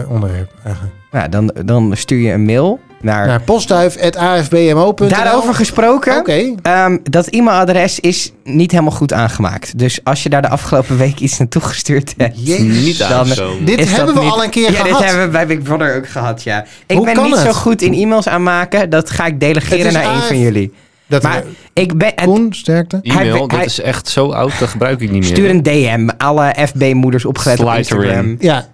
onderwerp 0.09 0.51
eigenlijk. 0.65 0.95
Ja, 1.13 1.29
dan, 1.29 1.55
dan 1.65 1.93
stuur 1.97 2.19
je 2.19 2.33
een 2.33 2.45
mail 2.45 2.81
naar... 3.05 3.27
Naar 3.27 3.41
postduif.afbmo.nl 3.41 5.09
Daarover 5.09 5.55
gesproken. 5.55 6.17
Oké. 6.19 6.55
Ehm, 6.63 6.97
dat 7.03 7.27
e-mailadres 7.27 8.01
is 8.01 8.33
niet 8.45 8.71
helemaal 8.71 8.93
goed 8.93 9.13
aangemaakt. 9.13 9.79
Dus 9.79 10.01
als 10.05 10.23
je 10.23 10.29
daar 10.29 10.43
de 10.43 10.49
afgelopen 10.49 10.97
week 10.97 11.19
iets 11.21 11.39
naartoe 11.39 11.63
gestuurd 11.63 12.15
hebt... 12.17 12.47
Jezus. 12.47 12.83
Niet 12.85 12.99
Dan-. 12.99 13.29
Dit 13.65 13.79
is 13.81 13.87
dat 13.89 13.97
hebben 13.97 14.15
we 14.15 14.21
niet- 14.21 14.31
al 14.33 14.45
een 14.45 14.51
keer 14.51 14.71
ja, 14.71 14.77
gehad. 14.83 14.99
dit 15.01 15.09
hebben 15.09 15.25
we 15.27 15.31
bij 15.33 15.47
Big 15.47 15.63
Brother 15.63 15.97
ook 15.97 16.09
gehad, 16.09 16.43
ja. 16.43 16.65
Ik 16.87 16.97
Hoe 16.97 17.05
ben 17.05 17.15
kan 17.15 17.25
niet 17.25 17.37
zo 17.37 17.53
goed 17.53 17.83
in 17.83 17.95
e-mails 17.95 18.29
aanmaken. 18.29 18.91
Dat 18.91 19.11
ga 19.11 19.27
ik 19.27 19.41
delegeren 19.41 19.93
naar 19.93 20.05
een 20.05 20.11
AF. 20.11 20.27
van 20.27 20.39
jullie. 20.39 20.73
Dat 21.07 21.23
Maar 21.23 21.43
ik 21.73 21.97
ben... 21.99 22.13
het- 22.15 22.25
Koen, 22.25 22.53
sterkte. 22.53 22.99
E-mail, 23.03 23.31
hij- 23.31 23.39
dat 23.41 23.51
hij- 23.51 23.65
is 23.65 23.81
echt 23.81 24.09
zo 24.09 24.31
oud, 24.33 24.59
dat 24.59 24.69
gebruik 24.69 25.01
ik 25.01 25.11
niet 25.11 25.21
meer. 25.23 25.31
stuur 25.31 25.51
een 25.51 25.63
DM. 25.63 26.09
Alle 26.17 26.55
FB-moeders 26.67 27.25
opgelet 27.25 27.61
op 27.61 27.75
Instagram. 27.75 28.37
Ja, 28.39 28.67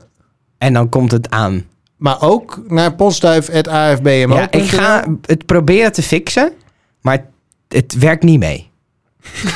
En 0.58 0.72
dan 0.72 0.88
komt 0.88 1.10
het 1.12 1.30
aan. 1.30 1.64
Maar 2.00 2.22
ook 2.22 2.62
naar 2.68 2.94
postduif.afbmo.nl. 2.94 4.36
Ja, 4.36 4.50
ik 4.50 4.68
ga 4.68 5.04
het 5.26 5.46
proberen 5.46 5.92
te 5.92 6.02
fixen. 6.02 6.52
Maar 7.00 7.24
het 7.68 7.98
werkt 7.98 8.22
niet 8.22 8.38
mee. 8.38 8.70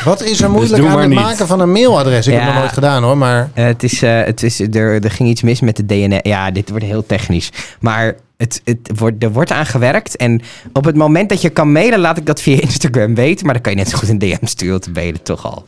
Wat 0.04 0.22
is 0.22 0.40
er 0.40 0.50
moeilijk 0.50 0.82
doe 0.82 0.90
aan 0.90 0.98
het 0.98 1.08
niet. 1.08 1.18
maken 1.18 1.46
van 1.46 1.60
een 1.60 1.72
mailadres? 1.72 2.26
Ik 2.26 2.32
heb 2.32 2.42
het 2.42 2.50
nog 2.52 2.60
nooit 2.60 2.72
gedaan 2.72 3.02
hoor, 3.02 3.18
maar... 3.18 3.50
Eh, 3.54 3.64
het 3.64 3.82
is, 3.82 4.02
eh, 4.02 4.24
het 4.24 4.42
is, 4.42 4.60
er, 4.60 5.04
er 5.04 5.10
ging 5.10 5.28
iets 5.28 5.42
mis 5.42 5.60
met 5.60 5.76
de 5.76 5.86
DNS. 5.86 6.18
Ja, 6.22 6.50
dit 6.50 6.68
wordt 6.70 6.84
heel 6.84 7.06
technisch. 7.06 7.50
Maar 7.80 8.16
het, 8.36 8.60
het 8.64 8.90
wordt, 8.98 9.22
er 9.22 9.32
wordt 9.32 9.50
aan 9.50 9.66
gewerkt. 9.66 10.16
En 10.16 10.42
op 10.72 10.84
het 10.84 10.96
moment 10.96 11.28
dat 11.28 11.40
je 11.40 11.50
kan 11.50 11.72
mailen, 11.72 11.98
laat 11.98 12.16
ik 12.16 12.26
dat 12.26 12.40
via 12.40 12.60
Instagram 12.60 13.14
weten. 13.14 13.44
Maar 13.44 13.54
dan 13.54 13.62
kan 13.62 13.72
je 13.72 13.78
net 13.78 13.88
zo 13.88 13.98
goed 13.98 14.08
een 14.08 14.18
DM 14.18 14.46
sturen 14.46 14.80
te 14.80 14.90
mailen, 14.90 15.22
toch 15.22 15.44
al. 15.44 15.64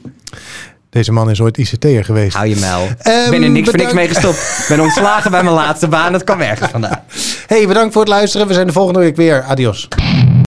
Deze 0.96 1.12
man 1.12 1.30
is 1.30 1.40
ooit 1.40 1.58
ICT'er 1.58 2.04
geweest. 2.04 2.36
Hou 2.36 2.48
je 2.48 2.56
muil. 2.56 2.84
ik 2.84 2.90
Ehm, 2.98 3.30
ben 3.30 3.42
er 3.42 3.50
niks 3.50 3.68
voor 3.68 3.78
niks 3.78 3.92
mee 3.92 4.08
gestopt. 4.08 4.36
Ik 4.36 4.64
ben 4.68 4.80
ontslagen 4.80 5.30
bij 5.30 5.42
mijn 5.42 5.54
laatste 5.54 5.88
baan. 5.88 6.12
Dat 6.12 6.24
kwam 6.24 6.40
ergens 6.40 6.70
vandaan. 6.70 7.00
Hey, 7.46 7.66
bedankt 7.66 7.92
voor 7.92 8.02
het 8.02 8.10
luisteren. 8.10 8.46
We 8.46 8.54
zijn 8.54 8.66
de 8.66 8.72
volgende 8.72 8.98
week 9.00 9.16
weer. 9.16 9.42
Adios. 9.42 9.88